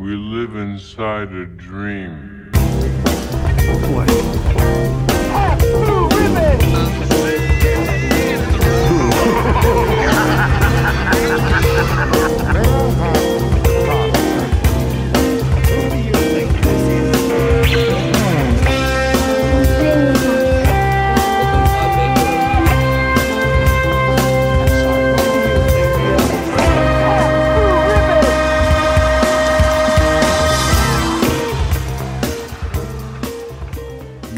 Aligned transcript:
We 0.00 0.16
live 0.16 0.56
inside 0.56 1.30
a 1.30 1.44
dream. 1.44 2.50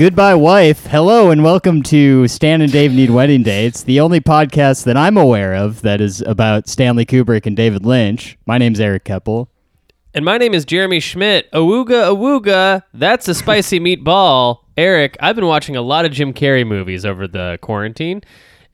Goodbye, 0.03 0.35
wife. 0.35 0.87
Hello, 0.87 1.31
and 1.31 1.45
welcome 1.45 1.81
to 1.85 2.27
Stan 2.27 2.61
and 2.61 2.73
Dave 2.73 2.91
Need 2.93 3.11
Wedding 3.11 3.45
Dates, 3.45 3.85
the 3.85 4.01
only 4.01 4.19
podcast 4.19 4.83
that 4.83 4.97
I'm 4.97 5.17
aware 5.17 5.55
of 5.55 5.83
that 5.83 6.01
is 6.01 6.21
about 6.23 6.69
Stanley 6.69 7.07
Kubrick 7.07 7.47
and 7.47 7.57
David 7.57 7.87
Lynch. 7.87 8.37
My 8.45 8.59
name's 8.59 8.81
Eric 8.81 9.05
Keppel. 9.05 9.49
And 10.13 10.25
my 10.25 10.39
name 10.39 10.55
is 10.55 10.65
Jeremy 10.65 10.99
Schmidt. 10.99 11.49
Awooga, 11.53 12.09
awooga. 12.13 12.83
That's 12.93 13.29
a 13.29 13.35
spicy 13.37 13.79
meatball. 13.97 14.65
Eric, 14.77 15.17
I've 15.21 15.37
been 15.37 15.47
watching 15.47 15.77
a 15.77 15.83
lot 15.83 16.05
of 16.05 16.11
Jim 16.11 16.33
Carrey 16.35 16.67
movies 16.67 17.07
over 17.07 17.29
the 17.29 17.61
quarantine 17.63 18.23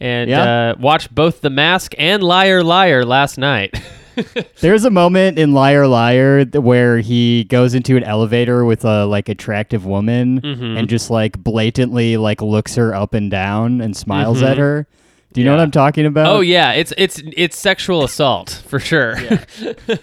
and 0.00 0.30
Yeah? 0.30 0.70
uh, 0.70 0.74
watched 0.80 1.14
both 1.14 1.42
The 1.42 1.50
Mask 1.50 1.94
and 1.98 2.22
Liar 2.22 2.64
Liar 2.64 3.04
last 3.04 3.36
night. 3.36 3.78
There's 4.60 4.84
a 4.84 4.90
moment 4.90 5.38
in 5.38 5.52
Liar 5.52 5.86
Liar 5.86 6.44
where 6.46 6.98
he 6.98 7.44
goes 7.44 7.74
into 7.74 7.96
an 7.96 8.04
elevator 8.04 8.64
with 8.64 8.84
a 8.84 9.04
like 9.06 9.28
attractive 9.28 9.84
woman 9.86 10.44
and 10.44 10.88
just 10.88 11.10
like 11.10 11.38
blatantly 11.42 12.16
like 12.16 12.42
looks 12.42 12.74
her 12.76 12.94
up 12.94 13.14
and 13.14 13.30
down 13.30 13.80
and 13.80 13.96
smiles 13.96 14.42
at 14.42 14.58
her. 14.58 14.86
Do 15.32 15.40
you 15.40 15.44
know 15.44 15.52
what 15.52 15.60
I'm 15.60 15.70
talking 15.70 16.06
about? 16.06 16.26
oh 16.34 16.40
yeah, 16.40 16.72
it's 16.72 16.92
it's 16.96 17.20
it's 17.36 17.56
sexual 17.58 18.02
assault 18.02 18.62
for 18.66 18.78
sure. 18.80 19.16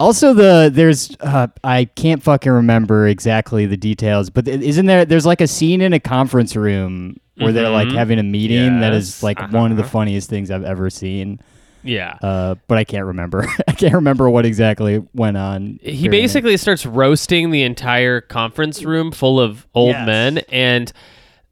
Also, 0.00 0.32
the 0.32 0.70
there's 0.72 1.10
uh, 1.18 1.48
I 1.64 1.86
can't 1.86 2.22
fucking 2.22 2.52
remember 2.52 3.08
exactly 3.08 3.66
the 3.66 3.76
details, 3.76 4.30
but 4.30 4.44
th- 4.44 4.60
isn't 4.60 4.86
there? 4.86 5.04
There's 5.04 5.26
like 5.26 5.40
a 5.40 5.48
scene 5.48 5.80
in 5.80 5.92
a 5.92 5.98
conference 5.98 6.54
room 6.54 7.16
where 7.36 7.52
they're 7.52 7.68
like 7.68 7.88
Mhm. 7.88 7.96
having 7.96 8.18
a 8.20 8.22
meeting 8.22 8.78
that 8.78 8.92
is 8.92 9.08
Yes, 9.08 9.22
like 9.24 9.40
one 9.50 9.72
of 9.72 9.76
the 9.76 9.82
uh-huh. 9.82 9.90
funniest 9.90 10.30
things 10.30 10.52
I've 10.52 10.62
ever 10.62 10.88
seen. 10.88 11.40
Yeah. 11.82 12.18
Uh, 12.22 12.54
but 12.66 12.78
I 12.78 12.84
can't 12.84 13.06
remember. 13.06 13.46
I 13.68 13.72
can't 13.72 13.94
remember 13.94 14.28
what 14.30 14.44
exactly 14.46 15.02
went 15.14 15.36
on. 15.36 15.78
he 15.82 15.92
during 15.92 16.04
it. 16.06 16.10
basically 16.10 16.56
starts 16.56 16.84
roasting 16.86 17.50
the 17.50 17.62
entire 17.62 18.20
conference 18.20 18.82
room 18.84 19.12
full 19.12 19.40
of 19.40 19.66
old 19.74 19.90
Yes. 19.90 20.06
men 20.06 20.38
and 20.50 20.92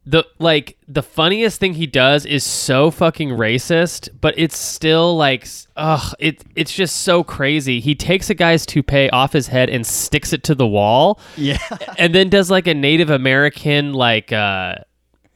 the 0.09 0.25
like 0.39 0.79
the 0.87 1.03
funniest 1.03 1.59
thing 1.59 1.75
he 1.75 1.85
does 1.87 2.25
is 2.25 2.45
so 2.45 2.93
fucking 2.93 3.31
racist 3.31 4.09
but 4.21 4.33
it's 4.39 4.57
still 4.57 5.17
like 5.17 5.49
ugh 5.75 6.15
it 6.21 6.45
it's 6.55 6.73
just 6.73 6.99
so 6.99 7.25
crazy 7.25 7.81
he 7.81 7.93
takes 7.97 8.31
a 8.31 8.35
guy's 8.35 8.65
toupee 8.65 9.11
off 9.11 9.33
his 9.33 9.49
head 9.49 9.69
and 9.69 9.85
sticks 9.85 10.33
it 10.33 10.45
to 10.45 10.55
the 10.55 10.67
wall 10.67 11.19
yeah. 11.37 11.59
and 11.99 12.15
then 12.15 12.29
does 12.29 12.53
like 12.53 12.69
a 12.69 12.75
native 12.75 13.11
american 13.11 13.95
like 13.95 14.33
uh 14.33 14.77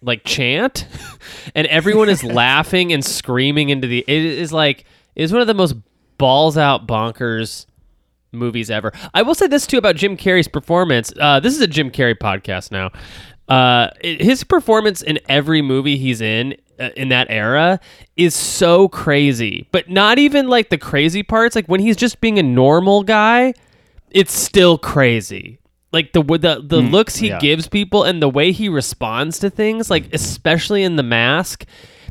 like 0.02 0.24
chant 0.24 0.86
and 1.54 1.66
everyone 1.68 2.08
is 2.08 2.24
laughing 2.24 2.92
and 2.92 3.04
screaming 3.04 3.68
into 3.68 3.86
the 3.86 3.98
it 4.06 4.24
is 4.24 4.52
like 4.52 4.84
it 5.14 5.22
is 5.22 5.32
one 5.32 5.40
of 5.40 5.46
the 5.46 5.54
most 5.54 5.74
balls 6.18 6.56
out 6.58 6.86
bonkers 6.86 7.66
movies 8.32 8.70
ever. 8.70 8.92
I 9.12 9.22
will 9.22 9.34
say 9.34 9.46
this 9.46 9.66
too 9.66 9.78
about 9.78 9.96
Jim 9.96 10.16
Carrey's 10.16 10.48
performance. 10.48 11.12
Uh, 11.18 11.40
this 11.40 11.54
is 11.54 11.60
a 11.60 11.66
Jim 11.66 11.90
Carrey 11.90 12.14
podcast 12.16 12.70
now. 12.70 12.90
Uh, 13.48 13.90
it- 14.00 14.22
his 14.22 14.44
performance 14.44 15.02
in 15.02 15.18
every 15.28 15.60
movie 15.62 15.96
he's 15.96 16.20
in 16.20 16.56
uh, 16.78 16.90
in 16.96 17.08
that 17.08 17.26
era 17.30 17.80
is 18.16 18.34
so 18.34 18.88
crazy, 18.88 19.66
but 19.72 19.90
not 19.90 20.18
even 20.18 20.48
like 20.48 20.70
the 20.70 20.78
crazy 20.78 21.22
parts. 21.22 21.56
Like 21.56 21.66
when 21.66 21.80
he's 21.80 21.96
just 21.96 22.20
being 22.20 22.38
a 22.38 22.42
normal 22.42 23.02
guy, 23.02 23.52
it's 24.10 24.32
still 24.32 24.78
crazy. 24.78 25.59
Like 25.92 26.12
the 26.12 26.22
the 26.22 26.62
the 26.64 26.80
mm, 26.80 26.90
looks 26.90 27.16
he 27.16 27.28
yeah. 27.28 27.38
gives 27.38 27.66
people 27.68 28.04
and 28.04 28.22
the 28.22 28.28
way 28.28 28.52
he 28.52 28.68
responds 28.68 29.38
to 29.40 29.50
things, 29.50 29.90
like 29.90 30.04
mm. 30.04 30.14
especially 30.14 30.82
in 30.82 30.96
the 30.96 31.02
mask, 31.02 31.64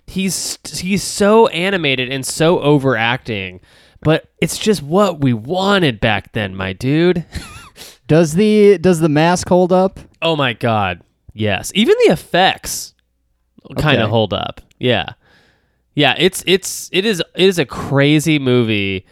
he's 0.06 0.60
he's 0.68 1.04
so 1.04 1.48
animated 1.48 2.12
and 2.12 2.26
so 2.26 2.60
overacting. 2.60 3.62
But 4.02 4.30
it's 4.42 4.58
just 4.58 4.82
what 4.82 5.22
we 5.22 5.34
wanted 5.34 6.00
back 6.00 6.34
then, 6.34 6.56
my 6.56 6.74
dude. 6.74 7.26
Does 8.08 8.34
the 8.34 8.80
does 8.80 9.00
the 9.02 9.08
mask 9.08 9.48
hold 9.48 9.72
up? 9.72 10.00
Oh 10.20 10.36
my 10.36 10.54
god. 10.54 11.04
Yes. 11.32 11.72
Even 11.76 11.96
the 12.06 12.12
effects 12.12 12.96
kind 13.78 14.02
of 14.02 14.10
hold 14.10 14.34
up. 14.34 14.62
Yeah. 14.80 15.14
Yeah, 15.94 16.16
it's 16.18 16.44
it's 16.48 16.90
it 16.92 17.06
is 17.06 17.20
it 17.20 17.46
is 17.46 17.60
a 17.60 17.68
crazy 17.68 18.40
movie 18.40 19.06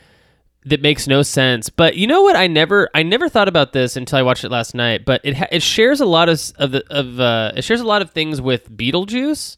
that 0.70 0.82
makes 0.82 1.08
no 1.08 1.22
sense. 1.22 1.70
But 1.70 1.96
you 1.96 2.08
know 2.08 2.22
what? 2.22 2.36
I 2.36 2.48
never 2.48 2.90
I 2.94 3.04
never 3.04 3.30
thought 3.30 3.48
about 3.48 3.74
this 3.74 3.96
until 3.96 4.20
I 4.20 4.22
watched 4.22 4.44
it 4.44 4.50
last 4.52 4.76
night. 4.76 5.06
But 5.06 5.22
it 5.24 5.36
ha- 5.36 5.48
it 5.52 5.62
shares 5.64 6.00
a 6.00 6.06
lot 6.06 6.30
of 6.30 6.42
of 6.58 6.72
the 6.72 6.84
of 6.90 7.20
uh, 7.20 7.52
it 7.56 7.64
shares 7.64 7.82
a 7.82 7.86
lot 7.86 8.02
of 8.02 8.12
things 8.12 8.42
with 8.42 8.72
Beetlejuice. 8.76 9.58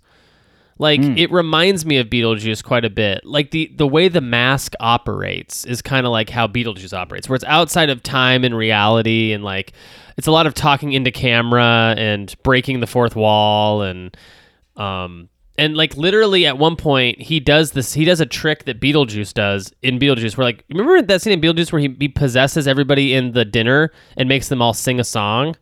Like 0.81 1.01
it 1.17 1.29
reminds 1.29 1.85
me 1.85 1.97
of 1.97 2.07
Beetlejuice 2.07 2.63
quite 2.63 2.85
a 2.85 2.89
bit. 2.89 3.25
Like 3.25 3.51
the 3.51 3.69
the 3.75 3.87
way 3.87 4.07
the 4.07 4.21
mask 4.21 4.73
operates 4.79 5.65
is 5.65 5.81
kind 5.81 6.05
of 6.05 6.11
like 6.13 6.29
how 6.29 6.47
Beetlejuice 6.47 6.93
operates, 6.93 7.27
where 7.27 7.35
it's 7.35 7.43
outside 7.45 7.89
of 7.89 8.01
time 8.01 8.45
and 8.45 8.55
reality, 8.55 9.33
and 9.33 9.43
like 9.43 9.73
it's 10.17 10.27
a 10.27 10.31
lot 10.31 10.47
of 10.47 10.53
talking 10.53 10.93
into 10.93 11.11
camera 11.11 11.95
and 11.97 12.33
breaking 12.43 12.79
the 12.79 12.87
fourth 12.87 13.15
wall, 13.15 13.81
and 13.81 14.15
um 14.77 15.27
and 15.59 15.75
like 15.77 15.95
literally 15.97 16.45
at 16.47 16.57
one 16.57 16.75
point 16.75 17.21
he 17.21 17.39
does 17.39 17.71
this 17.73 17.93
he 17.93 18.05
does 18.05 18.19
a 18.19 18.25
trick 18.25 18.65
that 18.65 18.79
Beetlejuice 18.79 19.33
does 19.33 19.71
in 19.83 19.99
Beetlejuice 19.99 20.37
where 20.37 20.45
like 20.45 20.63
remember 20.69 21.01
that 21.01 21.21
scene 21.21 21.33
in 21.33 21.41
Beetlejuice 21.41 21.71
where 21.71 21.81
he, 21.81 21.95
he 21.99 22.07
possesses 22.07 22.67
everybody 22.67 23.13
in 23.13 23.33
the 23.33 23.45
dinner 23.45 23.91
and 24.17 24.27
makes 24.27 24.47
them 24.47 24.61
all 24.61 24.73
sing 24.73 24.99
a 24.99 25.03
song. 25.03 25.55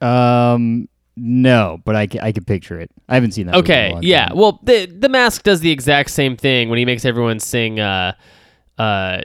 Um, 0.00 0.88
no, 1.16 1.78
but 1.84 1.96
I, 1.96 2.08
I 2.22 2.32
can 2.32 2.44
picture 2.44 2.78
it. 2.80 2.90
I 3.08 3.14
haven't 3.14 3.32
seen 3.32 3.46
that. 3.46 3.54
movie 3.56 3.72
in 3.72 3.78
a 3.78 3.98
Okay, 3.98 4.06
yeah. 4.06 4.28
time. 4.28 4.36
Well, 4.36 4.60
the 4.62 4.86
the 4.86 5.08
mask 5.08 5.42
does 5.42 5.60
the 5.60 5.70
exact 5.70 6.10
same 6.10 6.36
thing 6.36 6.68
when 6.70 6.78
he 6.78 6.84
makes 6.84 7.04
everyone 7.04 7.40
sing 7.40 7.80
uh 7.80 8.12
uh 8.78 9.20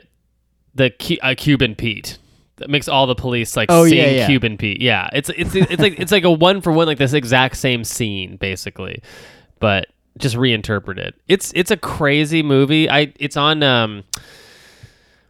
the 0.74 0.92
uh, 1.22 1.34
Cuban 1.38 1.74
Pete. 1.74 2.18
That 2.58 2.70
makes 2.70 2.88
all 2.88 3.06
the 3.06 3.14
police 3.14 3.54
like 3.56 3.70
Oh, 3.70 3.86
sing 3.86 3.98
yeah, 3.98 4.06
yeah. 4.10 4.26
Cuban 4.26 4.56
Pete. 4.56 4.80
Yeah, 4.80 5.08
it's 5.12 5.28
it's 5.36 5.54
it's 5.54 5.80
like 5.80 5.98
it's 6.00 6.10
like 6.12 6.24
a 6.24 6.30
one 6.30 6.60
for 6.62 6.72
one 6.72 6.86
like 6.86 6.98
this 6.98 7.12
exact 7.12 7.56
same 7.56 7.84
scene 7.84 8.36
basically, 8.36 9.02
but 9.60 9.88
just 10.18 10.36
reinterpreted. 10.36 11.12
It's 11.28 11.52
it's 11.54 11.70
a 11.70 11.76
crazy 11.76 12.42
movie. 12.42 12.88
I 12.88 13.12
it's 13.20 13.36
on 13.36 13.62
um 13.62 14.04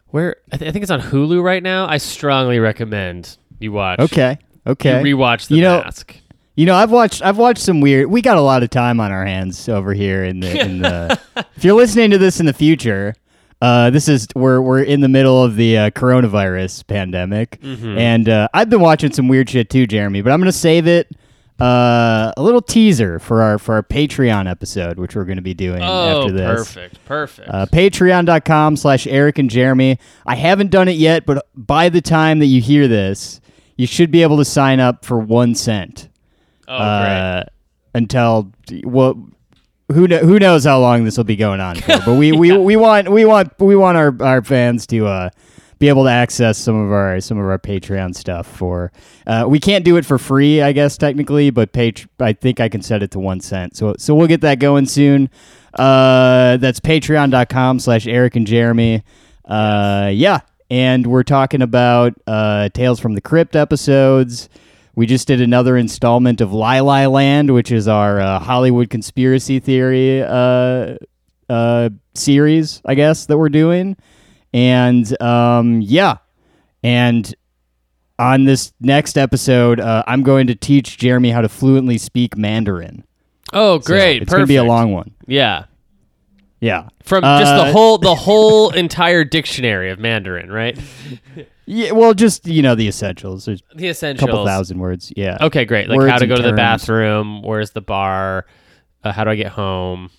where 0.07 0.37
I, 0.51 0.57
th- 0.57 0.69
I 0.69 0.71
think 0.71 0.83
it's 0.83 0.91
on 0.91 1.01
Hulu 1.01 1.43
right 1.43 1.61
now. 1.61 1.87
I 1.87 1.97
strongly 1.97 2.59
recommend 2.59 3.37
you 3.59 3.71
watch. 3.71 3.99
Okay. 3.99 4.37
Okay. 4.65 5.01
You 5.07 5.15
rewatch 5.17 5.47
the 5.47 5.55
You 5.55 5.61
know- 5.61 5.81
mask. 5.81 6.15
You 6.55 6.65
know, 6.65 6.73
I've 6.75 6.89
watched 6.89 7.21
I've 7.21 7.37
watched 7.37 7.61
some 7.61 7.81
weird. 7.81 8.07
We 8.07 8.19
got 8.23 8.35
a 8.37 8.41
lot 8.41 8.63
of 8.63 8.71
time 8.71 8.99
on 8.99 9.11
our 9.11 9.23
hands 9.23 9.69
over 9.69 9.93
here 9.93 10.23
in 10.23 10.39
the 10.39 10.59
in 10.59 10.79
the. 10.79 11.19
if 11.55 11.63
you're 11.63 11.75
listening 11.75 12.09
to 12.09 12.17
this 12.17 12.39
in 12.39 12.47
the 12.47 12.53
future, 12.53 13.13
uh, 13.61 13.89
this 13.89 14.07
is 14.07 14.27
we're 14.35 14.61
we're 14.61 14.83
in 14.83 15.01
the 15.01 15.07
middle 15.09 15.43
of 15.43 15.55
the 15.55 15.77
uh, 15.77 15.89
coronavirus 15.91 16.85
pandemic, 16.87 17.59
Mm-hmm. 17.61 17.97
and 17.97 18.29
uh, 18.29 18.47
I've 18.53 18.69
been 18.69 18.81
watching 18.81 19.11
some 19.11 19.27
weird 19.27 19.49
shit 19.49 19.69
too, 19.69 19.87
Jeremy. 19.87 20.21
But 20.21 20.31
I'm 20.31 20.39
gonna 20.39 20.51
save 20.51 20.87
it. 20.87 21.09
Uh, 21.59 22.31
a 22.37 22.41
little 22.43 22.61
teaser 22.61 23.17
for 23.17 23.41
our 23.41 23.57
for 23.57 23.73
our 23.73 23.81
Patreon 23.81 24.47
episode, 24.47 24.99
which 24.99 25.15
we're 25.15 25.25
going 25.25 25.37
to 25.37 25.41
be 25.41 25.55
doing 25.55 25.81
Oh, 25.81 26.21
after 26.21 26.31
this. 26.31 26.45
perfect, 26.75 27.05
perfect. 27.05 27.49
Uh, 27.49 27.65
Patreon.com 27.65 28.75
slash 28.75 29.07
Eric 29.07 29.39
and 29.39 29.49
Jeremy. 29.49 29.97
I 30.27 30.35
haven't 30.35 30.69
done 30.69 30.87
it 30.87 30.97
yet, 30.97 31.25
but 31.25 31.47
by 31.55 31.89
the 31.89 31.99
time 31.99 32.37
that 32.39 32.45
you 32.45 32.61
hear 32.61 32.87
this, 32.87 33.41
you 33.75 33.87
should 33.87 34.11
be 34.11 34.21
able 34.21 34.37
to 34.37 34.45
sign 34.45 34.79
up 34.79 35.03
for 35.03 35.17
one 35.17 35.55
cent. 35.55 36.09
oh, 36.67 36.75
uh, 36.75 37.43
Until 37.95 38.51
well, 38.83 39.27
who 39.91 40.07
kno- 40.07 40.25
who 40.25 40.39
knows 40.39 40.65
how 40.65 40.79
long 40.79 41.03
this 41.03 41.17
will 41.17 41.23
be 41.23 41.35
going 41.35 41.59
on 41.59 41.75
for? 41.77 41.99
But 42.05 42.15
we, 42.15 42.31
we, 42.37 42.57
we 42.57 42.75
want 42.75 43.09
we 43.09 43.25
want 43.25 43.57
we 43.59 43.75
want 43.75 43.97
our, 43.97 44.15
our 44.21 44.43
fans 44.43 44.85
to 44.87 45.07
uh, 45.07 45.29
be 45.79 45.89
able 45.89 46.03
to 46.05 46.09
access 46.09 46.57
some 46.57 46.75
of 46.75 46.91
our 46.91 47.19
some 47.21 47.37
of 47.37 47.45
our 47.45 47.59
Patreon 47.59 48.15
stuff. 48.15 48.47
For 48.47 48.91
uh, 49.25 49.45
we 49.47 49.59
can't 49.59 49.85
do 49.85 49.97
it 49.97 50.05
for 50.05 50.17
free, 50.17 50.61
I 50.61 50.71
guess 50.71 50.97
technically, 50.97 51.49
but 51.49 51.71
page 51.71 52.07
I 52.19 52.33
think 52.33 52.59
I 52.59 52.69
can 52.69 52.81
set 52.81 53.03
it 53.03 53.11
to 53.11 53.19
one 53.19 53.39
cent. 53.39 53.77
So 53.77 53.95
so 53.97 54.15
we'll 54.15 54.27
get 54.27 54.41
that 54.41 54.59
going 54.59 54.85
soon. 54.85 55.29
Uh, 55.73 56.57
that's 56.57 56.79
patreon.com 56.79 57.79
slash 57.79 58.07
Eric 58.07 58.35
and 58.35 58.47
Jeremy. 58.47 59.03
Uh, 59.45 60.11
yeah. 60.13 60.39
And 60.69 61.07
we're 61.07 61.23
talking 61.23 61.61
about 61.61 62.13
uh, 62.27 62.69
Tales 62.69 62.99
from 62.99 63.13
the 63.13 63.21
Crypt 63.21 63.55
episodes. 63.55 64.49
We 64.97 65.05
just 65.05 65.27
did 65.27 65.41
another 65.41 65.77
installment 65.77 66.41
of 66.41 66.51
Lili 66.53 67.05
Land, 67.05 67.53
which 67.53 67.71
is 67.71 67.87
our 67.87 68.19
uh, 68.19 68.39
Hollywood 68.39 68.89
conspiracy 68.89 69.59
theory 69.59 70.23
uh, 70.23 70.95
uh, 71.47 71.89
series, 72.15 72.81
I 72.83 72.95
guess, 72.95 73.27
that 73.27 73.37
we're 73.37 73.49
doing. 73.49 73.95
And 74.53 75.21
um, 75.21 75.81
yeah, 75.81 76.17
And 76.83 77.31
on 78.17 78.45
this 78.45 78.73
next 78.79 79.19
episode, 79.19 79.79
uh, 79.79 80.01
I'm 80.07 80.23
going 80.23 80.47
to 80.47 80.55
teach 80.55 80.97
Jeremy 80.97 81.29
how 81.29 81.41
to 81.41 81.49
fluently 81.49 81.99
speak 81.99 82.35
Mandarin. 82.35 83.03
Oh, 83.53 83.79
So 83.79 83.85
great! 83.85 84.23
it's 84.23 84.31
going 84.31 84.41
to 84.43 84.47
be 84.47 84.55
a 84.55 84.63
long 84.63 84.93
one. 84.93 85.13
Yeah, 85.27 85.65
Yeah. 86.59 86.87
from 87.03 87.21
just 87.23 87.53
the 87.55 87.69
Uh, 87.69 87.71
whole 87.71 87.97
the 87.99 88.15
whole 88.15 88.69
entire 88.83 89.23
dictionary 89.23 89.91
of 89.91 89.99
Mandarin, 89.99 90.51
right? 90.51 90.75
Yeah. 91.67 91.91
Well, 91.91 92.13
just 92.13 92.47
you 92.47 92.61
know 92.61 92.73
the 92.75 92.87
essentials. 92.87 93.45
There's 93.45 93.61
The 93.75 93.87
a 93.87 93.91
essentials. 93.91 94.27
couple 94.27 94.45
thousand 94.45 94.79
words. 94.79 95.11
Yeah. 95.15 95.37
Okay, 95.41 95.65
great. 95.65 95.87
Like 95.89 95.97
Words 95.97 96.11
how 96.11 96.17
to 96.17 96.25
go 96.27 96.35
to 96.35 96.41
the 96.41 96.53
bathroom. 96.53 97.41
Where's 97.43 97.71
the 97.71 97.81
bar? 97.81 98.45
Uh, 99.03 99.11
how 99.11 99.23
do 99.23 99.29
I 99.29 99.35
get 99.35 99.47
home? 99.51 100.09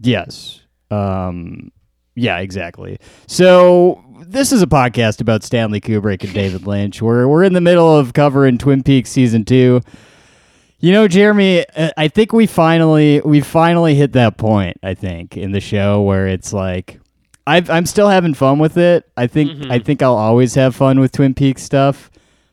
Yes. 0.00 0.60
Um, 0.90 1.72
yeah, 2.14 2.38
exactly. 2.38 2.98
So 3.26 4.04
this 4.26 4.52
is 4.52 4.62
a 4.62 4.66
podcast 4.66 5.20
about 5.20 5.42
Stanley 5.42 5.80
Kubrick 5.80 6.22
and 6.24 6.32
David 6.34 6.66
Lynch. 6.66 7.00
We're 7.02 7.26
we're 7.26 7.44
in 7.44 7.52
the 7.54 7.60
middle 7.60 7.96
of 7.96 8.12
covering 8.12 8.58
Twin 8.58 8.82
Peaks 8.82 9.10
season 9.10 9.44
two. 9.44 9.80
You 10.82 10.92
know, 10.92 11.08
Jeremy, 11.08 11.66
uh, 11.76 11.90
I 11.96 12.08
think 12.08 12.32
we 12.32 12.46
finally 12.46 13.20
we 13.20 13.40
finally 13.40 13.94
hit 13.94 14.12
that 14.12 14.36
point. 14.38 14.78
I 14.82 14.94
think 14.94 15.36
in 15.36 15.52
the 15.52 15.60
show 15.60 16.00
where 16.02 16.26
it's 16.26 16.52
like, 16.54 16.98
I've, 17.46 17.68
I'm 17.70 17.86
still 17.86 18.08
having 18.08 18.34
fun 18.34 18.58
with 18.58 18.76
it. 18.76 19.10
I 19.16 19.26
think 19.26 19.66
I 19.70 19.78
think 19.78 20.02
I'll 20.02 20.16
always 20.16 20.54
have 20.54 20.76
fun 20.76 21.00
with 21.00 21.12
Twin 21.12 21.34
Peaks 21.34 21.62
stuff. 21.62 22.10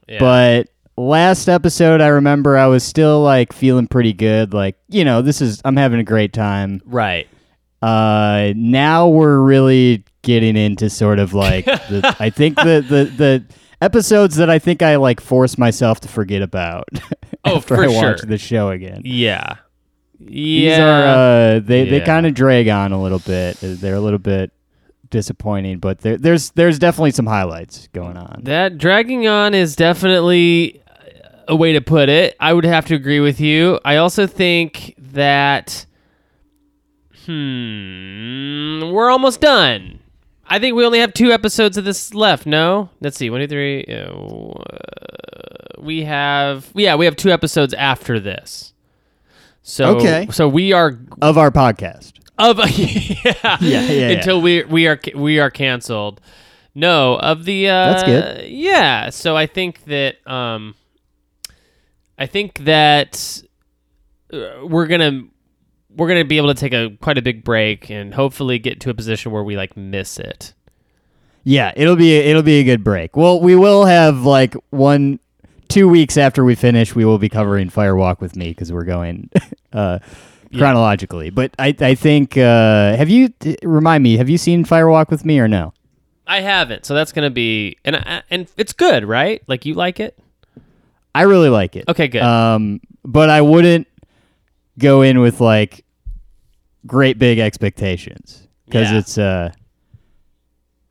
Yeah. 0.07 0.19
But 0.19 0.69
last 0.95 1.48
episode, 1.50 2.01
I 2.01 2.07
remember 2.07 2.57
I 2.57 2.68
was 2.68 2.84
still 2.84 3.22
like 3.22 3.54
feeling 3.54 3.88
pretty 3.88 4.13
good. 4.13 4.54
Like, 4.54 4.78
you 4.89 5.04
know, 5.06 5.22
this 5.22 5.42
is 5.42 5.62
I'm 5.66 5.75
having 5.78 6.00
a 6.00 6.04
great 6.04 6.34
time. 6.34 6.81
right. 6.86 7.28
Uh, 7.81 8.54
now 8.56 9.07
we're 9.07 9.39
really 9.39 10.04
getting 10.24 10.57
into 10.57 10.89
sort 10.89 11.19
of 11.19 11.36
like 11.36 11.66
the, 11.66 12.16
I 12.19 12.31
think 12.31 12.56
the, 12.56 12.84
the 12.88 13.04
the 13.16 13.45
episodes 13.81 14.38
that 14.38 14.50
I 14.50 14.57
think 14.57 14.81
I 14.81 14.95
like 14.95 15.22
force 15.22 15.60
myself 15.60 16.00
to 16.01 16.07
forget 16.07 16.42
about 16.42 16.89
Oh, 17.45 17.57
after 17.57 17.75
for 17.75 17.84
I 17.84 17.88
watch 17.88 17.95
sure. 18.22 18.25
the 18.28 18.39
show 18.39 18.69
again. 18.72 19.04
Yeah. 19.06 19.57
These 20.19 20.63
Yeah. 20.63 20.84
are 20.88 21.56
uh, 21.57 21.60
they 21.60 21.88
they 21.88 22.01
kind 22.01 22.25
of 22.25 22.34
drag 22.34 22.68
on 22.68 22.92
a 22.92 23.01
little 23.01 23.19
bit. 23.19 23.57
They're 23.62 23.94
a 23.95 24.01
little 24.01 24.18
bit 24.19 24.51
disappointing, 25.09 25.80
but 25.80 26.00
there, 26.00 26.18
there's 26.18 26.51
there's 26.51 26.80
definitely 26.80 27.12
some 27.12 27.25
highlights 27.27 27.88
going 27.94 28.18
on. 28.18 28.42
That 28.44 28.77
dragging 28.77 29.27
on 29.27 29.54
is 29.54 29.75
definitely 29.75 30.81
a 31.48 31.56
way 31.56 31.74
to 31.74 31.81
put 31.81 32.09
it. 32.09 32.36
I 32.39 32.51
would 32.54 32.65
have 32.65 32.86
to 32.88 32.95
agree 32.95 33.19
with 33.21 33.39
you. 33.39 33.80
I 33.86 33.98
also 33.98 34.27
think 34.27 34.94
that, 34.98 35.86
hmm, 37.25 38.92
we're 38.92 39.09
almost 39.09 39.42
done. 39.42 40.00
I 40.50 40.59
think 40.59 40.75
we 40.75 40.86
only 40.86 41.00
have 41.00 41.13
two 41.13 41.31
episodes 41.31 41.77
of 41.77 41.83
this 41.86 42.13
left. 42.13 42.45
No, 42.45 42.89
let's 43.01 43.18
see, 43.18 43.30
one, 43.30 43.42
two, 43.42 43.48
three. 43.48 43.83
Uh, 43.86 44.53
we 45.80 46.03
have, 46.03 46.71
yeah, 46.74 46.95
we 46.95 47.06
have 47.06 47.15
two 47.15 47.31
episodes 47.31 47.74
after 47.74 48.19
this. 48.19 48.74
So, 49.62 49.98
Okay. 49.98 50.27
so 50.31 50.48
we 50.48 50.71
are 50.71 50.98
Of 51.21 51.38
our 51.38 51.51
podcast. 51.51 52.13
Of 52.38 52.57
yeah, 52.69 53.34
Yeah, 53.44 53.57
yeah, 53.62 53.81
yeah. 53.92 54.10
until 54.10 54.42
we 54.42 54.63
we 54.63 54.88
are 54.88 55.00
we 55.16 55.39
are 55.39 55.50
canceled. 55.50 56.22
No, 56.75 57.16
of 57.16 57.45
the 57.45 57.69
uh 57.69 57.92
That's 57.92 58.04
good. 58.04 58.50
Yeah, 58.50 59.10
so 59.10 59.36
I 59.36 59.45
think 59.48 59.84
that 59.86 60.16
um 60.28 60.75
I 62.18 62.25
think 62.25 62.60
that 62.66 63.42
uh, 64.34 64.66
we're 64.66 64.88
going 64.88 65.01
to 65.01 65.30
we're 65.95 66.13
to 66.13 66.24
be 66.24 66.38
able 66.38 66.54
to 66.54 66.60
take 66.60 66.74
a 66.74 66.95
quite 67.01 67.18
a 67.18 67.22
big 67.22 67.44
break 67.44 67.89
and 67.89 68.13
hopefully 68.13 68.60
get 68.60 68.80
to 68.81 68.89
a 68.89 68.94
position 68.94 69.31
where 69.31 69.44
we 69.44 69.56
like 69.57 69.75
miss 69.75 70.19
it. 70.19 70.54
Yeah, 71.44 71.72
it'll 71.75 71.95
be 71.95 72.16
it'll 72.16 72.44
be 72.44 72.60
a 72.60 72.63
good 72.63 72.84
break. 72.84 73.16
Well, 73.16 73.39
we 73.39 73.56
will 73.56 73.86
have 73.86 74.24
like 74.24 74.54
one 74.69 75.19
two 75.69 75.88
weeks 75.88 76.18
after 76.18 76.44
we 76.44 76.56
finish, 76.56 76.95
we 76.95 77.06
will 77.06 77.18
be 77.18 77.30
covering 77.30 77.69
Firewalk 77.69 78.19
with 78.19 78.36
me 78.36 78.50
because 78.50 78.72
we're 78.72 78.84
going 78.84 79.30
uh, 79.74 80.00
chronologically. 80.55 81.29
But 81.29 81.53
I 81.59 81.75
I 81.79 81.95
think 81.95 82.38
uh, 82.38 82.95
have 82.95 83.09
you 83.09 83.33
remind 83.63 84.03
me 84.03 84.17
have 84.17 84.29
you 84.29 84.38
seen 84.38 84.65
Firewalk 84.65 85.09
with 85.09 85.25
me 85.25 85.39
or 85.39 85.47
no? 85.47 85.73
I 86.25 86.41
haven't. 86.41 86.85
So 86.85 86.94
that's 86.94 87.11
going 87.11 87.25
to 87.25 87.33
be 87.33 87.77
and 87.85 87.95
I- 87.95 88.21
and 88.29 88.47
it's 88.57 88.73
good, 88.73 89.05
right? 89.05 89.41
Like 89.47 89.65
you 89.65 89.73
like 89.73 89.99
it? 89.99 90.17
I 91.15 91.23
really 91.23 91.49
like 91.49 91.75
it. 91.75 91.85
Okay, 91.88 92.07
good. 92.07 92.21
Um, 92.21 92.79
but 93.03 93.29
I 93.29 93.41
wouldn't 93.41 93.88
go 94.77 95.01
in 95.01 95.19
with 95.19 95.39
like 95.41 95.83
great 96.85 97.17
big 97.17 97.39
expectations 97.39 98.47
because 98.65 98.91
Yeah. 98.91 98.97
it's 99.00 99.17
uh. 99.17 99.51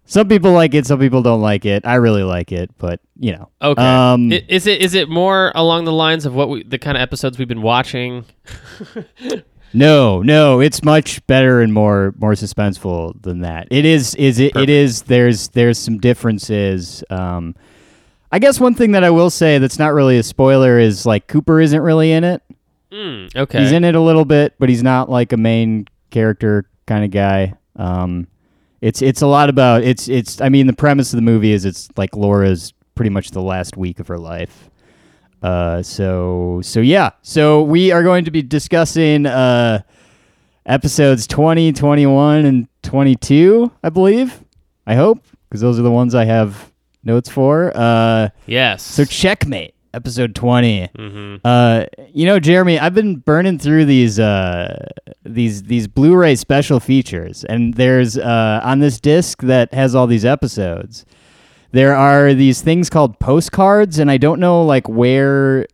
Some 0.09 0.29
people 0.29 0.53
like 0.53 0.73
it, 0.75 0.87
some 0.87 1.01
people 1.01 1.21
don't 1.23 1.41
like 1.41 1.65
it. 1.65 1.85
I 1.85 1.97
really 1.97 2.23
like 2.23 2.53
it, 2.53 2.71
but 2.79 3.01
you 3.19 3.33
know. 3.33 3.49
Okay. 3.61 3.83
Um, 3.83 4.33
I- 4.33 4.45
is 4.49 4.67
it 4.67 4.81
is 4.81 4.95
it 4.95 5.09
more 5.09 5.53
along 5.55 5.85
the 5.85 5.93
lines 5.93 6.25
of 6.27 6.35
what 6.35 6.49
we 6.49 6.63
the 6.63 6.79
kind 6.79 6.97
of 6.97 7.01
episodes 7.01 7.39
we've 7.39 7.49
been 7.49 7.63
watching? 7.63 8.25
No, 9.75 10.23
no, 10.23 10.61
it's 10.61 10.83
much 10.85 11.27
better 11.27 11.61
and 11.61 11.75
more 11.75 12.15
more 12.19 12.33
suspenseful 12.33 13.21
than 13.21 13.41
that. 13.41 13.67
It 13.71 13.85
is 13.85 14.15
is 14.15 14.39
it, 14.39 14.57
it 14.57 14.71
is 14.71 15.03
there's 15.03 15.49
there's 15.49 15.79
some 15.79 15.99
differences. 15.99 17.05
Um 17.11 17.55
I 18.33 18.39
guess 18.39 18.59
one 18.59 18.75
thing 18.75 18.93
that 18.93 19.05
I 19.05 19.11
will 19.11 19.29
say 19.29 19.59
that's 19.59 19.79
not 19.79 19.93
really 19.93 20.19
a 20.19 20.23
spoiler 20.23 20.79
is 20.79 21.05
like 21.05 21.27
Cooper 21.27 21.61
isn't 21.61 21.81
really 21.81 22.13
in 22.13 22.25
it. 22.25 22.43
Mm, 22.91 23.35
okay. 23.37 23.61
He's 23.61 23.73
in 23.73 23.85
it 23.85 23.95
a 23.95 24.01
little 24.01 24.25
bit, 24.25 24.55
but 24.59 24.69
he's 24.69 24.83
not 24.83 25.11
like 25.11 25.33
a 25.33 25.37
main 25.37 25.89
character 26.11 26.65
kind 26.87 27.05
of 27.05 27.11
guy. 27.11 27.55
Um 27.75 28.29
it's 28.87 29.03
it's 29.03 29.21
a 29.21 29.27
lot 29.27 29.49
about 29.49 29.83
it's 29.83 30.09
it's 30.09 30.41
I 30.41 30.49
mean 30.49 30.69
the 30.69 30.73
premise 30.73 31.13
of 31.13 31.17
the 31.17 31.23
movie 31.23 31.53
is 31.53 31.65
it's 31.65 31.89
like 31.97 32.15
Laura's 32.15 32.73
pretty 32.95 33.11
much 33.11 33.33
the 33.33 33.43
last 33.43 33.77
week 33.77 33.99
of 33.99 34.07
her 34.07 34.17
life. 34.17 34.71
Uh, 35.43 35.83
so 35.83 36.61
so 36.63 36.79
yeah, 36.81 37.11
so 37.23 37.63
we 37.63 37.91
are 37.91 38.05
going 38.05 38.25
to 38.25 38.31
be 38.31 38.43
discussing 38.43 39.27
uh, 39.27 39.83
episodes 40.67 41.27
20, 41.27 41.73
21, 41.73 42.45
and 42.45 42.69
22, 42.83 43.73
I 43.83 43.91
believe. 43.91 44.45
I 44.87 44.95
hope, 44.95 45.25
because 45.49 45.61
those 45.61 45.81
are 45.81 45.83
the 45.83 45.91
ones 45.91 46.15
I 46.15 46.25
have 46.25 46.73
notes 47.03 47.29
for. 47.29 47.73
Uh, 47.75 48.29
yes. 48.47 48.83
so 48.83 49.05
checkmate, 49.05 49.75
episode 49.97 50.35
20. 50.35 50.91
hmm 50.95 51.37
Uh, 51.45 51.87
you 52.13 52.27
know, 52.27 52.39
Jeremy, 52.39 52.79
I've 52.79 52.95
been 52.95 53.17
burning 53.17 53.59
through 53.59 53.87
these 53.87 54.21
uh, 54.21 54.87
these 55.25 55.65
these 55.65 55.89
Blu-ray 55.89 56.37
special 56.37 56.79
features, 56.81 57.45
and 57.45 57.75
there's 57.75 58.17
uh, 58.19 58.61
on 58.63 58.79
this 58.81 59.01
disc 59.01 59.43
that 59.43 59.73
has 59.75 59.95
all 59.95 60.07
these 60.07 60.25
episodes. 60.25 61.05
There 61.73 61.95
are 61.97 62.33
these 62.35 62.63
things 62.63 62.89
called 62.91 63.19
postcards, 63.19 63.99
and 63.99 64.11
I 64.11 64.19
don't 64.19 64.39
know 64.39 64.63
like 64.65 64.89
where 64.89 65.67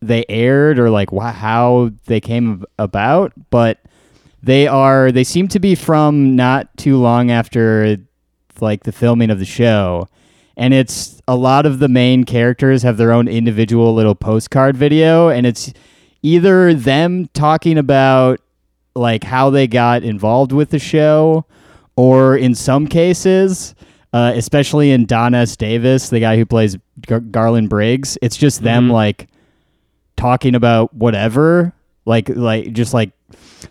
they 0.00 0.24
aired 0.28 0.78
or 0.78 0.90
like 0.90 1.10
wh- 1.10 1.32
how 1.34 1.90
they 2.06 2.20
came 2.20 2.64
about, 2.78 3.32
but 3.50 3.78
they 4.42 4.66
are 4.68 5.10
they 5.10 5.24
seem 5.24 5.48
to 5.48 5.58
be 5.58 5.74
from 5.74 6.36
not 6.36 6.76
too 6.76 6.96
long 6.96 7.30
after 7.30 7.96
like 8.60 8.84
the 8.84 8.92
filming 8.92 9.30
of 9.30 9.38
the 9.38 9.44
show 9.44 10.06
and 10.58 10.74
it's 10.74 11.22
a 11.26 11.36
lot 11.36 11.64
of 11.64 11.78
the 11.78 11.88
main 11.88 12.24
characters 12.24 12.82
have 12.82 12.96
their 12.98 13.12
own 13.12 13.28
individual 13.28 13.94
little 13.94 14.14
postcard 14.14 14.76
video 14.76 15.28
and 15.30 15.46
it's 15.46 15.72
either 16.22 16.74
them 16.74 17.26
talking 17.32 17.78
about 17.78 18.40
like 18.94 19.24
how 19.24 19.48
they 19.48 19.66
got 19.66 20.02
involved 20.02 20.52
with 20.52 20.70
the 20.70 20.78
show 20.78 21.44
or 21.96 22.36
in 22.36 22.54
some 22.54 22.86
cases 22.86 23.74
uh, 24.12 24.32
especially 24.34 24.90
in 24.90 25.04
Don 25.04 25.34
S. 25.34 25.54
Davis, 25.54 26.08
the 26.08 26.18
guy 26.18 26.38
who 26.38 26.46
plays 26.46 26.78
Gar- 27.06 27.20
Garland 27.20 27.68
Briggs, 27.68 28.16
it's 28.22 28.38
just 28.38 28.62
them 28.62 28.88
Mhm. 28.88 28.92
like 28.92 29.28
talking 30.16 30.54
about 30.54 30.94
whatever, 30.94 31.74
like 32.06 32.30
like 32.30 32.72
just 32.72 32.94
like 32.94 33.10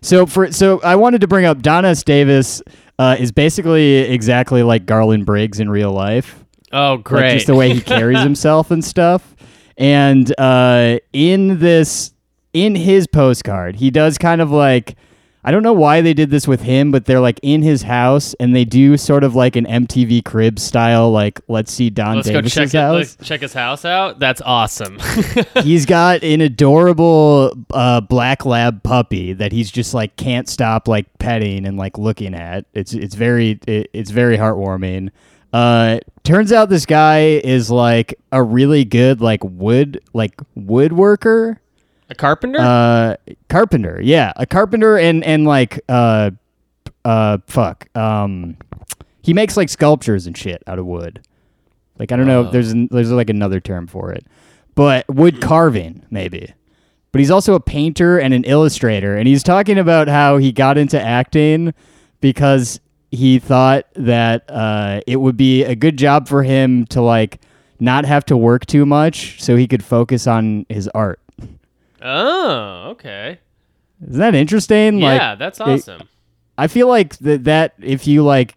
so 0.02 0.28
for 0.28 0.52
so 0.52 0.80
I 0.84 0.96
wanted 0.96 1.22
to 1.22 1.28
bring 1.28 1.46
up 1.46 1.64
Don 1.64 1.86
S. 1.86 2.04
Davis 2.04 2.62
uh, 3.00 3.16
is 3.20 3.32
basically 3.32 3.96
exactly 3.98 4.62
like 4.62 4.86
Garland 4.86 5.26
Briggs 5.26 5.60
in 5.60 5.72
real 5.72 5.92
life 5.92 6.44
Oh, 6.72 6.96
like 6.96 7.04
great. 7.04 7.34
just 7.34 7.48
the 7.48 7.56
way 7.56 7.74
he 7.74 7.82
carries 7.82 8.22
himself 8.22 8.72
and 8.72 8.84
stuff. 8.84 9.36
And 9.78 10.34
uh, 10.40 11.00
in 11.14 11.60
this, 11.60 12.14
in 12.54 12.76
his 12.76 13.08
postcard, 13.08 13.76
he 13.76 13.92
does 13.92 14.18
kind 14.18 14.42
of 14.42 14.52
like, 14.52 14.96
I 15.44 15.52
don't 15.52 15.64
know 15.64 15.72
why 15.72 16.02
they 16.02 16.14
did 16.14 16.30
this 16.30 16.46
with 16.46 16.62
him, 16.62 16.92
but 16.92 17.06
they're 17.06 17.22
like 17.22 17.40
in 17.42 17.62
his 17.62 17.84
house 17.84 18.34
and 18.34 18.54
they 18.54 18.66
do 18.66 18.98
sort 18.98 19.24
of 19.24 19.34
like 19.34 19.56
an 19.56 19.66
MTV 19.66 20.26
crib 20.26 20.60
style, 20.60 21.10
like 21.10 21.40
let's 21.48 21.72
see 21.72 21.90
Don 21.90 22.18
Let's 22.18 22.30
go 22.30 22.42
check 22.42 22.74
house. 22.74 22.96
Let's 22.96 23.16
check 23.22 23.40
his 23.40 23.54
house 23.54 23.86
out. 23.86 24.20
That's 24.20 24.42
awesome. 24.42 25.00
he's 25.64 25.86
got 25.86 26.22
an 26.22 26.42
adorable 26.42 27.54
uh, 27.72 28.02
black 28.02 28.46
lab 28.46 28.84
puppy 28.84 29.32
that 29.34 29.54
he's 29.54 29.72
just 29.72 29.94
like 29.94 30.18
can't 30.18 30.50
stop 30.50 30.86
like 30.88 31.06
petting 31.18 31.66
and 31.66 31.78
like 31.78 31.98
looking 31.98 32.34
at. 32.34 32.66
It's 32.74 32.94
it's 32.94 33.16
very 33.16 33.58
it, 33.68 33.90
it's 33.94 34.12
very 34.12 34.38
heartwarming. 34.38 35.12
Uh, 35.54 36.00
turns 36.24 36.52
out 36.52 36.70
this 36.70 36.86
guy 36.86 37.20
is 37.44 37.72
like 37.72 38.20
a 38.32 38.44
really 38.44 38.84
good 38.86 39.22
like 39.22 39.42
wood 39.44 40.02
like 40.14 40.36
woodworker, 40.58 41.58
a 42.10 42.16
carpenter? 42.16 42.60
uh, 42.60 43.16
carpenter. 43.50 44.00
Yeah, 44.02 44.34
a 44.36 44.46
carpenter 44.46 44.98
and 44.98 45.24
and 45.24 45.46
like 45.46 45.80
uh, 45.90 46.32
uh, 47.06 47.38
fuck. 47.48 47.88
Um, 47.98 48.58
he 49.22 49.34
makes 49.34 49.58
like 49.58 49.70
sculptures 49.70 50.28
and 50.28 50.38
shit 50.38 50.64
out 50.68 50.80
of 50.80 50.86
wood. 50.86 51.22
Like 52.00 52.12
I 52.12 52.16
don't 52.18 52.28
know 52.28 52.42
Oh. 52.42 52.46
if 52.48 52.52
there's 52.52 52.72
an, 52.72 52.88
there's 52.92 53.12
like 53.12 53.30
another 53.30 53.60
term 53.60 53.88
for 53.88 54.12
it, 54.12 54.26
but 54.76 55.06
wood 55.10 55.42
carving 55.42 56.06
maybe. 56.12 56.54
But 57.14 57.20
he's 57.20 57.32
also 57.32 57.56
a 57.56 57.60
painter 57.60 58.20
and 58.20 58.34
an 58.34 58.44
illustrator, 58.44 59.16
and 59.16 59.28
he's 59.28 59.42
talking 59.42 59.80
about 59.80 60.08
how 60.10 60.38
he 60.38 60.52
got 60.52 60.78
into 60.78 61.02
acting 61.02 61.74
because 62.20 62.80
he 63.12 63.40
thought 63.40 63.86
that 63.96 64.50
uh, 64.50 65.02
it 65.08 65.18
would 65.18 65.38
be 65.38 65.64
a 65.64 65.76
good 65.76 65.98
job 65.98 66.28
for 66.28 66.44
him 66.44 66.86
to 66.88 67.02
like 67.02 67.40
not 67.80 68.06
have 68.06 68.26
to 68.26 68.38
work 68.38 68.66
too 68.66 68.86
much, 68.86 69.42
so 69.42 69.56
he 69.56 69.68
could 69.68 69.84
focus 69.84 70.28
on 70.28 70.66
his 70.70 70.88
art. 70.90 71.20
Oh, 72.02 72.90
okay. 72.92 73.40
Isn't 74.02 74.20
that 74.20 74.36
interesting? 74.36 75.00
Like, 75.00 75.20
yeah, 75.20 75.36
that's 75.36 75.60
awesome. 75.60 76.08
I 76.58 76.68
feel 76.68 76.88
like 76.88 77.18
that 77.20 77.44
that 77.46 77.74
if 77.80 78.08
you 78.08 78.24
like 78.24 78.56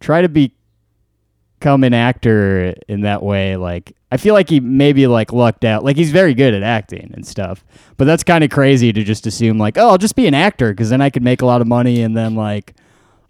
try 0.00 0.22
to 0.22 0.28
become 0.28 1.84
an 1.84 1.94
actor 1.94 2.74
in 2.88 3.02
that 3.02 3.22
way, 3.22 3.56
like 3.56 3.96
I 4.10 4.16
feel 4.16 4.34
like 4.34 4.48
he 4.48 4.60
maybe 4.60 5.06
like 5.06 5.32
lucked 5.32 5.64
out. 5.64 5.84
Like 5.84 5.96
he's 5.96 6.12
very 6.12 6.34
good 6.34 6.54
at 6.54 6.62
acting 6.62 7.10
and 7.14 7.26
stuff, 7.26 7.64
but 7.96 8.04
that's 8.04 8.22
kind 8.22 8.44
of 8.44 8.50
crazy 8.50 8.92
to 8.92 9.02
just 9.02 9.26
assume 9.26 9.58
like, 9.58 9.76
oh, 9.78 9.90
I'll 9.90 9.98
just 9.98 10.16
be 10.16 10.26
an 10.26 10.34
actor 10.34 10.70
because 10.70 10.90
then 10.90 11.00
I 11.00 11.10
could 11.10 11.22
make 11.22 11.42
a 11.42 11.46
lot 11.46 11.60
of 11.60 11.66
money 11.66 12.02
and 12.02 12.16
then 12.16 12.34
like 12.34 12.74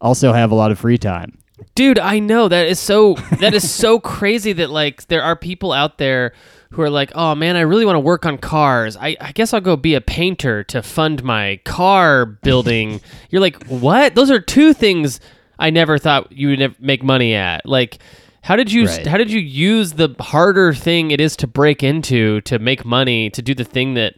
also 0.04 0.32
have 0.32 0.52
a 0.52 0.54
lot 0.54 0.70
of 0.70 0.78
free 0.78 0.98
time. 0.98 1.38
Dude, 1.74 1.98
I 1.98 2.18
know 2.20 2.46
that 2.48 2.68
is 2.68 2.78
so 2.78 3.14
that 3.40 3.54
is 3.54 3.68
so 3.68 3.98
crazy 4.14 4.52
that 4.52 4.70
like 4.70 5.06
there 5.08 5.22
are 5.22 5.34
people 5.34 5.72
out 5.72 5.98
there 5.98 6.32
who 6.70 6.82
are 6.82 6.90
like, 6.90 7.10
"Oh 7.14 7.34
man, 7.34 7.56
I 7.56 7.62
really 7.62 7.84
want 7.86 7.96
to 7.96 8.00
work 8.00 8.26
on 8.26 8.38
cars. 8.38 8.96
I, 8.96 9.16
I 9.20 9.32
guess 9.32 9.52
I'll 9.52 9.60
go 9.60 9.76
be 9.76 9.94
a 9.94 10.00
painter 10.00 10.62
to 10.64 10.82
fund 10.82 11.24
my 11.24 11.60
car 11.64 12.26
building." 12.26 13.00
You're 13.30 13.40
like, 13.40 13.64
"What? 13.66 14.14
Those 14.14 14.30
are 14.30 14.40
two 14.40 14.72
things 14.74 15.20
I 15.58 15.70
never 15.70 15.98
thought 15.98 16.30
you 16.32 16.48
would 16.48 16.76
make 16.80 17.02
money 17.02 17.34
at." 17.34 17.64
Like 17.66 17.98
how 18.42 18.56
did 18.56 18.70
you 18.70 18.86
Right. 18.86 19.06
how 19.06 19.16
did 19.16 19.30
you 19.30 19.40
use 19.40 19.92
the 19.92 20.14
harder 20.20 20.74
thing 20.74 21.10
it 21.12 21.20
is 21.20 21.34
to 21.36 21.46
break 21.46 21.82
into 21.82 22.42
to 22.42 22.58
make 22.58 22.84
money 22.84 23.30
to 23.30 23.40
do 23.40 23.54
the 23.54 23.64
thing 23.64 23.94
that 23.94 24.16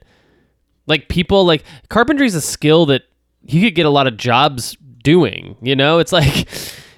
like 0.88 1.08
people 1.08 1.44
like 1.46 1.62
carpentry 1.90 2.26
is 2.26 2.34
a 2.34 2.40
skill 2.40 2.86
that 2.86 3.02
you 3.44 3.60
could 3.60 3.76
get 3.76 3.86
a 3.86 3.90
lot 3.90 4.08
of 4.08 4.16
jobs 4.16 4.76
doing 5.06 5.56
you 5.62 5.76
know 5.76 6.00
it's 6.00 6.10
like 6.10 6.36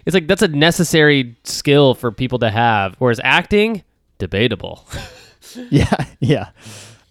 it's 0.06 0.14
like 0.14 0.26
that's 0.26 0.40
a 0.40 0.48
necessary 0.48 1.36
skill 1.44 1.94
for 1.94 2.10
people 2.10 2.38
to 2.38 2.48
have 2.48 2.94
whereas 2.98 3.20
acting 3.22 3.82
debatable 4.16 4.88
yeah, 5.70 6.06
yeah, 6.20 6.48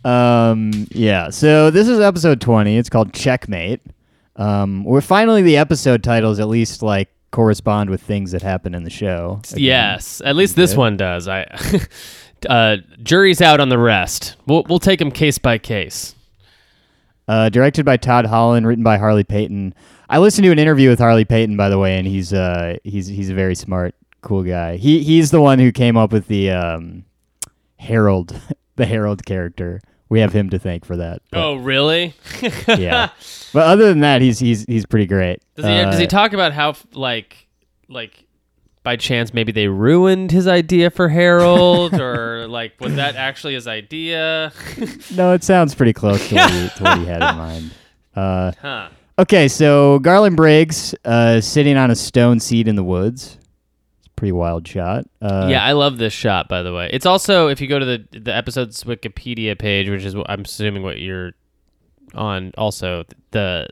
um, 0.03 0.71
yeah. 0.91 1.29
So 1.29 1.69
this 1.71 1.87
is 1.87 1.99
episode 1.99 2.39
twenty. 2.41 2.77
It's 2.77 2.89
called 2.89 3.13
Checkmate. 3.13 3.81
Um, 4.35 4.83
we're 4.83 5.01
finally 5.01 5.41
the 5.41 5.57
episode 5.57 6.03
titles 6.03 6.39
at 6.39 6.47
least 6.47 6.81
like 6.81 7.09
correspond 7.31 7.89
with 7.89 8.01
things 8.01 8.31
that 8.31 8.41
happen 8.41 8.73
in 8.73 8.83
the 8.83 8.89
show. 8.89 9.41
Again. 9.51 9.63
yes 9.63 10.21
at 10.25 10.35
least 10.35 10.55
this 10.55 10.75
one 10.75 10.97
does 10.97 11.27
i 11.27 11.43
uh 12.49 12.77
jury's 13.03 13.41
out 13.41 13.59
on 13.59 13.69
the 13.69 13.77
rest 13.77 14.35
we'll, 14.45 14.63
we'll 14.69 14.79
take 14.79 14.99
them 14.99 15.11
case 15.11 15.37
by 15.37 15.57
case 15.57 16.15
Uh, 17.27 17.49
directed 17.49 17.85
by 17.85 17.97
Todd 17.97 18.25
Holland, 18.25 18.65
written 18.65 18.83
by 18.85 18.97
Harley 18.97 19.25
Peyton. 19.25 19.73
I 20.09 20.19
listened 20.19 20.45
to 20.45 20.51
an 20.51 20.59
interview 20.59 20.89
with 20.89 20.99
Harley 20.99 21.25
Peyton, 21.25 21.57
by 21.57 21.69
the 21.69 21.77
way, 21.77 21.97
and 21.97 22.07
he's 22.07 22.33
uh, 22.33 22.77
he's 22.83 23.07
he's 23.07 23.29
a 23.29 23.33
very 23.33 23.55
smart, 23.55 23.95
cool 24.21 24.43
guy. 24.43 24.77
He 24.77 25.03
he's 25.03 25.31
the 25.31 25.41
one 25.41 25.59
who 25.59 25.71
came 25.71 25.97
up 25.97 26.11
with 26.11 26.27
the 26.27 26.51
um, 26.51 27.03
Harold, 27.77 28.39
the 28.75 28.85
Harold 28.85 29.25
character. 29.25 29.81
We 30.09 30.21
have 30.21 30.31
him 30.31 30.49
to 30.51 30.59
thank 30.59 30.85
for 30.85 30.95
that. 30.97 31.21
But, 31.31 31.43
oh 31.43 31.55
really 31.55 32.13
yeah. 32.67 33.09
But 33.53 33.65
other 33.67 33.87
than 33.89 34.01
that, 34.01 34.21
he's 34.21 34.39
he's 34.39 34.65
he's 34.65 34.85
pretty 34.85 35.05
great. 35.07 35.41
Does 35.55 35.65
he, 35.65 35.71
does 35.71 35.99
he 35.99 36.05
Uh, 36.05 36.09
talk 36.09 36.33
about 36.33 36.53
how 36.53 36.75
like 36.93 37.47
like 37.89 38.25
by 38.83 38.95
chance 38.97 39.33
maybe 39.33 39.51
they 39.51 39.67
ruined 39.67 40.31
his 40.31 40.47
idea 40.47 40.89
for 40.89 41.09
Harold 41.09 41.93
or 41.99 42.47
like 42.47 42.79
was 42.79 42.95
that 42.95 43.15
actually 43.15 43.53
his 43.55 43.67
idea? 43.67 44.51
no, 45.15 45.33
it 45.33 45.43
sounds 45.43 45.75
pretty 45.75 45.93
close 45.93 46.27
to 46.29 46.35
what 46.35 46.51
he, 46.51 46.69
to 46.69 46.83
what 46.83 46.97
he 46.99 47.05
had 47.05 47.15
in 47.21 47.37
mind. 47.37 47.71
Uh, 48.15 48.51
huh. 48.61 48.89
Okay, 49.19 49.47
so 49.47 49.99
Garland 49.99 50.35
Briggs 50.37 50.93
uh, 51.05 51.41
sitting 51.41 51.77
on 51.77 51.91
a 51.91 51.95
stone 51.95 52.39
seat 52.39 52.67
in 52.67 52.75
the 52.75 52.83
woods. 52.83 53.37
It's 53.99 54.07
a 54.07 54.11
pretty 54.11 54.31
wild 54.31 54.67
shot. 54.67 55.05
Uh, 55.21 55.47
yeah, 55.49 55.63
I 55.63 55.73
love 55.73 55.97
this 55.97 56.13
shot 56.13 56.47
by 56.49 56.61
the 56.63 56.73
way. 56.73 56.89
It's 56.91 57.05
also 57.05 57.47
if 57.47 57.59
you 57.61 57.67
go 57.67 57.79
to 57.79 57.85
the 57.85 58.19
the 58.19 58.35
episode's 58.35 58.83
Wikipedia 58.83 59.57
page, 59.57 59.89
which 59.89 60.03
is 60.03 60.15
what 60.15 60.29
I'm 60.29 60.41
assuming 60.41 60.83
what 60.83 60.99
you're 60.99 61.31
on 62.13 62.51
also 62.57 63.03
the 63.31 63.67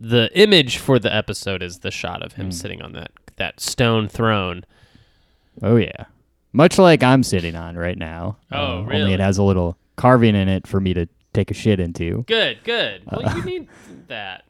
the 0.00 0.28
image 0.34 0.78
for 0.78 0.98
the 0.98 1.14
episode 1.14 1.62
is 1.62 1.78
the 1.80 1.90
shot 1.90 2.22
of 2.22 2.32
him 2.32 2.50
sitting 2.52 2.82
on 2.82 2.92
that 2.92 3.10
that 3.36 3.60
stone 3.60 4.08
throne. 4.08 4.64
Oh 5.62 5.76
yeah, 5.76 6.06
much 6.52 6.78
like 6.78 7.02
I'm 7.02 7.22
sitting 7.22 7.54
on 7.54 7.76
right 7.76 7.96
now. 7.96 8.36
Oh, 8.50 8.78
Uh, 8.78 8.82
really? 8.82 9.02
Only 9.02 9.14
it 9.14 9.20
has 9.20 9.38
a 9.38 9.42
little 9.42 9.76
carving 9.96 10.34
in 10.34 10.48
it 10.48 10.66
for 10.66 10.80
me 10.80 10.92
to 10.94 11.06
take 11.34 11.50
a 11.50 11.54
shit 11.54 11.80
into. 11.80 12.22
Good, 12.26 12.58
good. 12.64 13.02
Well, 13.10 13.28
Uh, 13.28 13.36
you 13.36 13.44
need 13.44 13.68
that. 14.08 14.44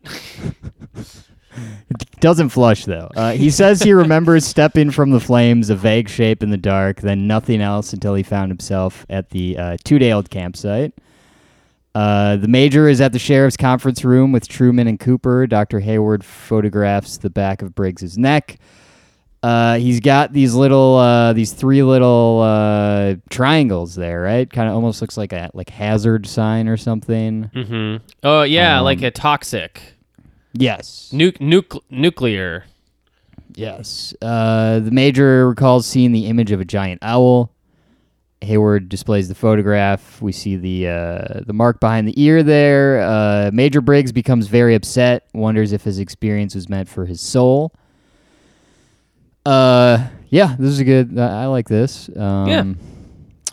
Doesn't 2.21 2.49
flush 2.49 2.85
though. 2.85 3.11
Uh, 3.15 3.33
he 3.33 3.51
says 3.51 3.83
he 3.83 3.93
remembers 3.93 4.45
stepping 4.47 4.91
from 4.91 5.11
the 5.11 5.21
flames, 5.21 5.71
a 5.71 5.77
vague 5.77 6.09
shape 6.09 6.43
in 6.43 6.51
the 6.51 6.57
dark, 6.57 7.01
then 7.01 7.27
nothing 7.27 7.61
else 7.61 7.93
until 7.93 8.15
he 8.15 8.23
found 8.23 8.51
himself 8.51 9.05
at 9.11 9.31
the 9.31 9.57
uh, 9.59 9.77
two-day-old 9.85 10.31
campsite. 10.31 10.93
Uh, 11.95 12.35
the 12.37 12.49
major 12.49 12.89
is 12.89 13.01
at 13.01 13.13
the 13.13 13.19
sheriff's 13.21 13.57
conference 13.57 14.05
room 14.05 14.33
with 14.33 14.49
Truman 14.49 14.89
and 14.89 14.99
Cooper. 14.99 15.47
Dr. 15.47 15.79
Hayward 15.79 16.25
photographs 16.25 17.19
the 17.19 17.31
back 17.31 17.63
of 17.63 17.73
Briggs's 17.75 18.19
neck. 18.19 18.59
Uh, 19.45 19.77
he's 19.77 20.01
got 20.01 20.33
these 20.33 20.55
little, 20.55 20.97
uh, 20.97 21.33
these 21.35 21.53
three 21.53 21.83
little 21.83 22.41
uh, 22.43 23.15
triangles 23.29 23.95
there, 23.95 24.23
right? 24.23 24.51
Kind 24.51 24.69
of 24.71 24.75
almost 24.75 25.03
looks 25.03 25.17
like 25.19 25.33
a 25.35 25.51
like 25.53 25.69
hazard 25.69 26.27
sign 26.27 26.67
or 26.67 26.77
something. 26.79 27.51
hmm 27.53 27.97
Oh 28.23 28.43
yeah, 28.43 28.81
like 28.81 28.99
Um, 29.01 29.05
a 29.05 29.11
toxic 29.11 29.81
Yes. 30.55 31.11
nu- 31.13 31.33
nuc- 31.33 31.81
nuclear. 31.91 32.65
Yes. 33.55 34.15
Uh, 34.23 34.79
the 34.81 34.91
major 34.91 35.49
recalls 35.49 35.87
seeing 35.87 36.13
the 36.13 36.27
image 36.27 36.51
of 36.51 36.61
a 36.61 36.65
giant 36.65 37.01
owl. 37.03 37.51
Hayward 38.41 38.89
displays 38.89 39.29
the 39.29 39.35
photograph. 39.35 40.21
We 40.21 40.33
see 40.33 40.57
the 40.57 40.89
uh, 40.89 41.41
the 41.47 41.53
mark 41.53 41.81
behind 41.81 42.07
the 42.09 42.21
ear 42.23 42.43
there. 42.43 43.01
Uh, 43.01 43.51
major 43.53 43.81
Briggs 43.81 44.13
becomes 44.13 44.47
very 44.49 44.75
upset, 44.75 45.27
wonders 45.35 45.73
if 45.73 45.83
his 45.85 45.99
experience 45.99 46.55
was 46.55 46.69
meant 46.69 46.89
for 46.89 47.07
his 47.07 47.21
soul. 47.21 47.73
Uh, 49.47 50.09
yeah, 50.31 50.57
this 50.59 50.71
is 50.71 50.79
a 50.81 50.85
good. 50.85 51.19
I 51.19 51.43
I 51.43 51.47
like 51.47 51.69
this. 51.69 52.09
Um, 52.17 52.49
Yeah. 52.49 52.65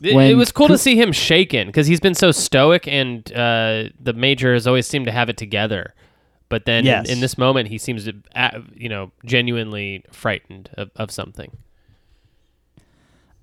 It, 0.03 0.31
it 0.31 0.36
was 0.36 0.51
cool 0.51 0.67
to 0.67 0.79
see 0.79 1.00
him 1.00 1.12
shaken 1.12 1.67
because 1.67 1.86
he's 1.86 2.00
been 2.00 2.15
so 2.15 2.31
stoic, 2.31 2.88
and 2.88 3.31
uh, 3.33 3.89
the 4.00 4.13
major 4.15 4.53
has 4.53 4.65
always 4.65 4.88
seemed 4.88 5.05
to 5.05 5.12
have 5.12 5.29
it 5.29 5.38
together. 5.38 5.93
But 6.50 6.65
then 6.65 6.86
Yes. 6.86 7.05
in, 7.07 7.15
in 7.15 7.19
this 7.21 7.38
moment, 7.38 7.67
he 7.69 7.77
seems 7.77 8.05
to, 8.05 8.13
you 8.75 8.89
know, 8.89 9.12
genuinely 9.25 10.03
frightened 10.12 10.71
of, 10.74 10.89
of 10.95 11.12
something. 11.12 11.51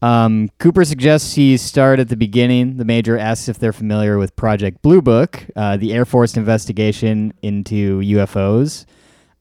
Um, 0.03 0.51
Cooper 0.59 0.85
suggests 0.85 1.35
he 1.35 1.57
start 1.57 1.99
at 2.01 2.09
the 2.09 2.17
beginning. 2.17 2.77
The 2.77 2.85
major 2.85 3.17
asks 3.19 3.49
if 3.49 3.59
they're 3.59 3.73
familiar 3.73 4.19
with 4.19 4.35
Project 4.37 4.83
Blue 4.83 5.01
Book, 5.03 5.45
uh, 5.57 5.77
the 5.77 5.93
Air 5.93 6.05
Force 6.05 6.37
investigation 6.37 7.33
into 7.43 8.01
UFOs 8.01 8.85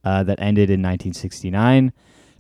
uh, 0.04 0.24
that 0.24 0.40
ended 0.40 0.70
in 0.70 0.82
1969. 0.82 1.94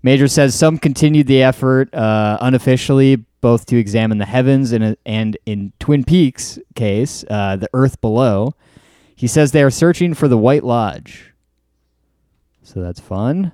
Major 0.03 0.27
says 0.27 0.55
some 0.55 0.77
continued 0.77 1.27
the 1.27 1.43
effort 1.43 1.93
uh, 1.93 2.37
unofficially, 2.41 3.17
both 3.41 3.65
to 3.67 3.77
examine 3.77 4.17
the 4.17 4.25
heavens 4.25 4.71
and, 4.71 4.97
and 5.05 5.37
in 5.45 5.73
Twin 5.79 6.03
Peaks 6.03 6.59
case, 6.75 7.23
uh, 7.29 7.55
the 7.55 7.69
Earth 7.73 7.99
below. 8.01 8.53
He 9.15 9.27
says 9.27 9.51
they 9.51 9.63
are 9.63 9.71
searching 9.71 10.13
for 10.13 10.27
the 10.27 10.37
White 10.37 10.63
Lodge. 10.63 11.33
So 12.61 12.81
that's 12.81 12.99
fun. 12.99 13.51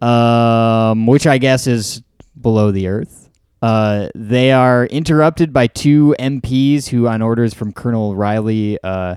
Um, 0.00 1.06
which 1.06 1.26
I 1.26 1.38
guess 1.38 1.66
is 1.66 2.02
below 2.40 2.72
the 2.72 2.88
Earth. 2.88 3.30
Uh, 3.60 4.08
they 4.16 4.50
are 4.50 4.86
interrupted 4.86 5.52
by 5.52 5.68
two 5.68 6.16
MPs 6.18 6.88
who, 6.88 7.06
on 7.06 7.22
orders 7.22 7.54
from 7.54 7.72
Colonel 7.72 8.16
Riley, 8.16 8.76
uh, 8.82 9.16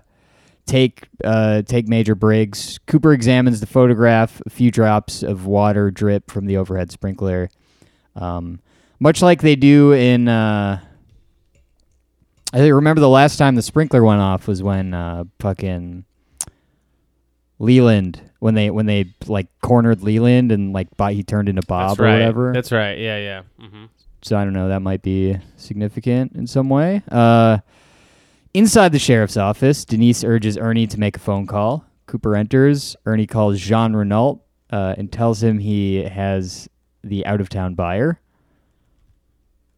take 0.65 1.07
uh, 1.23 1.61
take 1.63 1.87
Major 1.87 2.15
Briggs. 2.15 2.79
Cooper 2.87 3.13
examines 3.13 3.59
the 3.59 3.67
photograph. 3.67 4.41
A 4.45 4.49
few 4.49 4.71
drops 4.71 5.23
of 5.23 5.45
water 5.45 5.91
drip 5.91 6.29
from 6.31 6.45
the 6.45 6.57
overhead 6.57 6.91
sprinkler, 6.91 7.49
um, 8.15 8.59
much 8.99 9.21
like 9.21 9.41
they 9.41 9.55
do 9.55 9.93
in. 9.93 10.27
Uh, 10.27 10.79
I 12.53 12.67
remember 12.67 13.01
the 13.01 13.09
last 13.09 13.37
time 13.37 13.55
the 13.55 13.61
sprinkler 13.61 14.03
went 14.03 14.21
off 14.21 14.47
was 14.47 14.63
when 14.63 14.93
uh, 14.93 15.25
fucking 15.39 16.05
Leland 17.59 18.21
when 18.39 18.53
they 18.53 18.69
when 18.69 18.85
they 18.85 19.13
like 19.27 19.47
cornered 19.61 20.01
Leland 20.03 20.51
and 20.51 20.71
like 20.73 20.87
he 21.11 21.23
turned 21.23 21.49
into 21.49 21.61
Bob 21.67 21.89
That's 21.91 21.99
or 21.99 22.03
right. 22.03 22.13
whatever. 22.13 22.53
That's 22.53 22.71
right. 22.71 22.97
Yeah, 22.97 23.17
yeah. 23.17 23.41
hmm 23.59 23.85
So 24.21 24.37
I 24.37 24.43
don't 24.43 24.53
know. 24.53 24.69
That 24.69 24.81
might 24.81 25.01
be 25.01 25.37
significant 25.57 26.33
in 26.33 26.47
some 26.47 26.69
way. 26.69 27.01
Uh, 27.09 27.59
inside 28.55 28.91
the 28.91 28.99
sheriff's 28.99 29.37
office, 29.37 29.85
Denise 29.85 30.23
urges 30.23 30.57
Ernie 30.57 30.87
to 30.87 30.99
make 30.99 31.17
a 31.17 31.19
phone 31.19 31.45
call. 31.47 31.85
Cooper 32.07 32.35
enters. 32.35 32.95
Ernie 33.05 33.27
calls 33.27 33.59
Jean 33.59 33.93
Renault 33.95 34.41
uh, 34.71 34.95
and 34.97 35.11
tells 35.11 35.41
him 35.43 35.59
he 35.59 36.03
has 36.03 36.67
the 37.03 37.25
out 37.25 37.41
of 37.41 37.49
town 37.49 37.75
buyer. 37.75 38.19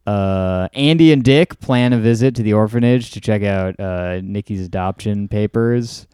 Uh, 0.06 0.68
Andy 0.72 1.12
and 1.12 1.22
Dick 1.22 1.60
plan 1.60 1.92
a 1.92 1.98
visit 1.98 2.34
to 2.36 2.42
the 2.42 2.54
orphanage 2.54 3.10
to 3.10 3.20
check 3.20 3.42
out 3.42 3.78
uh, 3.78 4.20
Nikki's 4.22 4.64
adoption 4.64 5.28
papers. 5.28 6.06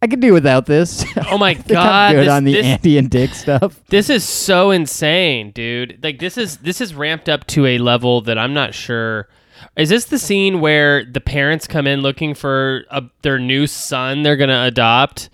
I 0.00 0.06
could 0.06 0.20
do 0.20 0.32
without 0.32 0.66
this. 0.66 1.04
Oh 1.30 1.36
my 1.38 1.54
God, 1.54 2.12
good 2.14 2.22
this- 2.26 2.30
on 2.30 2.44
the 2.44 2.52
this- 2.52 2.66
Andy 2.66 2.98
and 2.98 3.10
Dick 3.10 3.34
stuff. 3.34 3.80
This 3.88 4.08
is 4.08 4.22
so 4.24 4.70
insane, 4.70 5.50
dude. 5.50 5.98
Like 6.02 6.20
this 6.20 6.38
is 6.38 6.58
this 6.58 6.80
is 6.80 6.94
ramped 6.94 7.28
up 7.28 7.44
to 7.48 7.66
a 7.66 7.78
level 7.78 8.20
that 8.22 8.38
I'm 8.38 8.54
not 8.54 8.72
sure. 8.74 9.28
Is 9.76 9.88
this 9.88 10.06
the 10.06 10.18
scene 10.18 10.60
where 10.60 11.04
the 11.04 11.20
parents 11.20 11.66
come 11.66 11.86
in 11.86 12.00
looking 12.00 12.34
for 12.34 12.84
a, 12.90 13.02
their 13.22 13.38
new 13.38 13.66
son 13.66 14.22
they're 14.22 14.36
gonna 14.36 14.64
adopt? 14.64 15.30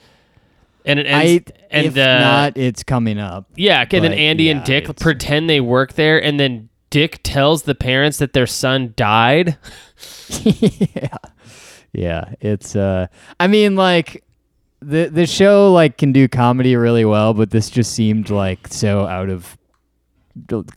And 0.86 0.98
it 1.00 1.06
I, 1.08 1.44
and 1.70 1.86
if 1.86 1.96
uh, 1.96 2.18
not, 2.20 2.56
it's 2.58 2.82
coming 2.82 3.18
up. 3.18 3.46
yeah, 3.56 3.86
and 3.90 4.04
then 4.04 4.12
Andy 4.12 4.50
and 4.50 4.62
Dick 4.64 4.84
it's- 4.84 5.02
pretend 5.02 5.48
they 5.48 5.60
work 5.60 5.94
there, 5.94 6.22
and 6.22 6.38
then 6.38 6.68
Dick 6.90 7.20
tells 7.22 7.62
the 7.62 7.74
parents 7.74 8.18
that 8.18 8.34
their 8.34 8.46
son 8.46 8.92
died. 8.96 9.56
yeah, 10.42 11.16
yeah. 11.92 12.34
It's. 12.40 12.76
uh 12.76 13.06
I 13.40 13.46
mean, 13.46 13.76
like 13.76 14.24
the 14.80 15.08
the 15.08 15.26
show 15.26 15.72
like 15.72 15.96
can 15.96 16.12
do 16.12 16.28
comedy 16.28 16.76
really 16.76 17.04
well, 17.06 17.32
but 17.34 17.50
this 17.50 17.70
just 17.70 17.92
seemed 17.92 18.28
like 18.30 18.68
so 18.68 19.06
out 19.06 19.30
of 19.30 19.56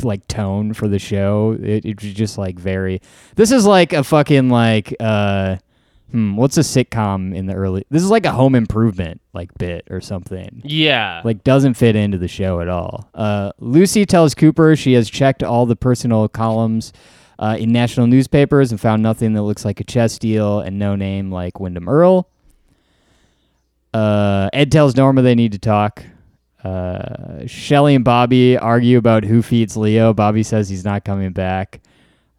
like 0.04 0.28
tone 0.28 0.74
for 0.74 0.88
the 0.88 1.00
show. 1.00 1.58
It, 1.62 1.86
it 1.86 2.02
was 2.02 2.14
just 2.14 2.38
like 2.38 2.58
very. 2.60 3.02
This 3.36 3.52
is 3.52 3.66
like 3.66 3.94
a 3.94 4.04
fucking 4.04 4.50
like. 4.50 4.96
uh 5.00 5.58
Hmm, 6.12 6.38
what's 6.38 6.58
a 6.58 6.62
sitcom 6.62 7.36
in 7.36 7.48
the 7.48 7.54
early? 7.54 7.86
This 7.90 8.02
is 8.02 8.10
like 8.10 8.26
a 8.26 8.32
Home 8.32 8.56
Improvement 8.56 9.20
like 9.34 9.54
bit 9.58 9.86
or 9.90 10.00
something. 10.00 10.62
Yeah, 10.64 11.22
like 11.26 11.44
doesn't 11.44 11.74
fit 11.74 11.98
into 11.98 12.18
the 12.18 12.30
show 12.30 12.62
at 12.62 12.70
all. 12.70 13.10
Uh, 13.14 13.52
Lucy 13.60 14.06
tells 14.06 14.34
Cooper 14.34 14.78
she 14.78 14.94
has 14.94 15.10
checked 15.10 15.44
all 15.44 15.66
the 15.66 15.76
personal 15.76 16.30
columns 16.30 16.94
uh, 17.40 17.58
in 17.60 17.74
national 17.74 18.08
newspapers 18.08 18.72
and 18.72 18.80
found 18.80 19.04
nothing 19.04 19.34
that 19.34 19.42
looks 19.42 19.66
like 19.66 19.82
a 19.82 19.84
chess 19.84 20.18
deal 20.18 20.62
and 20.62 20.80
no 20.80 20.96
name 20.96 21.30
like 21.30 21.60
Windom 21.60 21.90
Earle. 21.90 22.30
Uh, 23.94 24.50
Ed 24.54 24.72
tells 24.72 24.96
Norma 24.96 25.22
they 25.22 25.36
need 25.36 25.52
to 25.52 25.60
talk. 25.60 26.04
Uh, 26.64 27.46
Shelly 27.46 27.96
and 27.96 28.04
Bobby 28.04 28.58
argue 28.58 28.98
about 28.98 29.24
who 29.24 29.42
feeds 29.42 29.78
Leo. 29.78 30.14
Bobby 30.14 30.44
says 30.44 30.68
he's 30.70 30.84
not 30.84 31.06
coming 31.06 31.32
back. 31.32 31.80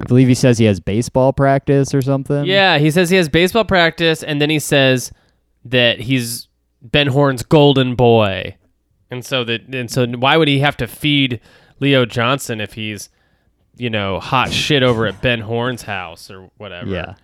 I 0.01 0.05
believe 0.05 0.29
he 0.29 0.35
says 0.35 0.59
he 0.59 0.65
has 0.67 0.81
baseball 0.81 1.33
practice 1.33 1.95
or 1.95 2.03
something. 2.03 2.45
yeah. 2.45 2.79
He 2.79 2.91
says 2.91 3.11
he 3.11 3.17
has 3.17 3.29
baseball 3.29 3.65
practice, 3.65 4.23
and 4.23 4.41
then 4.41 4.51
he 4.51 4.59
says 4.59 5.11
that 5.65 6.01
he's 6.01 6.49
Ben 6.83 7.09
Horne's 7.09 7.43
golden 7.43 7.95
boy, 7.97 8.57
and 9.11 9.25
so 9.25 9.43
that 9.45 9.63
and 9.75 9.91
so 9.91 10.07
why 10.07 10.37
would 10.37 10.49
he 10.49 10.61
have 10.61 10.77
to 10.79 10.87
feed 10.87 11.41
Leo 11.81 12.05
Johnson 12.07 12.61
if 12.61 12.75
he's 12.75 13.09
you 13.77 13.91
know 13.91 14.21
hot 14.21 14.53
shit 14.53 14.83
over 14.85 15.07
at 15.07 15.21
Ben 15.21 15.41
Horne's 15.41 15.83
house 15.83 16.31
or 16.31 16.51
whatever? 16.59 16.91
Yeah. 16.91 17.15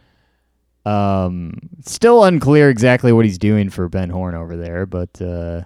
Um, 0.87 1.59
still 1.85 2.25
unclear 2.25 2.69
exactly 2.69 3.13
what 3.13 3.25
he's 3.25 3.39
doing 3.39 3.71
for 3.71 3.89
Ben 3.89 4.11
Horne 4.11 4.35
over 4.35 4.57
there, 4.57 4.85
but 4.85 5.21
uh, 5.23 5.63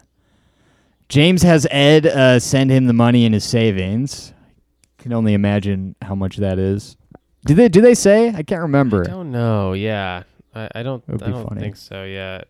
James 1.08 1.42
has 1.42 1.66
Ed 1.70 2.06
uh, 2.06 2.38
send 2.38 2.70
him 2.70 2.86
the 2.86 2.92
money 2.92 3.24
in 3.24 3.32
his 3.32 3.44
savings. 3.44 4.32
Can 4.98 5.12
only 5.12 5.32
imagine 5.34 5.94
how 6.02 6.14
much 6.14 6.36
that 6.38 6.58
is. 6.58 6.96
Do 7.46 7.54
they? 7.54 7.68
Do 7.68 7.80
they 7.80 7.94
say? 7.94 8.28
I 8.34 8.42
can't 8.42 8.62
remember. 8.62 9.02
I 9.02 9.10
don't 9.10 9.30
know. 9.30 9.72
Yeah, 9.72 10.24
I, 10.54 10.68
I 10.74 10.82
don't. 10.82 11.02
I 11.08 11.16
don't 11.16 11.48
funny. 11.48 11.60
think 11.60 11.76
so 11.76 12.04
yet. 12.04 12.48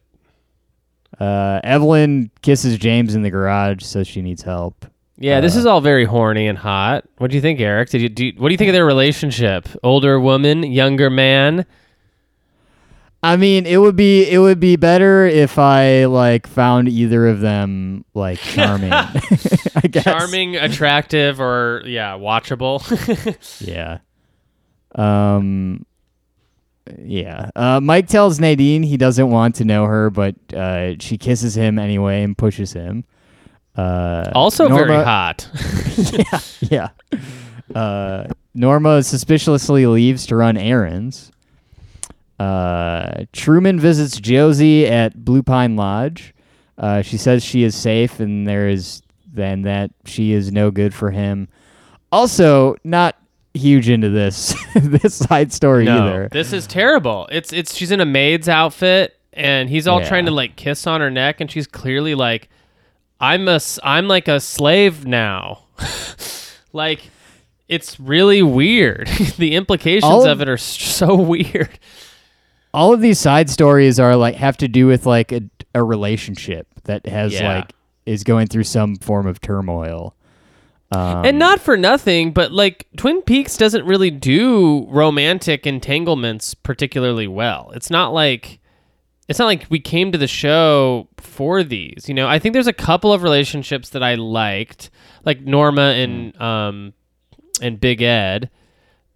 Uh, 1.20 1.60
Evelyn 1.62 2.30
kisses 2.42 2.78
James 2.78 3.14
in 3.14 3.22
the 3.22 3.30
garage, 3.30 3.82
says 3.82 4.06
she 4.08 4.22
needs 4.22 4.42
help. 4.42 4.86
Yeah, 5.18 5.40
this 5.40 5.56
Uh, 5.56 5.60
is 5.60 5.66
all 5.66 5.80
very 5.80 6.04
horny 6.04 6.46
and 6.46 6.56
hot. 6.56 7.04
What 7.18 7.30
do 7.30 7.36
you 7.36 7.40
think, 7.42 7.60
Eric? 7.60 7.90
Did 7.90 8.02
you 8.02 8.08
do? 8.08 8.32
What 8.38 8.48
do 8.48 8.52
you 8.52 8.58
think 8.58 8.68
of 8.68 8.74
their 8.74 8.86
relationship? 8.86 9.68
Older 9.82 10.18
woman, 10.18 10.62
younger 10.64 11.10
man. 11.10 11.66
I 13.22 13.36
mean, 13.36 13.66
it 13.66 13.78
would 13.78 13.96
be 13.96 14.28
it 14.30 14.38
would 14.38 14.60
be 14.60 14.76
better 14.76 15.26
if 15.26 15.58
I 15.58 16.04
like 16.04 16.46
found 16.46 16.88
either 16.88 17.26
of 17.26 17.40
them 17.40 18.04
like 18.14 18.38
charming. 18.38 18.92
Charming, 20.02 20.56
attractive, 20.56 21.40
or 21.40 21.82
yeah, 21.86 22.12
watchable. 22.14 22.78
Yeah. 23.66 23.98
Um. 24.94 25.84
Yeah. 26.98 27.50
Uh, 27.54 27.80
Mike 27.80 28.06
tells 28.08 28.40
Nadine 28.40 28.82
he 28.82 28.96
doesn't 28.96 29.28
want 29.30 29.56
to 29.56 29.64
know 29.64 29.84
her, 29.84 30.10
but 30.10 30.34
uh, 30.54 30.94
she 31.00 31.18
kisses 31.18 31.56
him 31.56 31.78
anyway 31.78 32.22
and 32.22 32.36
pushes 32.38 32.72
him. 32.72 33.04
Uh, 33.76 34.30
also 34.34 34.68
very 34.68 34.88
Norma- 34.88 35.04
hot. 35.04 35.48
yeah. 36.60 36.88
Uh, 37.74 38.28
Norma 38.54 39.02
suspiciously 39.02 39.86
leaves 39.86 40.26
to 40.26 40.36
run 40.36 40.56
errands. 40.56 41.30
Uh, 42.38 43.24
Truman 43.32 43.80
visits 43.80 44.18
Josie 44.20 44.86
at 44.86 45.24
Blue 45.24 45.42
Pine 45.42 45.76
Lodge. 45.76 46.34
Uh, 46.76 47.02
she 47.02 47.16
says 47.16 47.42
she 47.44 47.64
is 47.64 47.74
safe 47.74 48.20
and 48.20 48.46
there 48.46 48.68
is 48.68 49.02
then 49.32 49.62
that 49.62 49.90
she 50.04 50.32
is 50.32 50.52
no 50.52 50.70
good 50.70 50.94
for 50.94 51.10
him. 51.10 51.48
Also, 52.12 52.76
not 52.84 53.16
huge 53.54 53.88
into 53.88 54.08
this 54.08 54.54
this 54.74 55.16
side 55.16 55.52
story 55.52 55.84
no, 55.84 56.06
either. 56.06 56.28
this 56.30 56.52
is 56.52 56.66
terrible. 56.66 57.28
It's 57.32 57.52
it's 57.52 57.74
she's 57.74 57.90
in 57.90 58.00
a 58.00 58.06
maid's 58.06 58.48
outfit 58.48 59.16
and 59.32 59.68
he's 59.68 59.88
all 59.88 60.00
Yeah. 60.00 60.08
trying 60.08 60.26
to 60.26 60.30
like 60.30 60.54
kiss 60.56 60.86
on 60.86 61.00
her 61.00 61.10
neck 61.10 61.40
and 61.40 61.50
she's 61.50 61.66
clearly 61.66 62.14
like 62.14 62.48
I'm 63.20 63.48
a 63.48 63.58
I'm 63.82 64.06
like 64.06 64.28
a 64.28 64.38
slave 64.38 65.04
now. 65.04 65.64
like 66.72 67.00
it's 67.68 67.98
really 68.00 68.42
weird. 68.42 69.08
the 69.38 69.54
implications 69.56 70.04
All 70.04 70.22
of 70.22 70.28
of- 70.28 70.40
it 70.42 70.48
are 70.48 70.56
so 70.56 71.14
weird. 71.16 71.78
All 72.74 72.92
of 72.92 73.00
these 73.00 73.18
side 73.18 73.48
stories 73.50 73.98
are 73.98 74.14
like 74.16 74.34
have 74.36 74.56
to 74.58 74.68
do 74.68 74.86
with 74.86 75.06
like 75.06 75.32
a, 75.32 75.42
a 75.74 75.82
relationship 75.82 76.66
that 76.84 77.06
has 77.06 77.32
Yeah. 77.32 77.58
like 77.58 77.72
is 78.06 78.24
going 78.24 78.46
through 78.46 78.64
some 78.64 78.96
form 78.96 79.26
of 79.26 79.40
turmoil. 79.40 80.14
Um, 80.90 81.24
and 81.26 81.38
not 81.38 81.60
for 81.60 81.76
nothing, 81.76 82.32
but 82.32 82.50
like 82.52 82.86
Twin 82.96 83.20
Peaks 83.20 83.58
doesn't 83.58 83.84
really 83.84 84.10
do 84.10 84.86
romantic 84.88 85.66
entanglements 85.66 86.54
particularly 86.54 87.26
well. 87.28 87.70
It's 87.74 87.90
not 87.90 88.14
like 88.14 88.58
it's 89.28 89.38
not 89.38 89.44
like 89.44 89.66
we 89.68 89.80
came 89.80 90.10
to 90.12 90.16
the 90.18 90.26
show 90.26 91.08
for 91.18 91.62
these. 91.62 92.06
You 92.08 92.14
know, 92.14 92.26
I 92.26 92.38
think 92.38 92.54
there's 92.54 92.66
a 92.66 92.72
couple 92.72 93.12
of 93.12 93.22
relationships 93.22 93.90
that 93.90 94.02
I 94.02 94.14
liked, 94.14 94.88
like 95.26 95.42
Norma 95.42 95.90
and 95.90 96.40
um 96.40 96.94
and 97.60 97.78
Big 97.78 98.00
Ed. 98.00 98.48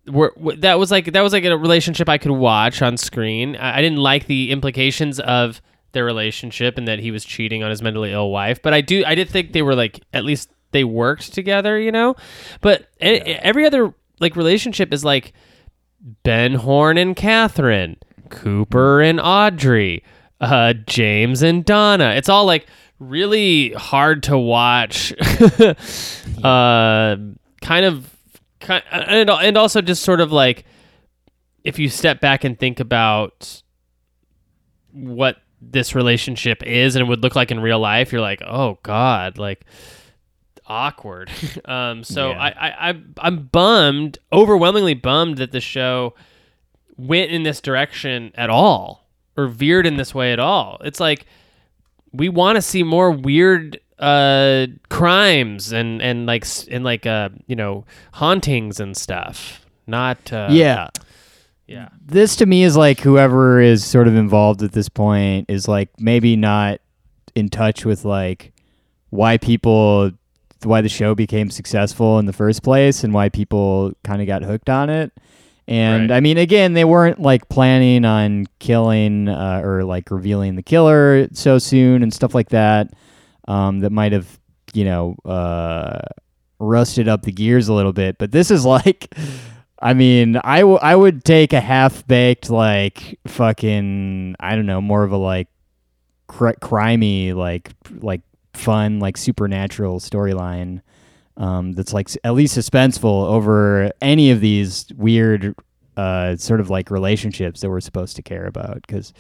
Were, 0.07 0.35
that 0.59 0.79
was 0.79 0.91
like 0.91 1.13
that 1.13 1.21
was 1.21 1.33
like 1.33 1.45
a 1.45 1.57
relationship 1.57 2.09
I 2.09 2.19
could 2.19 2.33
watch 2.33 2.83
on 2.83 2.97
screen. 2.97 3.57
I, 3.57 3.79
I 3.79 3.83
didn't 3.83 3.99
like 3.99 4.27
the 4.27 4.51
implications 4.51 5.21
of 5.21 5.63
their 5.93 6.05
relationship 6.05 6.79
and 6.79 6.89
that 6.89 6.99
he 6.99 7.11
was 7.11 7.25
cheating 7.25 7.63
on 7.63 7.71
his 7.71 7.83
mentally 7.83 8.13
ill 8.13 8.31
wife, 8.31 8.61
but 8.63 8.75
I 8.75 8.81
do 8.81 9.05
I 9.07 9.15
did 9.15 9.29
think 9.29 9.53
they 9.53 9.63
were 9.63 9.75
like 9.75 10.01
at 10.13 10.25
least 10.25 10.51
they 10.73 10.85
worked 10.85 11.33
together, 11.33 11.79
you 11.79 11.93
know. 11.93 12.17
But 12.61 12.89
e- 13.01 13.21
every 13.21 13.65
other 13.65 13.95
like 14.21 14.37
relationship 14.37 14.93
is 14.93 15.05
like 15.05 15.33
Ben 16.25 16.55
Horne 16.55 16.99
and 16.99 17.15
Catherine, 17.15 17.97
Cooper 18.29 19.01
and 19.01 19.21
Audrey, 19.21 20.03
uh, 20.41 20.73
James 20.87 21.43
and 21.43 21.65
Donna. 21.65 22.15
It's 22.17 22.29
all 22.29 22.45
like 22.45 22.67
really 22.99 23.73
hard 23.73 24.25
to 24.25 24.39
watch. 24.39 25.13
uh, 26.43 27.17
kind 27.61 27.85
of, 27.85 28.17
and 28.69 29.31
and 29.31 29.57
also 29.57 29.81
just 29.81 30.03
sort 30.03 30.21
of 30.21 30.33
like 30.33 30.65
if 31.65 31.79
you 31.79 31.89
step 31.89 32.21
back 32.21 32.45
and 32.45 32.59
think 32.59 32.81
about 32.81 33.63
what 34.93 35.37
this 35.61 35.95
relationship 35.95 36.63
is 36.65 36.97
and 36.97 37.07
it 37.07 37.09
would 37.09 37.23
look 37.23 37.37
like 37.37 37.51
in 37.51 37.61
real 37.61 37.79
life, 37.79 38.13
you're 38.13 38.21
like, 38.21 38.43
oh 38.43 38.79
god, 38.83 39.39
like 39.39 39.65
awkward. 40.67 41.31
um, 41.65 42.05
so 42.05 42.31
Yeah. 42.31 42.39
I, 42.39 42.49
I, 42.49 42.91
I, 42.91 43.03
I'm 43.19 43.45
bummed, 43.47 44.19
overwhelmingly 44.33 44.95
bummed 44.95 45.39
that 45.39 45.53
the 45.53 45.61
show 45.61 46.15
went 46.97 47.31
in 47.31 47.43
this 47.43 47.61
direction 47.61 48.33
at 48.35 48.51
all 48.51 49.09
or 49.37 49.47
veered 49.47 49.87
in 49.87 49.97
this 49.97 50.15
way 50.15 50.33
at 50.33 50.39
all. 50.39 50.79
It's 50.85 51.01
like 51.01 51.27
we 52.13 52.29
want 52.29 52.57
to 52.57 52.63
see 52.63 52.83
more 52.83 53.11
weird 53.11 53.81
uh 53.99 54.67
crimes 54.89 55.73
and 55.73 56.01
and 56.03 56.27
like 56.27 56.45
and 56.71 56.85
like 56.85 57.07
uh 57.07 57.29
you 57.47 57.55
know 57.57 57.85
hauntings 58.15 58.81
and 58.81 58.97
stuff 58.97 59.65
not 59.87 60.33
uh 60.33 60.49
yeah, 60.51 60.89
yeah. 61.67 61.89
This 62.05 62.37
to 62.37 62.47
me 62.47 62.63
is 62.65 62.77
like 62.77 63.01
whoever 63.01 63.61
is 63.61 63.85
sort 63.85 64.09
of 64.09 64.15
involved 64.17 64.63
at 64.63 64.73
this 64.73 64.89
point 64.89 65.49
is 65.49 65.67
like 65.69 65.89
maybe 65.99 66.37
not 66.37 66.81
in 67.35 67.49
touch 67.49 67.85
with 67.85 68.05
like 68.05 68.53
why 69.11 69.39
people 69.39 70.11
why 70.65 70.81
the 70.81 70.89
show 70.89 71.15
became 71.15 71.51
successful 71.51 72.19
in 72.19 72.27
the 72.27 72.33
first 72.33 72.63
place 72.63 73.03
and 73.03 73.13
why 73.13 73.29
people 73.29 73.93
kind 74.05 74.21
of 74.21 74.27
got 74.29 74.43
hooked 74.43 74.69
on 74.71 74.89
it. 74.91 75.13
And 75.69 76.11
Right. 76.11 76.17
i 76.17 76.21
mean 76.21 76.39
again 76.39 76.73
they 76.75 76.85
weren't 76.85 77.21
like 77.21 77.49
planning 77.49 78.05
on 78.05 78.47
killing 78.59 79.29
uh, 79.29 79.61
or 79.65 79.85
like 79.85 80.11
revealing 80.11 80.57
the 80.57 80.63
killer 80.63 81.29
so 81.33 81.59
soon 81.59 82.03
and 82.03 82.13
stuff 82.13 82.35
like 82.35 82.49
that 82.51 82.93
um, 83.49 83.81
that 83.81 83.91
might 83.91 84.13
have 84.13 84.39
you 84.75 84.85
know 84.85 85.17
uh, 85.25 86.01
rusted 86.59 87.09
up 87.09 87.23
the 87.23 87.33
gears 87.33 87.69
a 87.69 87.73
little 87.75 87.93
bit 87.93 88.19
but 88.19 88.33
this 88.33 88.51
is 88.51 88.65
like 88.77 89.15
I 89.85 89.95
mean, 89.95 90.37
I, 90.37 90.61
w- 90.61 90.79
I 90.81 90.95
would 90.95 91.25
take 91.25 91.53
a 91.53 91.61
half 91.61 92.07
baked 92.07 92.49
like 92.51 93.19
fucking 93.27 94.37
I 94.39 94.55
don't 94.55 94.67
know, 94.67 94.81
more 94.81 95.03
of 95.03 95.11
a 95.11 95.17
like 95.17 95.49
cr- 96.29 96.51
crimey 96.63 97.35
like 97.35 97.71
like 98.01 98.21
fun 98.55 99.01
like 99.01 99.17
supernatural 99.17 99.99
storyline 99.99 100.83
um, 101.37 101.73
that's 101.73 101.93
like 101.93 102.09
at 102.23 102.35
least 102.35 102.57
suspenseful 102.57 103.27
over 103.27 103.91
any 104.01 104.31
of 104.31 104.41
these 104.41 104.87
weird 104.97 105.55
uh, 105.97 106.37
sort 106.37 106.61
of 106.61 106.71
like 106.71 106.91
relationships 106.91 107.61
that 107.61 107.69
we're 107.71 107.81
supposed 107.81 108.15
to 108.17 108.23
care 108.23 108.47
about 108.47 108.83
because 108.87 109.13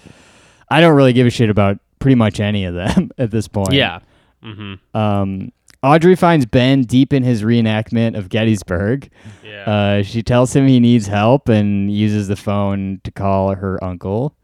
I 0.71 0.81
don't 0.81 0.95
really 0.95 1.13
give 1.13 1.27
a 1.27 1.31
shit 1.31 1.51
about 1.51 1.79
pretty 1.99 2.15
much 2.15 2.39
any 2.39 2.67
of 2.67 2.75
them 2.75 3.11
at 3.19 3.33
this 3.33 3.49
point. 3.49 3.73
Yeah. 3.73 3.99
Mm-hmm. 4.43 4.97
Um, 4.97 5.53
Audrey 5.83 6.15
finds 6.15 6.47
Ben 6.47 6.83
deep 6.83 7.13
in 7.13 7.23
his 7.25 7.43
reenactment 7.43 8.17
of 8.17 8.29
Gettysburg. 8.29 9.11
Yeah. 9.45 9.65
Uh, 9.65 10.03
she 10.03 10.23
tells 10.23 10.55
him 10.55 10.67
he 10.67 10.79
needs 10.81 11.07
help 11.09 11.49
and 11.49 11.93
uses 11.93 12.29
the 12.29 12.37
phone 12.37 13.01
to 13.05 13.11
call 13.11 13.55
her 13.55 13.83
uncle. 13.83 14.35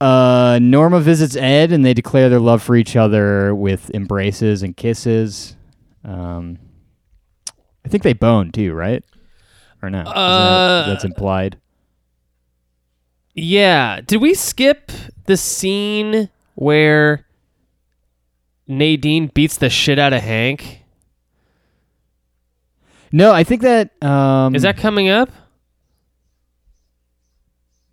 Uh, 0.00 0.58
Norma 0.60 1.00
visits 1.00 1.36
Ed 1.36 1.70
and 1.72 1.84
they 1.84 1.94
declare 1.94 2.28
their 2.28 2.40
love 2.40 2.62
for 2.62 2.74
each 2.74 2.96
other 2.96 3.54
with 3.54 3.90
embraces 3.94 4.62
and 4.62 4.76
kisses. 4.76 5.56
Um, 6.04 6.58
I 7.84 7.88
think 7.88 8.02
they 8.02 8.12
bone 8.12 8.50
too, 8.50 8.72
right? 8.74 9.04
Or 9.82 9.90
no? 9.90 10.00
Is 10.00 10.04
that- 10.06 10.16
Uh, 10.16 10.86
that's 10.88 11.04
implied. 11.04 11.58
Yeah. 13.34 14.00
Did 14.04 14.20
we 14.20 14.34
skip 14.34 14.90
the 15.26 15.36
scene 15.36 16.28
where 16.54 17.24
Nadine 18.66 19.28
beats 19.28 19.56
the 19.56 19.70
shit 19.70 19.98
out 19.98 20.12
of 20.12 20.22
Hank? 20.22 20.84
No, 23.10 23.32
I 23.32 23.44
think 23.44 23.62
that 23.62 24.02
um, 24.02 24.54
Is 24.54 24.62
that 24.62 24.76
coming 24.76 25.08
up? 25.08 25.28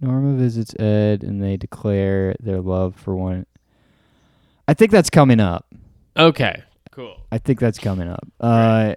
Norma 0.02 0.38
visits 0.38 0.74
Ed 0.80 1.24
and 1.24 1.44
they 1.44 1.58
declare 1.58 2.36
their 2.40 2.62
love 2.62 2.96
for 2.96 3.16
one. 3.16 3.46
I 4.68 4.74
think 4.74 4.92
that's 4.92 5.10
coming 5.10 5.40
up. 5.40 5.66
Okay. 6.16 6.64
Cool. 6.92 7.18
I 7.32 7.38
think 7.38 7.60
that's 7.60 7.80
coming 7.80 8.08
up. 8.08 8.26
Uh, 8.40 8.96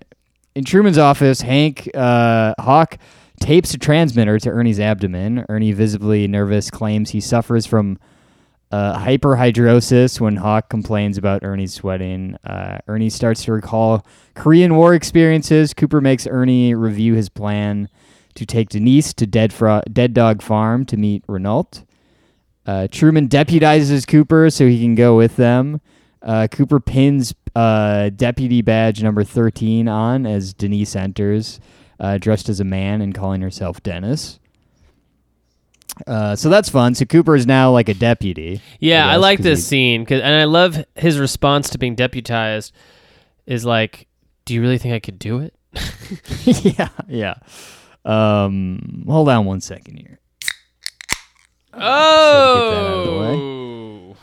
in 0.55 0.65
Truman's 0.65 0.99
office, 0.99 1.41
Hank 1.41 1.91
uh, 1.95 2.55
Hawk 2.61 2.99
tapes 3.41 3.75
a 3.75 3.79
transmitter 3.79 4.39
to 4.39 4.51
Ernie's 4.51 4.79
abdomen. 4.79 5.45
Ernie, 5.49 5.73
visibly 5.73 6.29
nervous, 6.29 6.71
claims 6.71 7.11
he 7.11 7.21
suffers 7.21 7.67
from 7.67 7.99
uh, 8.73 8.99
hyperhidrosis 8.99 10.19
when 10.19 10.37
Hawk 10.37 10.71
complains 10.71 11.19
about 11.19 11.45
Ernie 11.45 11.67
sweating. 11.67 12.37
Uh, 12.45 12.79
Ernie 12.89 13.11
starts 13.11 13.45
to 13.45 13.53
recall 13.53 14.07
Korean 14.35 14.75
War 14.75 14.95
experiences. 14.95 15.75
Cooper 15.75 16.01
makes 16.01 16.27
Ernie 16.27 16.75
review 16.75 17.15
his 17.15 17.29
plan 17.29 17.89
to 18.35 18.47
take 18.47 18.71
Denise 18.71 19.13
to 19.15 19.27
Dead, 19.27 19.53
Fro- 19.53 19.83
Dead 19.93 20.15
Dog 20.15 20.41
Farm 20.41 20.87
to 20.87 20.97
meet 20.97 21.23
Renault. 21.29 21.85
Uh, 22.65 22.89
Truman 22.91 23.29
deputizes 23.29 24.07
Cooper 24.07 24.49
so 24.49 24.67
he 24.67 24.81
can 24.81 24.95
go 24.95 25.17
with 25.17 25.37
them. 25.37 25.81
Uh, 26.23 26.47
Cooper 26.51 26.81
pins 26.81 27.35
uh, 27.55 28.09
deputy 28.11 28.63
badge 28.63 29.03
number 29.03 29.25
13 29.25 29.89
on 29.89 30.25
as 30.25 30.55
Denise 30.55 30.97
enters, 30.97 31.61
uh, 32.01 32.17
dressed 32.17 32.49
as 32.49 32.61
a 32.61 32.65
man 32.65 33.03
and 33.03 33.15
calling 33.15 33.43
herself 33.43 33.83
Dennis. 33.83 34.39
Uh, 36.07 36.35
so 36.37 36.49
that's 36.49 36.68
fun. 36.68 36.95
So 36.95 37.05
Cooper 37.05 37.35
is 37.37 37.47
now 37.47 37.71
like 37.71 37.88
a 37.88 37.95
deputy. 37.95 38.61
Yeah, 38.81 39.07
I 39.09 39.12
guess, 39.14 39.21
like 39.23 39.38
'cause 39.38 39.45
this 39.45 39.59
he- 39.61 39.64
scene 39.64 40.07
'cause- 40.07 40.21
and 40.23 40.35
I 40.35 40.45
love 40.45 40.85
his 40.97 41.18
response 41.18 41.71
to 41.71 41.79
being 41.79 41.95
deputized. 41.95 42.73
Is 43.47 43.64
like, 43.64 44.07
do 44.45 44.55
you 44.55 44.61
really 44.62 44.79
think 44.79 44.95
I 44.95 45.01
could 45.01 45.18
do 45.18 45.40
it? 45.40 45.55
yeah, 46.79 46.88
yeah. 47.09 47.35
Um, 48.05 49.05
hold 49.09 49.29
on 49.29 49.45
one 49.45 49.61
second 49.61 49.97
here. 49.99 50.18
out 51.75 51.81
of 51.83 53.05
the. 53.07 53.11
Oh, 53.12 54.16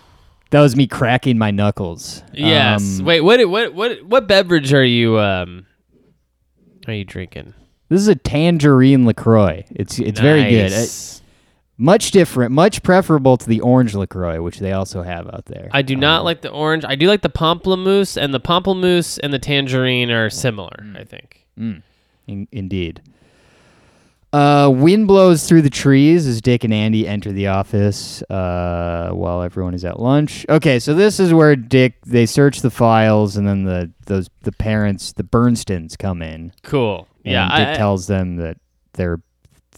That 0.51 0.61
was 0.61 0.75
me 0.75 0.87
cracking 0.87 1.37
my 1.37 1.51
knuckles. 1.51 2.23
yes. 2.33 2.99
Um, 2.99 3.05
Wait, 3.05 3.21
what? 3.21 3.47
What? 3.49 3.73
What? 3.73 4.03
What 4.05 4.27
beverage 4.27 4.73
are 4.73 4.83
you? 4.83 5.19
Um, 5.19 5.65
are 6.87 6.93
you 6.93 7.05
drinking? 7.05 7.53
This 7.89 8.01
is 8.01 8.07
a 8.07 8.15
tangerine 8.15 9.05
Lacroix. 9.05 9.63
It's 9.71 9.99
it's 9.99 10.19
very 10.19 10.43
good. 10.43 10.71
It- 10.71 10.71
Nice. 10.71 11.18
Much 11.81 12.11
different, 12.11 12.51
much 12.51 12.83
preferable 12.83 13.37
to 13.37 13.47
the 13.47 13.61
orange 13.61 13.95
Lacroix, 13.95 14.41
which 14.41 14.59
they 14.59 14.73
also 14.73 15.01
have 15.01 15.27
out 15.33 15.45
there. 15.45 15.69
I 15.71 15.81
do 15.81 15.95
not 15.95 16.23
like 16.25 16.41
the 16.41 16.51
orange. 16.51 16.83
I 16.85 16.95
do 16.95 17.07
like 17.07 17.21
the 17.21 17.29
pamplemousse, 17.29 18.21
and 18.21 18.33
the 18.33 18.39
pamplemousse 18.39 19.17
and 19.23 19.33
the 19.33 19.39
tangerine 19.39 20.11
are 20.11 20.29
similar. 20.29 20.85
I 20.95 21.03
think. 21.05 21.45
In- 21.57 21.81
indeed. 22.51 23.01
Uh, 24.31 24.69
wind 24.71 25.07
blows 25.07 25.47
through 25.47 25.63
the 25.63 25.71
trees 25.71 26.27
as 26.27 26.39
Dick 26.39 26.63
and 26.63 26.71
Andy 26.71 27.07
enter 27.07 27.31
the 27.31 27.47
office 27.47 28.21
uh, 28.29 29.09
while 29.11 29.41
everyone 29.41 29.73
is 29.73 29.83
at 29.83 29.99
lunch. 29.99 30.45
Okay, 30.47 30.77
so 30.77 30.93
this 30.93 31.19
is 31.19 31.33
where 31.33 31.55
Dick 31.55 31.95
they 32.05 32.27
search 32.27 32.61
the 32.61 32.69
files, 32.69 33.37
and 33.37 33.47
then 33.47 33.63
the 33.63 33.91
those 34.05 34.29
the 34.41 34.51
parents, 34.51 35.13
the 35.13 35.23
Bernstons, 35.23 35.97
come 35.97 36.21
in. 36.21 36.51
Cool. 36.61 37.07
And 37.25 37.31
yeah. 37.33 37.57
Dick 37.57 37.67
I- 37.69 37.71
I- 37.71 37.75
tells 37.75 38.05
them 38.05 38.35
that 38.35 38.57
their 38.93 39.19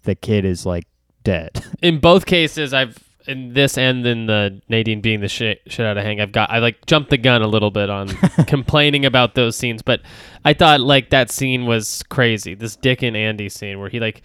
the 0.04 0.16
kid 0.16 0.44
is 0.44 0.66
like 0.66 0.84
dead. 1.24 1.64
in 1.82 2.00
both 2.00 2.26
cases, 2.26 2.74
I've 2.74 2.98
in 3.28 3.54
this 3.54 3.78
and 3.78 4.06
in 4.06 4.26
the 4.26 4.62
Nadine 4.68 5.02
being 5.02 5.22
the 5.22 5.28
shit, 5.28 5.62
shit 5.68 5.86
out 5.86 5.98
of 5.98 6.04
Hank, 6.04 6.20
I've 6.20 6.32
got 6.32 6.50
I 6.50 6.60
like 6.60 6.86
jumped 6.86 7.10
the 7.10 7.18
gun 7.18 7.42
a 7.42 7.48
little 7.48 7.72
bit 7.72 7.90
on 7.90 8.08
complaining 8.48 9.06
about 9.06 9.36
those 9.36 9.56
scenes, 9.56 9.82
but 9.82 10.02
I 10.44 10.54
thought 10.54 10.82
like 10.82 11.10
that 11.12 11.32
scene 11.32 11.66
was 11.66 12.04
crazy. 12.10 12.54
This 12.54 12.76
Dick 12.76 13.02
and 13.02 13.16
Andy 13.16 13.50
scene 13.50 13.80
where 13.80 13.90
he 13.90 14.00
like 14.00 14.22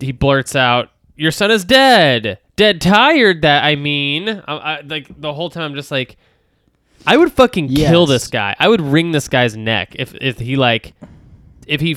he 0.00 0.12
blurts 0.12 0.54
out, 0.54 0.90
"Your 1.16 1.30
son 1.30 1.50
is 1.50 1.64
dead, 1.64 2.38
dead 2.56 2.80
tired." 2.80 3.42
That 3.42 3.64
I 3.64 3.76
mean, 3.76 4.28
I, 4.28 4.54
I 4.56 4.80
like 4.80 5.20
the 5.20 5.32
whole 5.32 5.50
time 5.50 5.70
I'm 5.70 5.74
just 5.74 5.90
like. 5.90 6.16
I 7.08 7.16
would 7.16 7.32
fucking 7.32 7.68
kill 7.68 8.06
this 8.06 8.26
guy. 8.26 8.56
I 8.58 8.66
would 8.66 8.80
wring 8.80 9.12
this 9.12 9.28
guy's 9.28 9.56
neck 9.56 9.94
if 9.94 10.12
if 10.20 10.40
he 10.40 10.56
like 10.56 10.92
if 11.68 11.80
he 11.80 11.96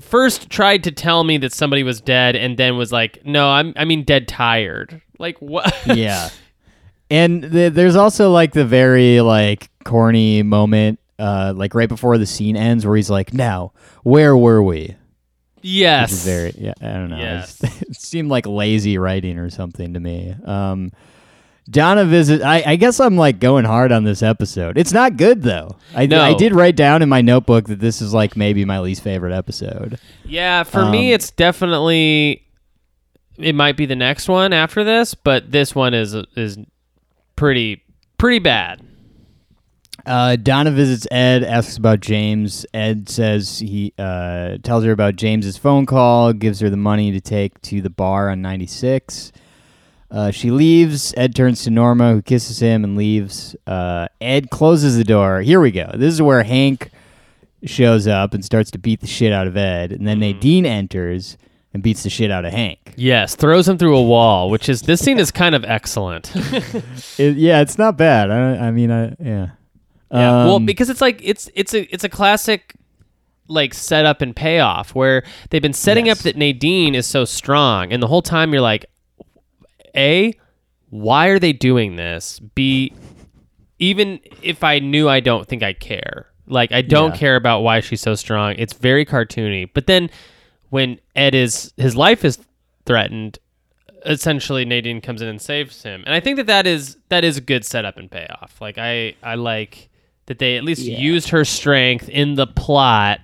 first 0.00 0.50
tried 0.50 0.84
to 0.84 0.92
tell 0.92 1.24
me 1.24 1.38
that 1.38 1.52
somebody 1.52 1.82
was 1.82 2.00
dead 2.00 2.36
and 2.36 2.56
then 2.56 2.76
was 2.76 2.92
like, 2.92 3.24
"No, 3.24 3.48
I'm 3.48 3.72
I 3.76 3.84
mean 3.84 4.04
dead 4.04 4.28
tired." 4.28 5.00
Like 5.18 5.38
what? 5.38 5.74
yeah. 5.86 6.30
And 7.10 7.42
th- 7.50 7.72
there's 7.72 7.96
also 7.96 8.30
like 8.30 8.52
the 8.52 8.64
very 8.64 9.20
like 9.20 9.70
corny 9.84 10.42
moment, 10.42 11.00
uh, 11.18 11.54
like 11.56 11.74
right 11.74 11.88
before 11.88 12.18
the 12.18 12.26
scene 12.26 12.56
ends, 12.56 12.86
where 12.86 12.96
he's 12.96 13.10
like, 13.10 13.32
"Now, 13.32 13.72
where 14.02 14.36
were 14.36 14.62
we?" 14.62 14.96
yes. 15.62 16.24
Very, 16.24 16.52
yeah, 16.56 16.74
I 16.80 16.92
don't 16.94 17.10
know. 17.10 17.18
Yes. 17.18 17.60
It 17.88 17.96
seemed 17.96 18.30
like 18.30 18.46
lazy 18.46 18.98
writing 18.98 19.38
or 19.38 19.50
something 19.50 19.94
to 19.94 20.00
me. 20.00 20.34
Um, 20.44 20.92
Donna 21.70 22.04
visit. 22.04 22.42
I, 22.42 22.62
I 22.64 22.76
guess 22.76 23.00
I'm 23.00 23.16
like 23.16 23.40
going 23.40 23.64
hard 23.64 23.92
on 23.92 24.04
this 24.04 24.22
episode. 24.22 24.78
It's 24.78 24.92
not 24.92 25.16
good 25.16 25.42
though. 25.42 25.76
I, 25.94 26.06
No. 26.06 26.20
I 26.20 26.34
did 26.34 26.54
write 26.54 26.76
down 26.76 27.02
in 27.02 27.08
my 27.08 27.20
notebook 27.20 27.66
that 27.66 27.80
this 27.80 28.00
is 28.00 28.14
like 28.14 28.36
maybe 28.36 28.64
my 28.64 28.80
least 28.80 29.02
favorite 29.02 29.34
episode. 29.34 29.98
yeah, 30.24 30.62
for 30.62 30.86
me 30.86 31.10
Um, 31.10 31.14
it's 31.14 31.30
definitely 31.30 32.44
it 33.36 33.54
might 33.54 33.76
be 33.76 33.86
the 33.86 33.96
next 33.96 34.28
one 34.28 34.52
after 34.52 34.82
this, 34.84 35.14
but 35.14 35.50
this 35.50 35.74
one 35.74 35.94
is 35.94 36.14
is 36.36 36.58
pretty 37.36 37.82
pretty 38.16 38.38
bad. 38.38 38.82
Uh, 40.06 40.36
Donna 40.36 40.70
visits 40.70 41.06
Ed, 41.10 41.44
asks 41.44 41.76
about 41.76 42.00
James. 42.00 42.64
Ed 42.72 43.10
says 43.10 43.58
he 43.58 43.92
uh, 43.98 44.56
tells 44.62 44.84
her 44.84 44.92
about 44.92 45.16
James's 45.16 45.58
phone 45.58 45.84
call, 45.84 46.32
gives 46.32 46.60
her 46.60 46.70
the 46.70 46.78
money 46.78 47.12
to 47.12 47.20
take 47.20 47.60
to 47.62 47.82
the 47.82 47.90
bar 47.90 48.30
on 48.30 48.40
96. 48.40 49.32
Uh, 50.10 50.30
she 50.30 50.50
leaves. 50.50 51.12
Ed 51.16 51.34
turns 51.34 51.64
to 51.64 51.70
Norma, 51.70 52.12
who 52.14 52.22
kisses 52.22 52.60
him 52.60 52.82
and 52.84 52.96
leaves. 52.96 53.54
Uh, 53.66 54.08
Ed 54.20 54.50
closes 54.50 54.96
the 54.96 55.04
door. 55.04 55.42
Here 55.42 55.60
we 55.60 55.70
go. 55.70 55.90
This 55.94 56.14
is 56.14 56.22
where 56.22 56.42
Hank 56.42 56.90
shows 57.64 58.06
up 58.06 58.32
and 58.34 58.44
starts 58.44 58.70
to 58.70 58.78
beat 58.78 59.00
the 59.00 59.06
shit 59.06 59.32
out 59.32 59.46
of 59.46 59.56
Ed. 59.56 59.92
And 59.92 60.06
then 60.06 60.20
Nadine 60.20 60.64
enters 60.64 61.36
and 61.74 61.82
beats 61.82 62.04
the 62.04 62.10
shit 62.10 62.30
out 62.30 62.44
of 62.46 62.52
Hank. 62.52 62.94
Yes, 62.96 63.34
throws 63.34 63.68
him 63.68 63.76
through 63.76 63.96
a 63.96 64.02
wall, 64.02 64.48
which 64.48 64.68
is 64.70 64.82
this 64.82 65.00
scene 65.04 65.18
is 65.18 65.30
kind 65.30 65.54
of 65.54 65.64
excellent. 65.64 66.32
It, 67.18 67.36
yeah, 67.36 67.60
it's 67.60 67.76
not 67.78 67.96
bad. 67.96 68.30
I, 68.30 68.68
I 68.68 68.70
mean, 68.70 68.90
I, 68.92 69.08
yeah. 69.20 69.48
Yeah. 70.10 70.44
well, 70.46 70.56
Um, 70.56 70.66
because 70.66 70.88
it's 70.88 71.00
like 71.02 71.20
it's 71.22 71.50
it's 71.54 71.74
a 71.74 71.82
it's 71.92 72.04
a 72.04 72.08
classic 72.08 72.74
like 73.48 73.74
setup 73.74 74.22
and 74.22 74.34
payoff 74.36 74.94
where 74.94 75.22
they've 75.50 75.60
been 75.60 75.72
setting 75.74 76.06
Yes. 76.06 76.18
up 76.20 76.24
that 76.24 76.36
Nadine 76.36 76.94
is 76.94 77.06
so 77.06 77.24
strong, 77.26 77.92
and 77.92 78.02
the 78.02 78.06
whole 78.06 78.22
time 78.22 78.52
you're 78.52 78.62
like, 78.62 78.86
a, 79.96 80.32
why 80.90 81.28
are 81.28 81.38
they 81.38 81.52
doing 81.52 81.96
this? 81.96 82.38
B, 82.54 82.92
even 83.78 84.20
if 84.42 84.64
I 84.64 84.78
knew, 84.78 85.08
I 85.08 85.20
don't 85.20 85.46
think 85.46 85.62
I 85.62 85.72
care. 85.72 86.26
Like 86.46 86.72
I 86.72 86.82
don't 86.82 87.12
Yeah. 87.12 87.18
care 87.18 87.36
about 87.36 87.60
why 87.60 87.80
she's 87.80 88.00
so 88.00 88.14
strong. 88.14 88.54
It's 88.58 88.72
very 88.72 89.04
cartoony. 89.04 89.68
But 89.72 89.86
then 89.86 90.08
when 90.70 90.98
Ed 91.14 91.34
is 91.34 91.72
his 91.76 91.94
life 91.94 92.24
is 92.24 92.38
threatened, 92.86 93.38
essentially 94.06 94.64
Nadine 94.64 95.00
comes 95.02 95.20
in 95.20 95.28
and 95.28 95.40
saves 95.42 95.82
him. 95.82 96.02
And 96.06 96.14
I 96.14 96.20
think 96.20 96.36
that 96.36 96.46
that 96.46 96.66
is 96.66 96.96
that 97.10 97.22
is 97.24 97.36
a 97.36 97.40
good 97.42 97.64
setup 97.66 97.98
and 97.98 98.10
payoff. 98.10 98.58
Like 98.60 98.78
I 98.78 99.14
I 99.22 99.34
like 99.34 99.90
that 100.26 100.38
they 100.38 100.56
at 100.56 100.64
least 100.64 100.82
Yeah. 100.82 100.98
used 100.98 101.28
her 101.30 101.44
strength 101.44 102.08
in 102.08 102.34
the 102.36 102.46
plot 102.46 103.20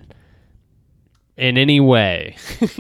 in 1.37 1.57
any 1.59 1.81
way. 1.81 2.37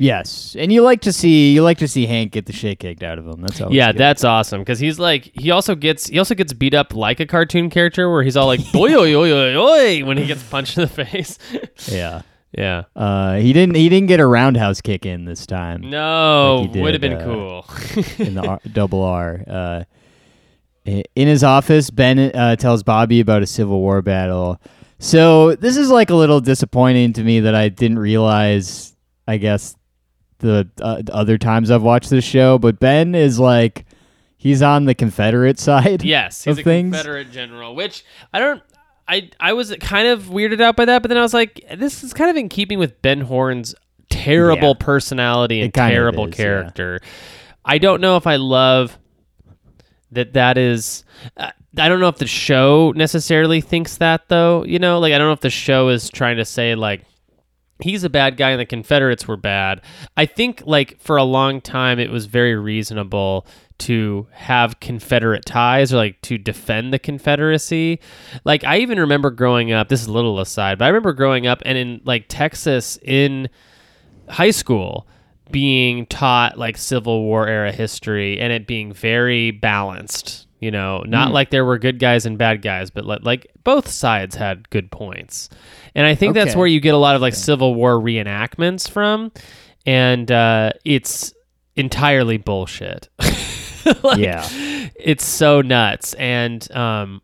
Yes, 0.00 0.54
and 0.56 0.72
you 0.72 0.82
like 0.82 1.00
to 1.02 1.12
see 1.12 1.52
you 1.52 1.62
like 1.64 1.78
to 1.78 1.88
see 1.88 2.06
Hank 2.06 2.30
get 2.32 2.46
the 2.46 2.52
shit 2.52 2.78
kicked 2.78 3.02
out 3.02 3.18
of 3.18 3.26
him. 3.26 3.40
That's 3.40 3.60
always 3.60 3.74
yeah, 3.76 3.90
that's 3.90 4.22
awesome 4.22 4.60
because 4.60 4.78
he's 4.78 4.98
like 5.00 5.30
he 5.34 5.50
also 5.50 5.74
gets 5.74 6.06
he 6.06 6.18
also 6.20 6.36
gets 6.36 6.52
beat 6.52 6.72
up 6.72 6.94
like 6.94 7.18
a 7.18 7.26
cartoon 7.26 7.68
character 7.68 8.08
where 8.10 8.22
he's 8.22 8.36
all 8.36 8.46
like 8.46 8.60
oi 8.76 8.94
oi 8.94 9.12
oi 9.14 9.30
oi 9.32 9.56
oi 9.56 10.04
when 10.06 10.16
he 10.16 10.24
gets 10.24 10.42
punched 10.44 10.78
in 10.78 10.82
the 10.82 10.88
face. 11.04 11.36
yeah. 11.88 12.22
yeah. 12.56 12.84
Uh, 12.96 13.34
he 13.38 13.52
didn't 13.52 13.74
he 13.74 13.88
didn't 13.88 14.06
get 14.06 14.20
a 14.20 14.26
roundhouse 14.26 14.80
kick 14.80 15.04
in 15.04 15.24
this 15.24 15.46
time 15.46 15.82
No, 15.90 16.68
Like 16.72 16.80
would 16.80 16.94
have 16.94 17.00
been 17.00 17.14
uh, 17.14 17.24
cool. 17.24 17.66
in 18.24 18.34
the 18.36 18.42
R, 18.46 18.60
double 18.72 19.02
R. 19.02 19.42
Uh, 19.46 19.84
in 20.84 21.28
his 21.28 21.44
office, 21.44 21.90
Ben 21.90 22.18
uh, 22.18 22.56
tells 22.56 22.82
Bobby 22.82 23.20
about 23.20 23.42
a 23.42 23.46
Civil 23.46 23.80
War 23.80 24.00
battle. 24.00 24.58
So 25.00 25.54
this 25.56 25.76
is 25.76 25.90
like 25.90 26.08
a 26.10 26.14
little 26.14 26.40
disappointing 26.40 27.12
to 27.14 27.22
me 27.22 27.40
that 27.40 27.54
I 27.54 27.68
didn't 27.68 27.98
realize. 27.98 28.94
I 29.26 29.36
guess 29.36 29.76
the, 30.38 30.68
uh, 30.80 31.02
other 31.12 31.38
times 31.38 31.70
I've 31.70 31.82
watched 31.82 32.10
this 32.10 32.24
show, 32.24 32.58
but 32.58 32.78
Ben 32.80 33.14
is 33.14 33.38
like 33.40 33.84
he's 34.36 34.62
on 34.62 34.84
the 34.84 34.94
Confederate 34.94 35.58
side. 35.60 36.02
yes, 36.04 36.44
he's 36.44 36.58
a 36.58 36.62
things. 36.62 36.94
Confederate 36.94 37.30
general, 37.32 37.74
which 37.74 38.04
I 38.32 38.38
don't. 38.38 38.62
I 39.06 39.30
I 39.40 39.54
was 39.54 39.74
kind 39.80 40.06
of 40.08 40.24
weirded 40.24 40.60
out 40.60 40.76
by 40.76 40.84
that, 40.84 41.02
but 41.02 41.08
then 41.08 41.16
I 41.18 41.22
was 41.22 41.32
like, 41.34 41.64
this 41.74 42.04
is 42.04 42.12
kind 42.12 42.30
of 42.30 42.36
in 42.36 42.48
keeping 42.48 42.78
with 42.78 43.00
Ben 43.02 43.20
Horne's 43.22 43.74
terrible 44.10 44.68
Yeah. 44.68 44.74
personality 44.84 45.60
and 45.60 45.68
It 45.68 45.72
kind 45.74 45.92
of 45.92 45.96
terrible 45.96 46.26
is, 46.28 46.38
yeah. 46.38 46.44
character. 46.44 47.00
I 47.64 47.78
don't 47.78 48.00
know 48.00 48.16
if 48.16 48.26
I 48.26 48.36
love 48.36 48.98
that. 50.12 50.34
That 50.34 50.58
is. 50.58 51.04
Uh, 51.36 51.50
I 51.76 51.88
don't 51.88 52.00
know 52.00 52.08
if 52.08 52.16
the 52.18 52.26
show 52.26 52.92
necessarily 52.96 53.60
thinks 53.60 53.96
that 53.98 54.28
though. 54.28 54.64
You 54.64 54.78
know, 54.78 54.98
like 54.98 55.12
I 55.12 55.18
don't 55.18 55.28
know 55.28 55.32
if 55.32 55.40
the 55.40 55.50
show 55.50 55.88
is 55.88 56.10
trying 56.10 56.36
to 56.38 56.44
say 56.44 56.74
like 56.74 57.02
he's 57.80 58.04
a 58.04 58.10
bad 58.10 58.36
guy 58.36 58.50
and 58.50 58.60
the 58.60 58.66
Confederates 58.66 59.28
were 59.28 59.36
bad. 59.36 59.82
I 60.16 60.26
think 60.26 60.62
like 60.66 61.00
for 61.00 61.16
a 61.16 61.24
long 61.24 61.60
time 61.60 61.98
it 61.98 62.10
was 62.10 62.26
very 62.26 62.56
reasonable 62.56 63.46
to 63.78 64.26
have 64.32 64.80
Confederate 64.80 65.44
ties 65.44 65.92
or 65.92 65.98
like 65.98 66.20
to 66.22 66.36
defend 66.36 66.92
the 66.92 66.98
Confederacy. 66.98 68.00
Like 68.44 68.64
I 68.64 68.78
even 68.78 68.98
remember 68.98 69.30
growing 69.30 69.72
up, 69.72 69.88
this 69.88 70.02
is 70.02 70.08
a 70.08 70.12
little 70.12 70.40
aside, 70.40 70.78
but 70.78 70.86
I 70.86 70.88
remember 70.88 71.12
growing 71.12 71.46
up 71.46 71.62
and 71.64 71.78
in 71.78 72.00
like 72.04 72.26
Texas 72.28 72.98
in 73.02 73.48
high 74.28 74.50
school 74.50 75.06
being 75.50 76.06
taught 76.06 76.58
like 76.58 76.76
Civil 76.76 77.22
War 77.22 77.46
era 77.46 77.72
history 77.72 78.38
and 78.40 78.52
it 78.52 78.66
being 78.66 78.92
very 78.92 79.52
balanced. 79.52 80.47
You 80.60 80.70
know, 80.72 81.04
not 81.06 81.32
like 81.32 81.50
there 81.50 81.64
were 81.64 81.78
good 81.78 81.98
guys 82.00 82.26
and 82.26 82.36
bad 82.36 82.62
guys, 82.62 82.90
but 82.90 83.04
like, 83.04 83.22
like 83.24 83.46
both 83.64 83.88
sides 83.88 84.34
had 84.34 84.68
good 84.70 84.90
points. 84.90 85.48
And 85.94 86.04
I 86.06 86.14
think 86.16 86.34
that's 86.34 86.56
where 86.56 86.66
you 86.66 86.80
get 86.80 86.94
a 86.94 86.98
lot 86.98 87.14
of 87.14 87.22
like 87.22 87.34
Civil 87.34 87.74
War 87.76 87.94
reenactments 87.94 88.90
from. 88.90 89.30
And 89.86 90.30
uh, 90.32 90.72
it's 90.84 91.32
entirely 91.76 92.36
bullshit. 92.38 93.08
Like, 94.02 94.18
Yeah. 94.18 94.46
it's 94.96 95.24
so 95.24 95.62
nuts 95.62 96.12
and 96.14 96.70
um 96.72 97.22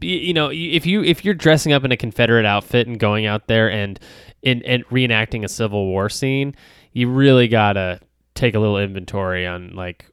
you 0.00 0.32
know 0.34 0.50
if 0.52 0.84
you 0.84 1.04
if 1.04 1.24
you're 1.24 1.34
dressing 1.34 1.72
up 1.72 1.84
in 1.84 1.92
a 1.92 1.96
confederate 1.96 2.44
outfit 2.44 2.88
and 2.88 2.98
going 2.98 3.26
out 3.26 3.46
there 3.46 3.70
and 3.70 4.00
in 4.42 4.62
and 4.64 4.84
reenacting 4.86 5.44
a 5.44 5.48
civil 5.48 5.86
war 5.86 6.08
scene 6.08 6.56
you 6.92 7.08
really 7.08 7.46
gotta 7.46 8.00
take 8.34 8.56
a 8.56 8.58
little 8.58 8.78
inventory 8.78 9.46
on 9.46 9.70
like 9.76 10.06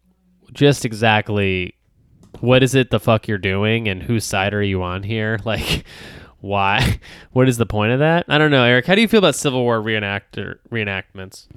just 0.54 0.86
exactly 0.86 1.74
what 2.40 2.64
is 2.64 2.74
it 2.76 2.90
the 2.90 3.00
fuck 3.00 3.28
you're 3.28 3.38
doing 3.38 3.88
and 3.88 4.04
whose 4.04 4.24
side 4.26 4.54
are 4.54 4.64
you 4.64 4.82
on 4.82 5.04
here 5.04 5.40
like 5.46 5.84
why 6.40 7.00
what 7.34 7.48
is 7.50 7.58
the 7.58 7.66
point 7.66 7.92
of 7.92 8.00
that 8.00 8.26
i 8.28 8.38
don't 8.38 8.52
know 8.52 8.64
eric 8.64 8.86
how 8.86 8.96
do 8.96 9.02
you 9.02 9.08
feel 9.08 9.20
about 9.20 9.36
civil 9.36 9.62
war 9.62 9.80
reenactor 9.80 10.58
reenactments 10.72 11.48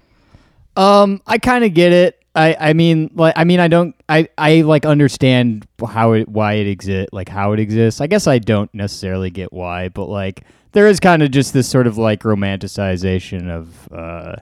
Um, 0.76 1.22
I 1.26 1.38
kind 1.38 1.64
of 1.64 1.72
get 1.72 1.92
it. 1.92 2.20
I, 2.34 2.56
I 2.58 2.72
mean, 2.72 3.10
like, 3.14 3.34
I 3.37 3.44
mean, 3.44 3.60
I 3.60 3.68
don't, 3.68 3.94
I, 4.08 4.28
I 4.37 4.62
like 4.62 4.84
understand 4.84 5.68
how 5.87 6.14
it, 6.14 6.28
why 6.28 6.54
it 6.54 6.66
exists, 6.66 7.12
like 7.12 7.28
how 7.28 7.52
it 7.52 7.60
exists. 7.60 8.00
I 8.00 8.08
guess 8.08 8.26
I 8.26 8.40
don't 8.40 8.74
necessarily 8.74 9.30
get 9.30 9.52
why, 9.52 9.88
but 9.88 10.06
like, 10.06 10.42
there 10.72 10.88
is 10.88 10.98
kind 10.98 11.22
of 11.22 11.30
just 11.30 11.52
this 11.52 11.68
sort 11.68 11.87
of 11.87 11.96
like 11.96 12.24
romanticization 12.24 13.48
of, 13.50 13.88
uh, 13.92 14.34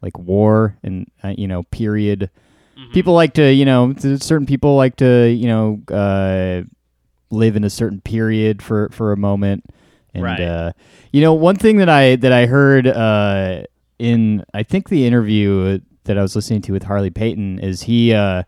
like 0.00 0.16
war 0.18 0.78
and 0.82 1.06
uh, 1.22 1.34
you 1.36 1.46
know, 1.46 1.64
period. 1.64 2.30
People 2.92 3.14
like 3.14 3.34
to, 3.34 3.52
you 3.52 3.64
know, 3.64 3.94
certain 3.98 4.46
people 4.46 4.76
like 4.76 4.96
to, 4.96 5.28
you 5.28 5.46
know, 5.48 5.80
uh, 5.92 6.62
live 7.30 7.56
in 7.56 7.64
a 7.64 7.70
certain 7.70 8.00
period 8.00 8.62
for 8.62 8.88
for 8.90 9.12
a 9.12 9.16
moment. 9.16 9.64
And 10.14 10.24
Right. 10.24 10.40
uh, 10.40 10.72
you 11.12 11.20
know, 11.20 11.34
one 11.34 11.56
thing 11.56 11.78
that 11.78 11.88
I 11.88 12.16
that 12.16 12.32
I 12.32 12.46
heard 12.46 12.86
uh, 12.86 13.62
in 13.98 14.44
I 14.54 14.62
think 14.62 14.88
the 14.88 15.06
interview 15.06 15.80
that 16.04 16.16
I 16.18 16.22
was 16.22 16.34
listening 16.36 16.62
to 16.62 16.72
with 16.72 16.84
Harley 16.84 17.10
Peyton 17.10 17.58
is 17.58 17.82
he 17.82 18.14
uh, 18.14 18.44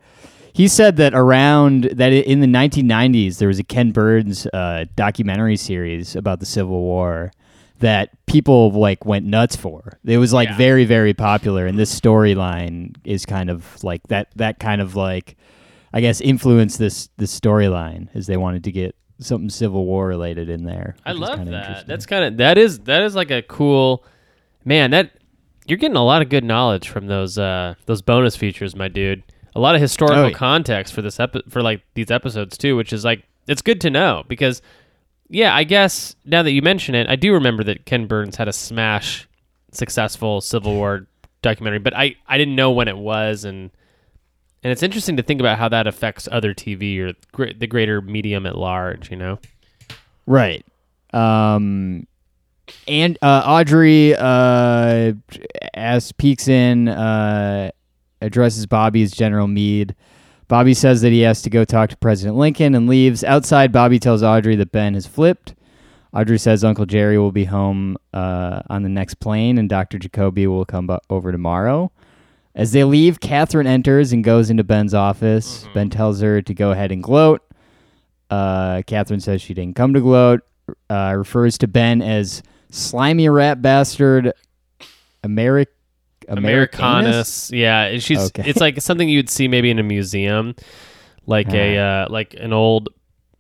he 0.52 0.68
said 0.68 0.96
that 0.96 1.12
around 1.14 1.84
that 1.84 2.12
in 2.12 2.40
the 2.40 2.46
1990s 2.46 3.38
there 3.38 3.48
was 3.48 3.58
a 3.58 3.64
Ken 3.64 3.90
Burns 3.92 4.46
uh, 4.46 4.84
documentary 4.96 5.56
series 5.56 6.16
about 6.16 6.40
the 6.40 6.46
Civil 6.46 6.80
War 6.80 7.32
that 7.80 8.10
people 8.26 8.70
like 8.72 9.04
went 9.04 9.26
nuts 9.26 9.56
for. 9.56 9.98
It 10.04 10.18
was 10.18 10.32
like 10.32 10.48
Yeah. 10.50 10.56
very 10.56 10.84
very 10.84 11.12
popular, 11.14 11.66
and 11.66 11.78
this 11.78 11.98
storyline 11.98 12.94
is 13.04 13.26
kind 13.26 13.50
of 13.50 13.82
like 13.82 14.02
that 14.08 14.28
that 14.36 14.58
kind 14.58 14.80
of 14.80 14.96
like 14.96 15.36
I 15.92 16.00
guess 16.00 16.20
influenced 16.20 16.78
this 16.78 17.08
this 17.16 17.38
storyline 17.38 18.08
as 18.14 18.26
they 18.26 18.36
wanted 18.36 18.64
to 18.64 18.72
get 18.72 18.94
something 19.18 19.50
Civil 19.50 19.84
War 19.84 20.06
related 20.06 20.48
in 20.48 20.64
there. 20.64 20.94
I 21.04 21.12
love 21.12 21.44
that. 21.46 21.86
That's 21.86 22.06
kind 22.06 22.24
of 22.24 22.36
that 22.38 22.56
is 22.58 22.80
that 22.80 23.02
is 23.02 23.14
like 23.14 23.30
a 23.30 23.42
cool 23.42 24.04
man. 24.64 24.92
That 24.92 25.10
you're 25.66 25.78
getting 25.78 25.96
a 25.96 26.04
lot 26.04 26.22
of 26.22 26.28
good 26.28 26.44
knowledge 26.44 26.88
from 26.88 27.06
those 27.06 27.38
uh 27.38 27.74
those 27.86 28.02
bonus 28.02 28.36
features, 28.36 28.76
my 28.76 28.88
dude. 28.88 29.22
A 29.56 29.60
lot 29.60 29.74
of 29.74 29.80
historical 29.80 30.24
Oh, 30.24 30.28
yeah. 30.28 30.32
context 30.34 30.94
for 30.94 31.02
this 31.02 31.18
epi- 31.18 31.42
for 31.48 31.60
like 31.60 31.82
these 31.94 32.10
episodes 32.10 32.56
too, 32.56 32.76
which 32.76 32.92
is 32.92 33.04
like 33.04 33.24
it's 33.48 33.62
good 33.62 33.80
to 33.80 33.90
know 33.90 34.22
because 34.28 34.62
yeah, 35.30 35.54
I 35.54 35.64
guess 35.64 36.16
now 36.24 36.42
that 36.42 36.50
you 36.50 36.60
mention 36.60 36.94
it, 36.94 37.08
I 37.08 37.16
do 37.16 37.32
remember 37.32 37.64
that 37.64 37.86
Ken 37.86 38.06
Burns 38.06 38.36
had 38.36 38.48
a 38.48 38.52
smash 38.52 39.28
successful 39.72 40.40
Civil 40.40 40.74
War 40.74 41.06
documentary, 41.40 41.78
but 41.78 41.96
I 41.96 42.16
I 42.26 42.36
didn't 42.36 42.56
know 42.56 42.72
when 42.72 42.88
it 42.88 42.98
was 42.98 43.44
and 43.44 43.70
and 44.62 44.72
it's 44.72 44.82
interesting 44.82 45.16
to 45.16 45.22
think 45.22 45.40
about 45.40 45.58
how 45.58 45.68
that 45.68 45.86
affects 45.86 46.28
other 46.30 46.52
TV 46.52 46.98
or 46.98 47.14
gr- 47.32 47.54
the 47.56 47.66
greater 47.66 48.02
medium 48.02 48.44
at 48.44 48.58
large, 48.58 49.10
you 49.10 49.16
know. 49.16 49.38
Right. 50.26 50.66
Um, 51.14 52.06
and 52.86 53.18
uh, 53.22 53.42
Audrey 53.46 54.14
uh, 54.16 55.14
as 55.72 56.12
peeks 56.12 56.46
in, 56.46 56.88
uh, 56.88 57.70
addresses 58.20 58.66
Bobby 58.66 59.02
as 59.02 59.12
General 59.12 59.48
Meade. 59.48 59.94
Bobby 60.50 60.74
says 60.74 61.00
that 61.02 61.12
he 61.12 61.20
has 61.20 61.42
to 61.42 61.48
go 61.48 61.64
talk 61.64 61.90
to 61.90 61.96
President 61.98 62.36
Lincoln 62.36 62.74
and 62.74 62.88
leaves. 62.88 63.22
Outside, 63.22 63.70
Bobby 63.70 64.00
tells 64.00 64.24
Audrey 64.24 64.56
that 64.56 64.72
Ben 64.72 64.94
has 64.94 65.06
flipped. 65.06 65.54
Audrey 66.12 66.40
says 66.40 66.64
Uncle 66.64 66.86
Jerry 66.86 67.16
will 67.18 67.30
be 67.30 67.44
home 67.44 67.96
uh, 68.12 68.60
on 68.68 68.82
the 68.82 68.88
next 68.88 69.20
plane 69.20 69.58
and 69.58 69.68
Dr. 69.68 69.96
Jacoby 69.96 70.48
will 70.48 70.64
come 70.64 70.88
bu- 70.88 70.98
over 71.08 71.30
tomorrow. 71.30 71.92
As 72.56 72.72
they 72.72 72.82
leave, 72.82 73.20
Catherine 73.20 73.68
enters 73.68 74.12
and 74.12 74.24
goes 74.24 74.50
into 74.50 74.64
Ben's 74.64 74.92
office. 74.92 75.68
Ben 75.72 75.88
tells 75.88 76.20
her 76.20 76.42
to 76.42 76.52
go 76.52 76.72
ahead 76.72 76.90
and 76.90 77.00
gloat. 77.00 77.42
Uh, 78.28 78.82
Catherine 78.88 79.20
says 79.20 79.40
she 79.40 79.54
didn't 79.54 79.76
come 79.76 79.94
to 79.94 80.00
gloat. 80.00 80.40
Uh, 80.90 81.14
refers 81.16 81.58
to 81.58 81.68
Ben 81.68 82.02
as 82.02 82.42
slimy 82.72 83.28
rat 83.28 83.62
bastard, 83.62 84.32
Americ, 85.22 85.66
Americanus. 86.38 87.50
Americanus. 87.50 87.50
Yeah, 87.52 87.82
and 87.84 88.02
she's 88.02 88.18
Okay. 88.28 88.44
it's 88.48 88.60
like 88.60 88.80
something 88.80 89.08
you'd 89.08 89.28
see 89.30 89.48
maybe 89.48 89.70
in 89.70 89.78
a 89.78 89.82
museum, 89.82 90.54
like 91.26 91.52
a 91.52 91.76
uh, 91.78 92.06
like 92.10 92.34
an 92.34 92.52
old, 92.52 92.88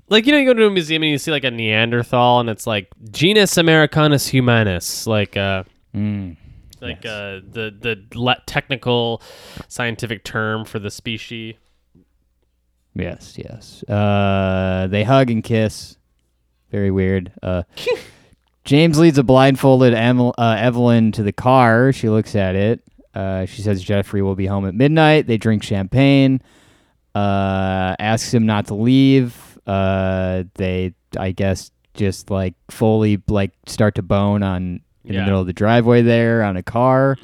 like 0.08 0.26
you 0.26 0.32
know 0.32 0.38
you 0.38 0.46
go 0.46 0.54
to 0.54 0.66
a 0.66 0.70
museum 0.70 1.02
and 1.02 1.10
you 1.12 1.18
see 1.18 1.30
like 1.30 1.44
a 1.44 1.50
Neanderthal 1.50 2.40
and 2.40 2.48
it's 2.50 2.66
like 2.66 2.88
genus 3.10 3.56
Americanus 3.56 4.26
humanus, 4.26 5.06
like 5.06 5.36
uh 5.36 5.64
Mm. 5.94 6.36
like 6.80 7.02
Yes. 7.04 7.12
uh 7.12 7.40
the 7.50 7.74
the 7.80 8.36
technical 8.46 9.22
scientific 9.68 10.22
term 10.24 10.64
for 10.64 10.78
the 10.78 10.90
species. 10.90 11.54
Yes, 12.94 13.36
yes. 13.38 13.84
Uh, 13.88 14.88
they 14.90 15.04
hug 15.04 15.30
and 15.30 15.42
kiss. 15.44 15.96
Very 16.72 16.90
weird. 16.90 17.32
Uh, 17.42 17.62
James 18.70 19.00
leads 19.00 19.18
a 19.18 19.24
blindfolded 19.24 19.94
uh, 19.94 20.32
Evelyn 20.56 21.10
to 21.10 21.24
the 21.24 21.32
car. 21.32 21.92
She 21.92 22.08
looks 22.08 22.36
at 22.36 22.54
it. 22.54 22.80
Uh, 23.12 23.44
she 23.44 23.62
says 23.62 23.82
Jeffrey 23.82 24.22
will 24.22 24.36
be 24.36 24.46
home 24.46 24.64
at 24.64 24.76
midnight. 24.76 25.26
They 25.26 25.38
drink 25.38 25.64
champagne. 25.64 26.40
Uh, 27.12 27.96
asks 27.98 28.32
him 28.32 28.46
not 28.46 28.66
to 28.68 28.74
leave. 28.74 29.58
Uh, 29.66 30.44
they, 30.54 30.94
I 31.18 31.32
guess, 31.32 31.72
just 31.94 32.30
like 32.30 32.54
fully 32.70 33.20
like 33.26 33.50
start 33.66 33.96
to 33.96 34.02
bone 34.02 34.44
on 34.44 34.82
in 35.04 35.14
Yeah. 35.14 35.20
the 35.22 35.24
middle 35.24 35.40
of 35.40 35.48
the 35.48 35.52
driveway 35.52 36.02
there 36.02 36.44
on 36.44 36.56
a 36.56 36.62
car. 36.62 37.16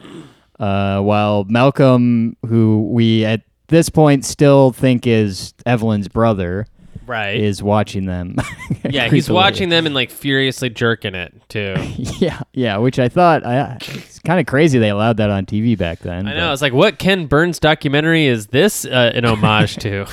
Uh, 0.59 1.01
while 1.01 1.45
Malcolm, 1.45 2.37
who 2.45 2.89
we 2.91 3.25
at 3.25 3.43
this 3.69 3.89
point 3.89 4.25
still 4.25 4.73
think 4.73 5.07
is 5.07 5.55
Evelyn's 5.65 6.09
brother, 6.09 6.67
Right. 7.07 7.37
is 7.37 7.62
watching 7.62 8.07
them. 8.07 8.37
yeah, 8.88 9.09
he's 9.11 9.31
watching 9.31 9.69
them 9.69 9.87
and 9.87 9.95
like 9.95 10.11
furiously 10.11 10.71
jerking 10.71 11.14
it 11.14 11.35
too. 11.49 11.75
Yeah, 12.19 12.40
yeah, 12.53 12.77
which 12.79 12.99
I 12.99 13.09
thought 13.09 13.45
I, 13.45 13.77
it's 13.81 14.21
kind 14.21 14.40
of 14.40 14.47
crazy 14.47 14.79
they 14.79 14.88
allowed 14.88 15.19
that 15.19 15.29
on 15.29 15.45
TV 15.45 15.77
back 15.77 15.99
then. 15.99 16.27
I 16.27 16.35
know. 16.35 16.53
It's 16.53 16.62
like, 16.62 16.73
what 16.73 16.99
Ken 16.99 17.27
Burns 17.27 17.59
documentary 17.59 18.27
is 18.27 18.47
this 18.49 18.85
uh, 18.87 19.12
an 19.14 19.25
homage 19.27 19.77
to? 19.77 20.07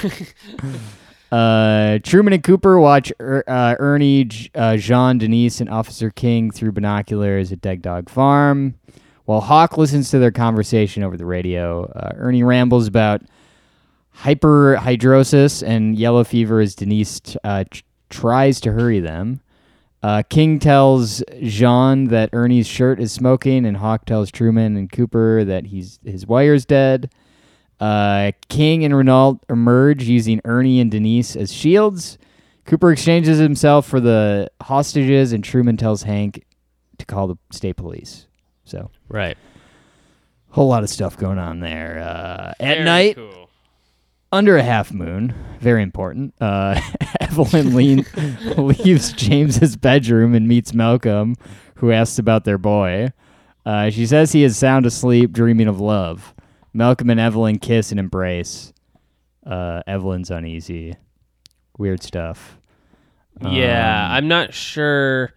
Uh, 1.32 1.98
Truman 2.04 2.34
and 2.34 2.44
Cooper 2.44 2.80
watch 2.80 3.12
er, 3.20 3.44
uh, 3.48 3.76
Ernie, 3.80 4.26
J- 4.26 4.52
uh, 4.54 4.78
Jean, 4.78 5.18
Denise, 5.18 5.62
and 5.62 5.70
Officer 5.70 6.12
King 6.12 6.52
through 6.52 6.74
binoculars 6.74 7.52
at 7.52 7.60
Dead 7.60 7.82
Dog 7.82 8.08
Farm. 8.08 8.76
While 9.26 9.42
Hawk 9.42 9.76
listens 9.76 10.12
to 10.12 10.20
their 10.20 10.32
conversation 10.32 11.02
over 11.02 11.18
the 11.18 11.26
radio, 11.26 11.86
uh, 11.86 12.12
Ernie 12.18 12.44
rambles 12.44 12.86
about 12.86 13.24
hyperhidrosis 14.20 15.66
and 15.66 15.98
yellow 15.98 16.24
fever 16.24 16.60
as 16.60 16.76
Denise 16.76 17.20
t- 17.20 17.38
uh, 17.44 17.64
tr- 17.70 17.82
tries 18.10 18.60
to 18.62 18.72
hurry 18.72 19.00
them. 19.00 19.42
Uh, 20.02 20.22
King 20.30 20.60
tells 20.60 21.24
Jean 21.44 22.06
that 22.10 22.30
Ernie's 22.34 22.68
shirt 22.68 23.00
is 23.00 23.12
smoking, 23.12 23.66
and 23.66 23.78
Hawk 23.78 24.06
tells 24.06 24.30
Truman 24.32 24.76
and 24.76 24.92
Cooper 24.92 25.46
that 25.46 25.68
he's 25.68 26.00
his 26.04 26.28
wire's 26.28 26.66
dead. 26.66 27.10
Uh, 27.80 28.32
King 28.50 28.84
and 28.84 28.96
Renault 28.96 29.40
emerge 29.50 30.04
using 30.04 30.42
Ernie 30.46 30.80
and 30.80 30.92
Denise 30.92 31.36
as 31.36 31.52
shields. 31.54 32.18
Cooper 32.66 32.92
exchanges 32.92 33.40
himself 33.40 33.86
for 33.88 34.00
the 34.00 34.50
hostages, 34.62 35.34
and 35.34 35.44
Truman 35.44 35.78
tells 35.78 36.04
Hank 36.04 36.46
to 36.98 37.06
call 37.06 37.28
the 37.28 37.38
state 37.52 37.78
police. 37.78 38.28
So, 38.66 38.90
right. 39.10 39.38
whole 40.50 40.68
lot 40.68 40.84
of 40.84 40.90
stuff 40.90 41.18
going 41.18 41.40
on 41.40 41.60
there. 41.60 42.00
Uh, 42.00 42.54
at 42.60 42.76
Very 42.76 42.84
night, 42.84 43.16
cool. 43.16 43.50
Under 44.34 44.58
a 44.58 44.64
half 44.64 44.92
moon, 44.92 45.34
very 45.60 45.82
important. 45.84 46.34
Uh, 46.42 46.80
Evelyn 47.22 47.74
lean, 47.76 48.06
leaves 48.58 49.14
James's 49.14 49.78
bedroom 49.78 50.34
and 50.36 50.48
meets 50.48 50.74
Malcolm, 50.74 51.36
who 51.76 51.92
asks 51.92 52.20
about 52.20 52.44
their 52.44 52.58
boy. 52.58 53.12
Uh, 53.66 53.90
she 53.90 54.06
says 54.06 54.32
he 54.34 54.44
is 54.44 54.58
sound 54.58 54.86
asleep, 54.86 55.32
dreaming 55.32 55.68
of 55.68 55.80
love. 55.80 56.34
Malcolm 56.74 57.10
and 57.10 57.20
Evelyn 57.20 57.60
kiss 57.60 57.92
and 57.92 58.00
embrace. 58.00 58.74
Uh, 59.46 59.82
Evelyn's 59.88 60.32
uneasy. 60.32 60.96
Weird 61.78 62.04
stuff. 62.04 62.58
Yeah, 63.42 64.06
Um, 64.08 64.12
I'm 64.12 64.28
not 64.28 64.54
sure 64.54 65.32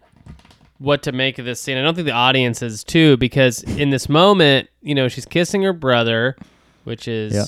what 0.77 1.03
to 1.03 1.11
make 1.11 1.39
of 1.39 1.45
this 1.45 1.59
scene. 1.59 1.77
I 1.77 1.81
don't 1.81 1.95
think 1.95 2.05
the 2.05 2.11
audience 2.13 2.61
is 2.61 2.83
too, 2.83 3.17
because 3.17 3.63
in 3.63 3.89
this 3.89 4.07
moment, 4.09 4.69
you 4.81 4.93
know, 4.93 5.07
she's 5.07 5.25
kissing 5.25 5.63
her 5.63 5.73
brother, 5.73 6.35
which 6.83 7.07
is 7.07 7.33
Yeah. 7.33 7.45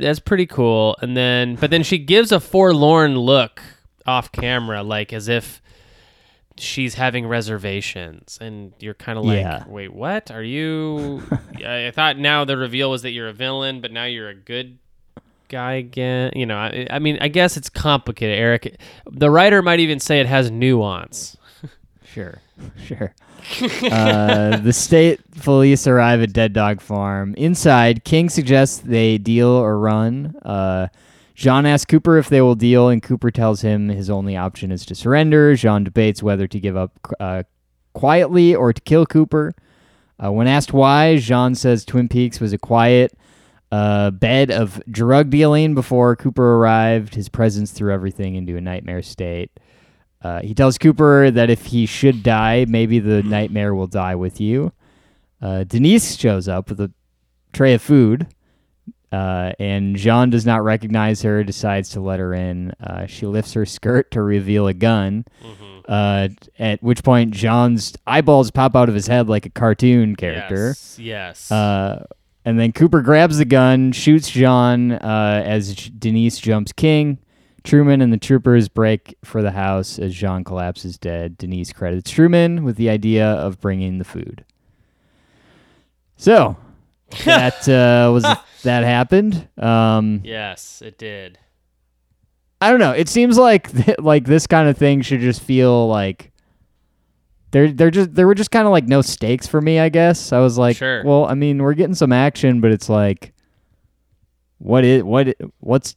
That's 0.00 0.20
pretty 0.20 0.46
cool. 0.46 0.96
And 1.00 1.16
then, 1.16 1.56
but 1.56 1.70
then 1.70 1.82
she 1.82 1.98
gives 1.98 2.32
a 2.32 2.40
forlorn 2.40 3.16
look 3.18 3.60
off 4.06 4.30
camera, 4.32 4.82
like 4.82 5.12
as 5.12 5.28
if 5.28 5.60
she's 6.56 6.94
having 6.94 7.26
reservations, 7.26 8.38
and 8.40 8.72
you're 8.78 8.94
kind 8.94 9.18
of 9.18 9.24
like, 9.24 9.38
Yeah. 9.38 9.64
wait, 9.66 9.92
what? 9.92 10.30
Are 10.30 10.42
you? 10.42 11.22
I 11.64 11.88
I 11.88 11.90
thought 11.90 12.18
now 12.18 12.44
the 12.44 12.56
reveal 12.56 12.90
was 12.90 13.02
that 13.02 13.10
you're 13.10 13.28
a 13.28 13.32
villain, 13.32 13.80
but 13.80 13.90
now 13.92 14.04
you're 14.04 14.28
a 14.28 14.34
good 14.34 14.78
guy 15.48 15.74
again. 15.74 16.32
You 16.36 16.46
know, 16.46 16.56
I, 16.56 16.86
I 16.90 16.98
mean, 16.98 17.18
I 17.20 17.28
guess 17.28 17.56
it's 17.56 17.68
complicated, 17.68 18.38
Eric. 18.38 18.78
The 19.10 19.30
writer 19.30 19.62
might 19.62 19.80
even 19.80 19.98
say 20.00 20.20
it 20.20 20.26
has 20.26 20.50
nuance. 20.50 21.36
Sure, 22.06 22.38
sure. 22.86 23.12
Uh, 23.90 24.56
the 24.58 24.72
state 24.72 25.20
police 25.42 25.86
arrive 25.86 26.22
at 26.22 26.32
Dead 26.32 26.52
Dog 26.52 26.80
Farm. 26.80 27.34
Inside, 27.36 28.04
King 28.04 28.28
suggests 28.28 28.78
they 28.78 29.18
deal 29.18 29.48
or 29.48 29.78
run. 29.78 30.34
Uh, 30.42 30.88
Jean 31.34 31.66
asks 31.66 31.84
Cooper 31.90 32.16
if 32.18 32.28
they 32.28 32.40
will 32.40 32.54
deal, 32.54 32.88
and 32.88 33.02
Cooper 33.02 33.30
tells 33.30 33.60
him 33.60 33.88
his 33.88 34.08
only 34.08 34.36
option 34.36 34.70
is 34.70 34.86
to 34.86 34.94
surrender. 34.94 35.54
Jean 35.56 35.84
debates 35.84 36.22
whether 36.22 36.46
to 36.46 36.60
give 36.60 36.76
up 36.76 36.92
uh, 37.18 37.42
quietly 37.92 38.54
or 38.54 38.72
to 38.72 38.80
kill 38.82 39.04
Cooper. 39.04 39.54
Uh, 40.22 40.30
when 40.30 40.46
asked 40.46 40.72
why, 40.72 41.16
Jean 41.16 41.54
says 41.54 41.84
Twin 41.84 42.08
Peaks 42.08 42.38
was 42.38 42.52
a 42.52 42.58
quiet 42.58 43.18
uh, 43.72 44.12
bed 44.12 44.52
of 44.52 44.80
drug 44.88 45.30
dealing 45.30 45.74
before 45.74 46.14
Cooper 46.14 46.56
arrived. 46.56 47.16
His 47.16 47.28
presence 47.28 47.72
threw 47.72 47.92
everything 47.92 48.36
into 48.36 48.56
a 48.56 48.60
nightmare 48.60 49.02
state. 49.02 49.50
Uh, 50.24 50.40
he 50.40 50.54
tells 50.54 50.78
Cooper 50.78 51.30
that 51.30 51.50
if 51.50 51.66
he 51.66 51.84
should 51.84 52.22
die, 52.22 52.64
maybe 52.66 52.98
the 52.98 53.22
nightmare 53.22 53.74
will 53.74 53.86
die 53.86 54.14
with 54.14 54.40
you. 54.40 54.72
Uh, 55.42 55.64
Denise 55.64 56.16
shows 56.16 56.48
up 56.48 56.70
with 56.70 56.80
a 56.80 56.90
tray 57.52 57.74
of 57.74 57.82
food, 57.82 58.26
uh, 59.12 59.52
and 59.58 59.94
Jean 59.96 60.30
does 60.30 60.46
not 60.46 60.64
recognize 60.64 61.20
her, 61.20 61.44
decides 61.44 61.90
to 61.90 62.00
let 62.00 62.18
her 62.20 62.32
in. 62.32 62.72
Uh, 62.82 63.04
she 63.04 63.26
lifts 63.26 63.52
her 63.52 63.66
skirt 63.66 64.10
to 64.12 64.22
reveal 64.22 64.66
a 64.66 64.72
gun, 64.72 65.26
uh, 65.86 66.28
at 66.58 66.82
which 66.82 67.04
point 67.04 67.32
Jean's 67.34 67.94
eyeballs 68.06 68.50
pop 68.50 68.74
out 68.74 68.88
of 68.88 68.94
his 68.94 69.06
head 69.06 69.28
like 69.28 69.44
a 69.44 69.50
cartoon 69.50 70.16
character. 70.16 70.68
Yes. 70.68 70.98
yes. 70.98 71.52
Uh, 71.52 72.06
and 72.46 72.58
then 72.58 72.72
Cooper 72.72 73.02
grabs 73.02 73.36
the 73.38 73.44
gun, 73.44 73.92
shoots 73.92 74.30
John 74.30 74.92
uh, 74.92 75.42
as 75.44 75.74
Denise 75.74 76.38
jumps 76.38 76.72
King. 76.72 77.18
Truman 77.64 78.02
and 78.02 78.12
the 78.12 78.18
troopers 78.18 78.68
break 78.68 79.16
for 79.24 79.42
the 79.42 79.50
house 79.52 79.98
as 79.98 80.14
Jean 80.14 80.44
collapses 80.44 80.98
dead. 80.98 81.38
Denise 81.38 81.72
credits 81.72 82.10
Truman 82.10 82.62
with 82.62 82.76
the 82.76 82.90
idea 82.90 83.26
of 83.26 83.60
bringing 83.60 83.98
the 83.98 84.04
food. 84.04 84.44
So 86.16 86.56
that 87.24 87.66
uh, 87.68 88.12
was 88.12 88.22
that 88.62 88.84
happened. 88.84 89.48
Um, 89.58 90.20
yes, 90.24 90.82
it 90.82 90.98
did. 90.98 91.38
I 92.60 92.70
don't 92.70 92.80
know. 92.80 92.92
It 92.92 93.08
seems 93.08 93.38
like 93.38 93.72
th- 93.84 93.98
like 93.98 94.24
this 94.26 94.46
kind 94.46 94.68
of 94.68 94.76
thing 94.76 95.00
should 95.02 95.20
just 95.20 95.42
feel 95.42 95.88
like 95.88 96.32
there 97.50 97.72
there 97.72 97.90
just 97.90 98.14
there 98.14 98.26
were 98.26 98.34
just 98.34 98.50
kind 98.50 98.66
of 98.66 98.72
like 98.72 98.86
no 98.86 99.00
stakes 99.00 99.46
for 99.46 99.60
me. 99.60 99.78
I 99.78 99.88
guess 99.88 100.32
I 100.32 100.38
was 100.40 100.58
like, 100.58 100.76
Sure. 100.76 101.02
well, 101.04 101.24
I 101.24 101.34
mean, 101.34 101.62
we're 101.62 101.74
getting 101.74 101.94
some 101.94 102.12
action, 102.12 102.60
but 102.60 102.72
it's 102.72 102.88
like, 102.90 103.32
what 104.58 104.84
is 104.84 105.02
what 105.02 105.34
what's 105.60 105.96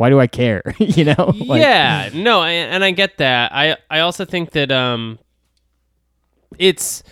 why 0.00 0.08
do 0.08 0.18
I 0.18 0.28
care? 0.28 0.62
you 0.78 1.04
know? 1.04 1.34
Like, 1.50 1.60
yeah, 1.60 2.08
no, 2.14 2.40
I, 2.40 2.52
and 2.52 2.82
I 2.82 2.90
get 2.90 3.18
that. 3.18 3.52
I 3.52 3.76
I 3.90 4.00
also 4.00 4.24
think 4.24 4.52
that 4.52 4.72
um, 4.72 5.18
it's 6.58 7.02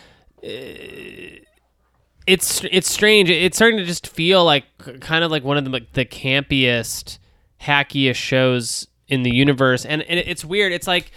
uh, 0.42 0.48
it's 2.26 2.64
it's 2.64 2.90
strange. 2.90 3.28
It's 3.28 3.58
starting 3.58 3.78
to 3.78 3.84
just 3.84 4.06
feel 4.06 4.42
like 4.42 4.64
kind 5.00 5.22
of 5.22 5.30
like 5.30 5.44
one 5.44 5.58
of 5.58 5.64
the 5.66 5.86
the 5.92 6.06
campiest, 6.06 7.18
hackiest 7.60 8.14
shows 8.14 8.86
in 9.06 9.22
the 9.22 9.34
universe, 9.34 9.84
and, 9.84 10.00
and 10.02 10.18
it's 10.20 10.42
weird. 10.42 10.72
It's 10.72 10.86
like 10.86 11.12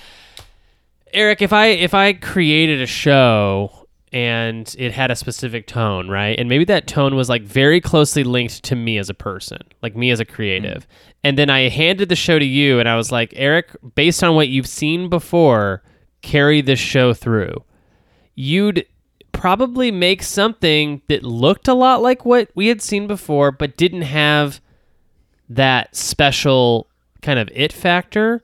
Eric, 1.14 1.42
if 1.42 1.54
I 1.54 1.68
if 1.68 1.94
I 1.94 2.12
created 2.12 2.82
a 2.82 2.88
show 2.88 3.81
and 4.12 4.76
it 4.78 4.92
had 4.92 5.10
a 5.10 5.16
specific 5.16 5.68
tone, 5.68 6.10
right? 6.10 6.38
And 6.38 6.50
maybe 6.50 6.66
that 6.66 6.88
tone 6.88 7.16
was 7.16 7.30
like 7.30 7.44
very 7.44 7.80
closely 7.80 8.24
linked 8.24 8.64
to 8.64 8.76
me 8.76 8.98
as 8.98 9.10
a 9.10 9.14
person, 9.14 9.60
like 9.82 9.96
me 9.96 10.12
as 10.12 10.20
a 10.20 10.26
creative. 10.26 10.88
Mm. 10.88 11.14
And 11.24 11.38
then 11.38 11.50
I 11.50 11.70
handed 11.70 12.10
the 12.10 12.16
show 12.16 12.38
to 12.38 12.46
you 12.46 12.80
and 12.80 12.90
I 12.90 12.98
was 12.98 13.12
like, 13.12 13.34
"Eric, 13.36 13.76
based 13.96 14.24
on 14.24 14.36
what 14.36 14.50
you've 14.50 14.68
seen 14.68 15.10
before, 15.10 15.84
carry 16.22 16.62
this 16.62 16.80
show 16.80 17.14
through." 17.14 17.64
You'd 18.36 18.86
probably 19.32 19.92
make 19.92 20.24
something 20.24 21.02
that 21.08 21.24
looked 21.24 21.68
a 21.68 21.74
lot 21.74 22.02
like 22.02 22.26
what 22.26 22.50
we 22.54 22.68
had 22.68 22.82
seen 22.82 23.08
before 23.08 23.52
but 23.52 23.78
didn't 23.78 24.02
have 24.04 24.60
that 25.50 25.96
special 25.96 26.88
kind 27.22 27.40
of 27.40 27.50
it 27.54 27.72
factor 27.72 28.44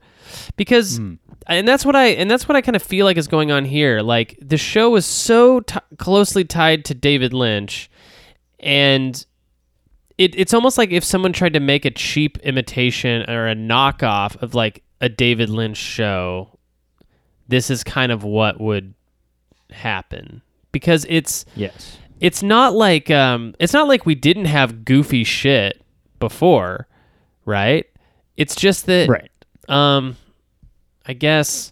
because 0.55 0.99
mm. 0.99 1.17
And 1.47 1.67
that's 1.67 1.85
what 1.85 1.95
I 1.95 2.07
and 2.07 2.29
that's 2.29 2.47
what 2.47 2.55
I 2.55 2.61
kind 2.61 2.75
of 2.75 2.83
feel 2.83 3.05
like 3.05 3.17
is 3.17 3.27
going 3.27 3.51
on 3.51 3.65
here. 3.65 4.01
Like 4.01 4.37
the 4.41 4.57
show 4.57 4.95
is 4.95 5.05
so 5.05 5.61
t- 5.61 5.79
closely 5.97 6.43
tied 6.43 6.85
to 6.85 6.93
David 6.93 7.33
Lynch, 7.33 7.89
and 8.59 9.25
it, 10.17 10.37
it's 10.37 10.53
almost 10.53 10.77
like 10.77 10.91
if 10.91 11.03
someone 11.03 11.31
tried 11.33 11.53
to 11.53 11.59
make 11.59 11.85
a 11.85 11.91
cheap 11.91 12.37
imitation 12.39 13.29
or 13.29 13.47
a 13.47 13.55
knockoff 13.55 14.41
of 14.41 14.53
like 14.55 14.83
a 15.01 15.09
David 15.09 15.49
Lynch 15.49 15.77
show, 15.77 16.49
this 17.47 17.69
is 17.69 17.83
kind 17.83 18.11
of 18.11 18.23
what 18.23 18.59
would 18.59 18.93
happen 19.71 20.41
because 20.71 21.05
it's 21.09 21.45
Yes. 21.55 21.97
it's 22.19 22.41
not 22.41 22.73
like 22.73 23.11
um 23.11 23.53
it's 23.59 23.73
not 23.73 23.87
like 23.87 24.05
we 24.05 24.15
didn't 24.15 24.45
have 24.45 24.85
goofy 24.85 25.23
shit 25.23 25.81
before, 26.19 26.87
right? 27.45 27.85
It's 28.37 28.55
just 28.55 28.85
that 28.87 29.07
Right. 29.09 29.29
um 29.69 30.15
I 31.07 31.13
guess 31.13 31.71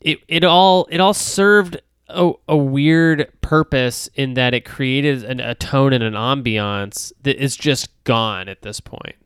it 0.00 0.18
it 0.28 0.44
all 0.44 0.86
it 0.90 1.00
all 1.00 1.14
served 1.14 1.80
a, 2.08 2.32
a 2.48 2.56
weird 2.56 3.30
purpose 3.40 4.08
in 4.14 4.34
that 4.34 4.54
it 4.54 4.64
created 4.64 5.24
an, 5.24 5.40
a 5.40 5.54
tone 5.54 5.92
and 5.92 6.02
an 6.02 6.14
ambiance 6.14 7.12
that 7.22 7.42
is 7.42 7.56
just 7.56 7.88
gone 8.04 8.48
at 8.48 8.62
this 8.62 8.80
point. 8.80 9.16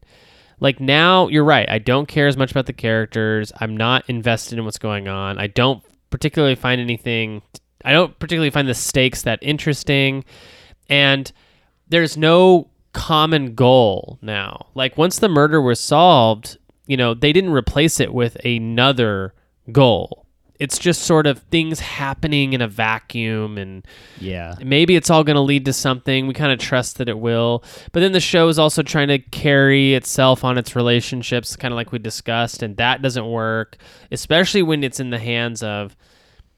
Like 0.60 0.80
now, 0.80 1.28
you're 1.28 1.44
right. 1.44 1.68
I 1.68 1.78
don't 1.78 2.06
care 2.06 2.26
as 2.26 2.36
much 2.36 2.50
about 2.50 2.66
the 2.66 2.72
characters. 2.72 3.52
I'm 3.60 3.76
not 3.76 4.04
invested 4.08 4.58
in 4.58 4.64
what's 4.64 4.78
going 4.78 5.08
on. 5.08 5.38
I 5.38 5.46
don't 5.46 5.82
particularly 6.10 6.54
find 6.54 6.80
anything. 6.80 7.42
I 7.84 7.92
don't 7.92 8.18
particularly 8.18 8.50
find 8.50 8.68
the 8.68 8.74
stakes 8.74 9.22
that 9.22 9.38
interesting, 9.42 10.24
and 10.88 11.30
there's 11.88 12.16
no 12.16 12.70
common 12.92 13.54
goal 13.54 14.18
now. 14.22 14.66
Like 14.74 14.96
once 14.96 15.18
the 15.18 15.28
murder 15.28 15.60
was 15.60 15.80
solved, 15.80 16.56
you 16.86 16.96
know, 16.96 17.14
they 17.14 17.32
didn't 17.32 17.50
replace 17.52 18.00
it 18.00 18.12
with 18.12 18.36
another 18.44 19.34
goal. 19.72 20.20
It's 20.60 20.78
just 20.78 21.02
sort 21.02 21.26
of 21.26 21.40
things 21.50 21.80
happening 21.80 22.52
in 22.52 22.62
a 22.62 22.68
vacuum 22.68 23.58
and 23.58 23.84
Yeah. 24.20 24.54
maybe 24.64 24.94
it's 24.94 25.10
all 25.10 25.24
going 25.24 25.34
to 25.34 25.40
lead 25.40 25.64
to 25.64 25.72
something. 25.72 26.26
We 26.28 26.34
kind 26.34 26.52
of 26.52 26.60
trust 26.60 26.98
that 26.98 27.08
it 27.08 27.18
will. 27.18 27.64
But 27.92 28.00
then 28.00 28.12
the 28.12 28.20
show 28.20 28.48
is 28.48 28.58
also 28.58 28.82
trying 28.82 29.08
to 29.08 29.18
carry 29.18 29.94
itself 29.94 30.44
on 30.44 30.56
its 30.56 30.76
relationships, 30.76 31.56
kind 31.56 31.72
of 31.72 31.76
like 31.76 31.90
we 31.90 31.98
discussed, 31.98 32.62
and 32.62 32.76
that 32.76 33.02
doesn't 33.02 33.26
work, 33.28 33.78
especially 34.12 34.62
when 34.62 34.84
it's 34.84 35.00
in 35.00 35.10
the 35.10 35.18
hands 35.18 35.60
of, 35.62 35.96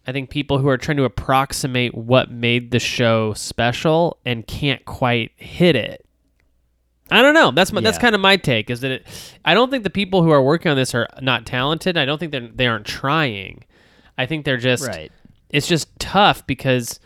I 0.07 0.13
think, 0.13 0.29
people 0.29 0.59
who 0.59 0.69
are 0.69 0.79
trying 0.79 0.99
to 0.99 1.05
approximate 1.05 1.95
what 1.95 2.31
made 2.31 2.73
the 2.73 2.79
show 2.79 3.33
special 3.33 4.19
and 4.27 4.47
can't 4.47 4.85
quite 4.85 5.33
hit 5.37 5.75
it. 5.75 6.06
I 7.11 7.23
don't 7.23 7.35
know. 7.35 7.51
That's 7.53 7.73
my, 7.73 7.81
that's 7.81 7.99
kind 7.99 8.15
of 8.15 8.21
my 8.21 8.37
take. 8.37 8.69
Is 8.69 8.81
that 8.81 8.91
it, 8.91 9.07
I 9.45 9.55
don't 9.55 9.71
think 9.71 9.85
the 9.85 9.91
people 9.91 10.23
who 10.23 10.31
are 10.31 10.43
working 10.43 10.71
on 10.71 10.77
this 10.77 10.95
are 10.95 11.07
not 11.23 11.47
talented. 11.47 11.97
I 11.97 12.05
don't 12.05 12.19
think 12.19 12.33
they 12.33 12.41
they 12.41 12.67
aren't 12.67 12.87
trying. 12.87 13.65
I 14.19 14.27
think 14.27 14.45
they're 14.45 14.57
just 14.57 14.87
Right. 14.87 15.13
it's 15.51 15.69
just 15.69 15.89
tough 16.01 16.47
because 16.47 16.99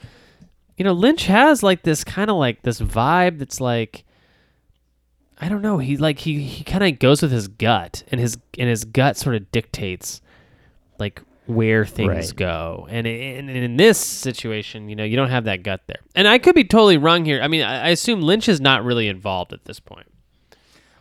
you 0.79 0.85
know 0.85 0.93
Lynch 0.93 1.27
has 1.27 1.63
like 1.63 1.83
this 1.83 2.03
kind 2.05 2.31
of 2.31 2.37
like 2.37 2.63
this 2.63 2.81
vibe 2.81 3.39
that's 3.39 3.61
like 3.61 4.05
I 5.39 5.49
don't 5.49 5.61
know 5.63 5.79
he 5.79 5.97
like 5.97 6.21
he 6.21 6.41
he 6.45 6.65
kind 6.65 6.85
of 6.85 6.99
goes 6.99 7.21
with 7.21 7.33
his 7.33 7.49
gut 7.49 8.03
and 8.11 8.21
his 8.21 8.39
and 8.59 8.69
his 8.71 8.85
gut 8.85 9.17
sort 9.19 9.37
of 9.37 9.51
dictates 9.53 10.21
like 10.99 11.21
where 11.51 11.85
things 11.85 12.09
Right. 12.09 12.37
go. 12.37 12.87
And 12.91 13.07
in, 13.07 13.49
in 13.49 13.77
this 13.77 13.99
situation 13.99 14.89
you 14.89 14.97
know 14.97 15.05
you 15.05 15.17
don't 15.17 15.31
have 15.31 15.45
that 15.45 15.63
gut 15.63 15.83
there. 15.87 16.01
And 16.15 16.27
I 16.29 16.39
could 16.39 16.55
be 16.55 16.65
totally 16.65 16.97
wrong 16.97 17.25
here. 17.25 17.41
I 17.43 17.49
mean 17.49 17.63
I, 17.63 17.87
I 17.87 17.89
assume 17.89 18.23
Lynch 18.23 18.49
is 18.49 18.61
not 18.61 18.85
really 18.85 19.09
involved 19.09 19.53
at 19.53 19.65
this 19.65 19.81
point. 19.81 20.07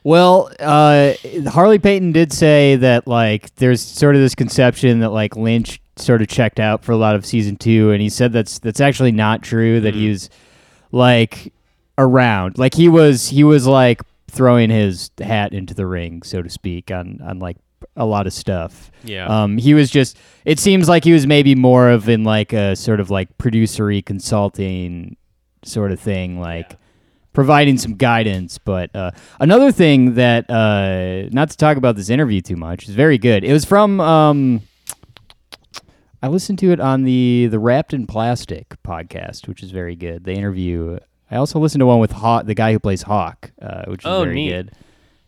Well, 0.04 0.50
uh, 0.62 1.14
Harley 1.48 1.78
Peyton 1.78 2.14
did 2.14 2.32
say 2.32 2.78
that 2.78 3.06
like 3.08 3.54
there's 3.56 3.82
sort 3.82 4.16
of 4.16 4.22
this 4.22 4.34
conception 4.34 5.00
that 5.02 5.10
like 5.10 5.36
Lynch 5.36 5.82
sort 5.98 6.22
of 6.22 6.30
checked 6.30 6.60
out 6.60 6.86
for 6.86 6.94
a 6.94 6.98
lot 6.98 7.16
of 7.16 7.26
season 7.26 7.58
two, 7.58 7.92
and 7.92 8.02
he 8.02 8.08
said 8.10 8.32
that's 8.32 8.60
that's 8.60 8.80
actually 8.80 9.12
not 9.12 9.44
true. 9.44 9.82
That 9.82 9.94
he 9.96 10.08
was 10.08 10.30
like 10.94 11.52
around, 11.98 12.58
like 12.58 12.74
he 12.76 12.88
was 12.88 13.28
he 13.28 13.44
was 13.44 13.68
like 13.68 14.02
throwing 14.30 14.70
his 14.70 15.12
hat 15.20 15.54
into 15.54 15.74
the 15.74 15.86
ring, 15.86 16.24
so 16.24 16.42
to 16.42 16.50
speak, 16.50 16.92
on 16.92 17.20
on 17.22 17.40
like 17.40 17.58
a 17.96 18.06
lot 18.06 18.28
of 18.28 18.34
stuff. 18.34 18.92
yeah 19.04 19.26
Um, 19.28 19.58
he 19.58 19.74
was 19.74 19.90
just. 19.90 20.18
It 20.46 20.60
seems 20.60 20.88
like 20.90 21.04
he 21.04 21.12
was 21.14 21.26
maybe 21.28 21.56
more 21.56 21.90
of 21.90 22.10
in 22.10 22.24
like 22.24 22.54
a 22.54 22.76
sort 22.76 23.00
of 23.00 23.10
like 23.10 23.38
producery 23.38 24.02
consulting 24.02 25.16
sort 25.64 25.92
of 25.92 26.00
thing, 26.00 26.40
like 26.40 26.78
providing 27.34 27.78
some 27.78 27.96
guidance. 27.96 28.58
But 28.58 28.96
uh, 28.96 29.12
another 29.40 29.72
thing 29.72 30.16
that, 30.16 30.50
uh, 30.50 31.30
not 31.32 31.50
to 31.52 31.58
talk 31.58 31.78
about 31.78 31.96
this 31.96 32.10
interview 32.10 32.42
too 32.42 32.56
much, 32.56 32.88
is 32.88 32.96
very 32.96 33.18
good. 33.18 33.44
It 33.44 33.54
was 33.54 33.66
from. 33.66 34.00
Um, 34.00 34.62
I 36.22 36.28
listened 36.28 36.60
to 36.60 36.72
it 36.72 36.80
on 36.80 37.04
the 37.04 37.48
the 37.50 37.60
Wrapped 37.60 37.94
in 37.94 38.06
Plastic 38.08 38.76
podcast, 38.84 39.48
which 39.48 39.64
is 39.64 39.72
very 39.72 39.96
good. 39.96 40.24
They 40.26 40.34
interview. 40.34 41.00
I 41.32 41.36
also 41.38 41.60
listened 41.60 41.80
to 41.82 41.86
one 41.86 42.00
with 42.00 42.12
Hawk, 42.12 42.46
the 42.46 42.56
guy 42.56 42.74
who 42.74 42.80
plays 42.80 43.04
Hawk, 43.04 43.52
uh, 43.62 43.84
which 43.88 44.02
is 44.02 44.06
Oh, 44.06 44.24
very 44.24 44.36
neat. 44.36 44.50
good. 44.50 44.72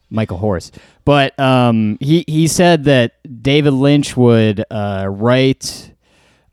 Michael 0.10 0.38
Horse. 0.38 0.72
But 1.04 1.38
um, 1.39 1.97
he 1.99 2.24
he 2.28 2.47
said 2.47 2.84
that 2.86 3.14
David 3.43 3.74
Lynch 3.74 4.16
would 4.16 4.64
uh, 4.70 5.08
write, 5.10 5.91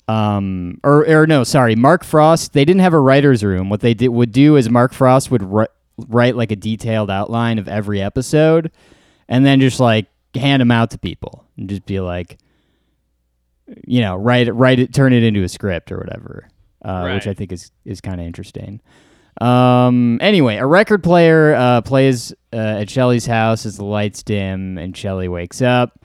um, 0.08 0.80
or 0.82 1.06
or 1.08 1.26
no, 1.26 1.44
sorry, 1.44 1.76
Mark 1.76 2.02
Frost. 2.04 2.54
They 2.54 2.64
didn't 2.64 2.80
have 2.80 2.94
a 2.94 3.00
writers' 3.00 3.44
room. 3.44 3.68
What 3.68 3.80
they 3.80 3.94
did 3.94 4.08
would 4.08 4.32
do 4.32 4.56
is 4.56 4.70
Mark 4.70 4.92
Frost 4.94 5.30
would 5.30 5.42
ri- 5.42 5.66
write 6.08 6.34
like 6.36 6.50
a 6.50 6.56
detailed 6.56 7.10
outline 7.10 7.58
of 7.58 7.68
every 7.68 8.00
episode, 8.00 8.70
and 9.28 9.44
then 9.44 9.60
just 9.60 9.80
like 9.80 10.06
hand 10.34 10.60
them 10.60 10.70
out 10.70 10.90
to 10.92 10.98
people 10.98 11.44
and 11.56 11.68
just 11.68 11.84
be 11.84 12.00
like, 12.00 12.38
you 13.86 14.00
know, 14.00 14.16
write 14.16 14.48
it, 14.48 14.52
write 14.52 14.78
it, 14.78 14.94
turn 14.94 15.12
it 15.12 15.22
into 15.22 15.42
a 15.42 15.48
script 15.48 15.92
or 15.92 15.98
whatever, 15.98 16.48
uh, 16.82 17.10
which 17.14 17.26
I 17.26 17.34
think 17.34 17.52
is 17.52 17.70
is 17.84 18.00
kind 18.00 18.20
of 18.20 18.26
interesting. 18.26 18.80
Um. 19.40 20.18
Anyway, 20.20 20.56
a 20.56 20.66
record 20.66 21.02
player 21.02 21.54
uh, 21.54 21.80
plays 21.82 22.32
uh, 22.52 22.56
at 22.56 22.90
Shelly's 22.90 23.26
house 23.26 23.66
as 23.66 23.76
the 23.76 23.84
lights 23.84 24.22
dim 24.22 24.78
and 24.78 24.96
Shelly 24.96 25.28
wakes 25.28 25.62
up. 25.62 25.98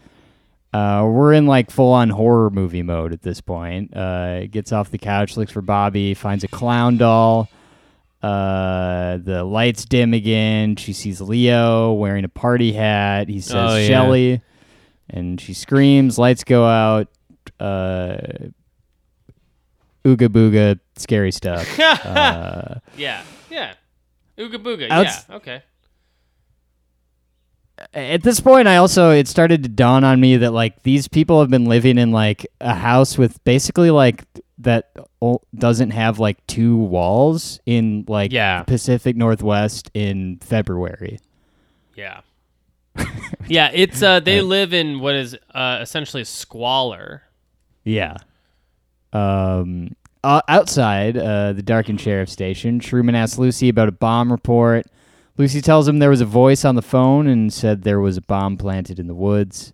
Uh, 0.73 1.07
we're 1.07 1.33
in 1.33 1.45
like 1.45 1.69
full 1.69 1.91
on 1.93 2.09
horror 2.09 2.49
movie 2.49 2.81
mode 2.81 3.13
at 3.13 3.21
this 3.21 3.41
point. 3.41 3.95
Uh, 3.95 4.47
gets 4.47 4.71
off 4.71 4.89
the 4.91 4.97
couch, 4.97 5.37
looks 5.37 5.51
for 5.51 5.61
Bobby, 5.61 6.13
finds 6.15 6.43
a 6.43 6.47
clown 6.47 6.97
doll. 6.97 7.47
Uh, 8.23 9.17
the 9.17 9.43
lights 9.43 9.85
dim 9.85 10.13
again. 10.13 10.75
She 10.75 10.93
sees 10.93 11.19
Leo 11.21 11.93
wearing 11.93 12.23
a 12.23 12.29
party 12.29 12.71
hat. 12.71 13.27
He 13.29 13.41
says 13.41 13.71
Oh, 13.71 13.75
yeah. 13.75 13.87
Shelly, 13.87 14.41
and 15.09 15.39
she 15.39 15.53
screams. 15.53 16.17
Lights 16.17 16.43
go 16.43 16.65
out. 16.65 17.07
Uh, 17.59 18.15
ooga 20.05 20.27
booga, 20.27 20.79
scary 20.95 21.31
stuff. 21.31 21.79
uh, 22.05 22.75
yeah 22.97 23.23
yeah 23.49 23.73
ooga 24.37 24.55
booga 24.57 24.89
Outs- 24.89 25.25
yeah 25.29 25.35
okay 25.35 25.63
at 27.93 28.21
this 28.23 28.39
point 28.39 28.67
i 28.67 28.77
also 28.77 29.09
it 29.11 29.27
started 29.27 29.63
to 29.63 29.69
dawn 29.69 30.03
on 30.03 30.19
me 30.19 30.37
that 30.37 30.51
like 30.53 30.83
these 30.83 31.07
people 31.07 31.39
have 31.39 31.49
been 31.49 31.65
living 31.65 31.97
in 31.97 32.11
like 32.11 32.45
a 32.61 32.73
house 32.73 33.17
with 33.17 33.43
basically 33.43 33.89
like 33.91 34.23
that 34.59 34.91
o- 35.21 35.41
doesn't 35.55 35.89
have 35.89 36.19
like 36.19 36.45
two 36.47 36.77
walls 36.77 37.59
in 37.65 38.05
like 38.07 38.31
Yeah. 38.31 38.61
pacific 38.63 39.15
northwest 39.17 39.89
in 39.93 40.37
february 40.39 41.19
Yeah. 41.95 42.21
yeah, 43.47 43.71
it's 43.73 44.03
uh 44.03 44.19
they 44.19 44.41
live 44.55 44.71
in 44.73 44.99
what 44.99 45.15
is 45.15 45.35
uh 45.53 45.79
essentially 45.81 46.23
squalor. 46.23 47.23
yeah 47.83 48.17
um 49.13 49.95
uh, 50.23 50.41
outside 50.47 51.17
uh, 51.17 51.53
the 51.53 51.61
darkened 51.63 51.99
sheriff 52.01 52.29
station 52.29 52.79
truman 52.79 53.15
asks 53.15 53.37
lucy 53.37 53.69
about 53.69 53.89
a 53.89 53.91
bomb 53.91 54.31
report 54.31 54.85
lucy 55.37 55.61
tells 55.61 55.87
him 55.87 55.99
there 55.99 56.09
was 56.09 56.21
a 56.21 56.25
voice 56.25 56.63
on 56.65 56.75
the 56.75 56.81
phone 56.81 57.27
and 57.27 57.51
said 57.53 57.83
there 57.83 57.99
was 57.99 58.17
a 58.17 58.21
bomb 58.21 58.57
planted 58.57 58.99
in 58.99 59.07
the 59.07 59.15
woods 59.15 59.73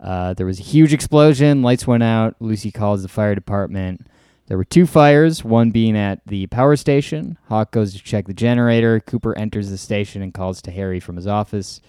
Uh, 0.00 0.34
there 0.34 0.46
was 0.46 0.60
a 0.60 0.62
huge 0.62 0.92
explosion. 0.92 1.62
Lights 1.62 1.86
went 1.86 2.02
out. 2.02 2.34
Lucy 2.38 2.70
calls 2.70 3.02
the 3.02 3.08
fire 3.08 3.34
department. 3.34 4.06
There 4.48 4.58
were 4.58 4.64
two 4.66 4.86
fires, 4.86 5.42
one 5.42 5.70
being 5.70 5.96
at 5.96 6.20
the 6.26 6.46
power 6.48 6.76
station. 6.76 7.38
Hawk 7.48 7.70
goes 7.70 7.94
to 7.94 8.02
check 8.02 8.26
the 8.26 8.34
generator. 8.34 9.00
Cooper 9.00 9.32
enters 9.38 9.70
the 9.70 9.78
station 9.78 10.20
and 10.20 10.34
calls 10.34 10.60
to 10.62 10.70
Harry 10.72 11.00
from 11.00 11.16
his 11.16 11.26
office. 11.26 11.80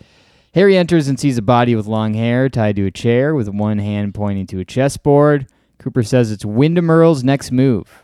Harry 0.53 0.77
enters 0.77 1.09
and 1.09 1.19
sees 1.19 1.37
a 1.37 1.41
body 1.41 1.75
with 1.75 1.87
long 1.87 2.13
hair 2.13 2.47
tied 2.47 2.77
to 2.77 2.85
a 2.85 2.91
chair 2.91 3.35
with 3.35 3.49
one 3.49 3.79
hand 3.79 4.13
pointing 4.13 4.47
to 4.47 4.59
a 4.61 4.65
chessboard. 4.65 5.47
Cooper 5.85 6.01
says 6.01 6.31
it's 6.31 6.43
Windom 6.43 6.89
Earle's 6.89 7.23
next 7.23 7.51
move. 7.51 8.03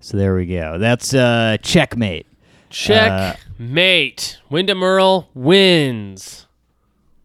So 0.00 0.16
there 0.16 0.34
we 0.34 0.46
go. 0.46 0.78
That's 0.78 1.12
uh, 1.12 1.58
checkmate. 1.62 2.26
Check 2.70 3.38
Uh. 3.60 4.32
Windom 4.48 4.82
Earle 4.82 5.28
wins. 5.34 6.46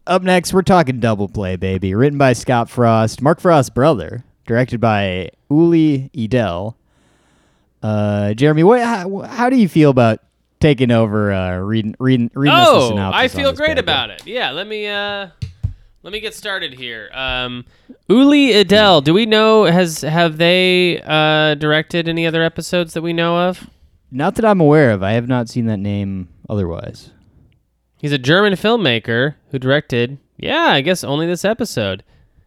Up 0.06 0.20
next, 0.22 0.52
we're 0.52 0.60
talking 0.60 1.00
Double 1.00 1.26
Play, 1.26 1.56
baby. 1.56 1.94
Written 1.94 2.18
by 2.18 2.34
Scott 2.34 2.68
Frost, 2.68 3.22
Mark 3.22 3.40
Frost's 3.40 3.70
brother. 3.70 4.24
Directed 4.46 4.78
by 4.78 5.30
Uli 5.50 6.10
Edel. 6.14 6.76
Uh, 7.82 8.34
Jeremy, 8.34 8.62
what? 8.62 8.82
How, 8.82 9.20
how 9.22 9.48
do 9.48 9.56
you 9.56 9.68
feel 9.70 9.88
about 9.88 10.20
taking 10.60 10.90
over 10.90 11.32
uh, 11.32 11.56
reading 11.60 11.94
reading 11.98 12.30
reading 12.34 12.54
us 12.54 12.68
the 12.68 12.74
Oh, 12.74 12.88
synopsis 12.90 13.20
I 13.22 13.28
feel 13.28 13.52
great 13.54 13.76
boy? 13.76 13.80
about 13.80 14.10
it. 14.10 14.26
Yeah, 14.26 14.50
let 14.50 14.66
me 14.66 14.86
uh 14.86 15.28
let 16.08 16.12
me 16.14 16.20
get 16.20 16.34
started 16.34 16.72
here. 16.72 17.10
Um 17.12 17.66
Uli 18.08 18.52
Edel, 18.54 19.02
do 19.02 19.12
we 19.12 19.26
know 19.26 19.64
has 19.64 20.00
have 20.00 20.38
they 20.38 21.02
uh 21.04 21.54
directed 21.56 22.08
any 22.08 22.26
other 22.26 22.42
episodes 22.42 22.94
that 22.94 23.02
we 23.02 23.12
know 23.12 23.36
of? 23.50 23.68
Not 24.10 24.36
that 24.36 24.46
I'm 24.46 24.58
aware 24.62 24.90
of. 24.92 25.02
I 25.02 25.12
have 25.12 25.28
not 25.28 25.50
seen 25.50 25.66
that 25.66 25.76
name 25.76 26.30
otherwise. 26.48 27.10
He's 28.00 28.12
a 28.12 28.16
German 28.16 28.54
filmmaker 28.54 29.34
who 29.50 29.58
directed, 29.58 30.16
yeah, 30.38 30.68
I 30.70 30.80
guess 30.80 31.04
only 31.04 31.26
this 31.26 31.44
episode. 31.44 32.02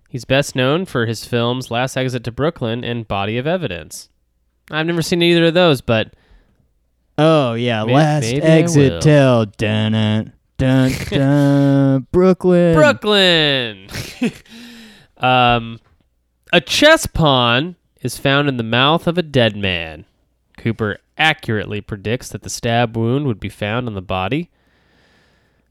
He's 0.09 0.25
best 0.25 0.55
known 0.55 0.85
for 0.85 1.05
his 1.05 1.23
films 1.23 1.69
Last 1.69 1.95
Exit 1.95 2.23
to 2.23 2.31
Brooklyn 2.31 2.83
and 2.83 3.07
Body 3.07 3.37
of 3.37 3.45
Evidence. 3.45 4.09
I've 4.71 4.87
never 4.87 5.03
seen 5.03 5.21
either 5.21 5.45
of 5.45 5.53
those, 5.53 5.81
but 5.81 6.15
Oh 7.15 7.53
yeah, 7.53 7.83
May- 7.83 7.93
last 7.93 8.23
maybe 8.23 8.41
I 8.41 8.45
will. 8.47 8.53
exit 8.63 9.01
till 9.03 9.45
dun 9.45 10.33
dun 10.61 10.91
dun 11.09 12.07
Brooklyn. 12.11 12.75
Brooklyn. 12.75 13.87
um, 15.17 15.79
a 16.53 16.61
chess 16.61 17.07
pawn 17.07 17.75
is 18.01 18.19
found 18.19 18.47
in 18.47 18.57
the 18.57 18.63
mouth 18.63 19.07
of 19.07 19.17
a 19.17 19.23
dead 19.23 19.55
man. 19.55 20.05
Cooper 20.57 20.99
accurately 21.17 21.81
predicts 21.81 22.29
that 22.29 22.43
the 22.43 22.49
stab 22.49 22.95
wound 22.95 23.25
would 23.25 23.39
be 23.39 23.49
found 23.49 23.87
on 23.87 23.95
the 23.95 24.01
body. 24.03 24.51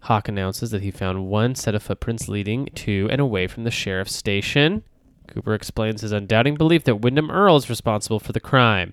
Hawk 0.03 0.29
announces 0.29 0.73
that 0.73 0.83
he 0.83 0.91
found 0.91 1.29
one 1.29 1.55
set 1.55 1.75
of 1.77 1.85
footprints 1.85 2.29
leading 2.29 2.67
to 2.75 3.07
and 3.13 3.21
away 3.21 3.47
from 3.47 3.63
the 3.63 3.71
sheriff's 3.71 4.17
station. 4.17 4.83
Cooper 5.29 5.55
explains 5.55 6.01
his 6.01 6.11
undoubting 6.11 6.57
belief 6.57 6.83
that 6.85 6.97
Windom 6.97 7.31
Earle 7.31 7.57
is 7.57 7.71
responsible 7.71 8.19
for 8.19 8.33
the 8.33 8.41
crime. 8.41 8.93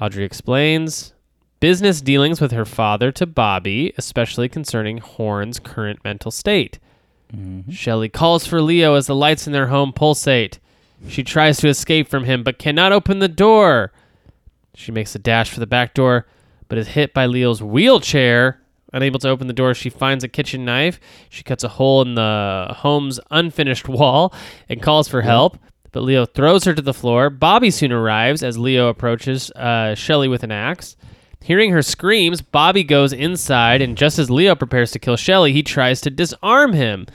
Audrey 0.00 0.24
explains 0.24 1.12
business 1.60 2.00
dealings 2.00 2.40
with 2.40 2.52
her 2.52 2.64
father 2.64 3.12
to 3.12 3.26
Bobby, 3.26 3.92
especially 3.96 4.48
concerning 4.48 4.98
Horne's 4.98 5.58
current 5.60 6.02
mental 6.04 6.30
state. 6.30 6.78
Shelley 7.70 8.08
calls 8.08 8.46
for 8.46 8.60
Leo 8.60 8.94
as 8.96 9.06
the 9.06 9.14
lights 9.14 9.46
in 9.46 9.52
their 9.52 9.68
home 9.68 9.92
pulsate. 9.92 10.58
She 11.08 11.22
tries 11.22 11.58
to 11.58 11.68
escape 11.68 12.08
from 12.08 12.24
him 12.24 12.42
but 12.42 12.58
cannot 12.58 12.92
open 12.92 13.20
the 13.20 13.28
door. 13.28 13.92
She 14.74 14.90
makes 14.90 15.14
a 15.14 15.18
dash 15.18 15.50
for 15.50 15.60
the 15.60 15.66
back 15.66 15.94
door 15.94 16.26
but 16.68 16.78
is 16.78 16.88
hit 16.88 17.12
by 17.12 17.26
Leo's 17.26 17.62
wheelchair. 17.62 18.60
Unable 18.92 19.20
to 19.20 19.28
open 19.28 19.46
the 19.46 19.52
door, 19.52 19.74
she 19.74 19.90
finds 19.90 20.24
a 20.24 20.28
kitchen 20.28 20.64
knife. 20.64 20.98
She 21.28 21.42
cuts 21.44 21.62
a 21.62 21.68
hole 21.68 22.02
in 22.02 22.14
the 22.14 22.74
home's 22.78 23.20
unfinished 23.30 23.88
wall 23.88 24.34
and 24.68 24.82
calls 24.82 25.06
for 25.08 25.22
help. 25.22 25.58
But 25.92 26.02
Leo 26.02 26.26
throws 26.26 26.64
her 26.64 26.74
to 26.74 26.82
the 26.82 26.94
floor. 26.94 27.30
Bobby 27.30 27.70
soon 27.70 27.92
arrives 27.92 28.42
as 28.42 28.56
Leo 28.56 28.88
approaches 28.88 29.50
uh, 29.52 29.94
Shelley 29.94 30.28
with 30.28 30.44
an 30.44 30.52
axe. 30.52 30.96
Hearing 31.42 31.70
her 31.72 31.82
screams, 31.82 32.42
Bobby 32.42 32.84
goes 32.84 33.12
inside, 33.12 33.80
and 33.80 33.96
just 33.96 34.18
as 34.18 34.30
Leo 34.30 34.54
prepares 34.54 34.90
to 34.92 34.98
kill 34.98 35.16
Shelly, 35.16 35.52
he 35.52 35.62
tries 35.62 36.00
to 36.02 36.10
disarm 36.10 36.74
him, 36.74 37.06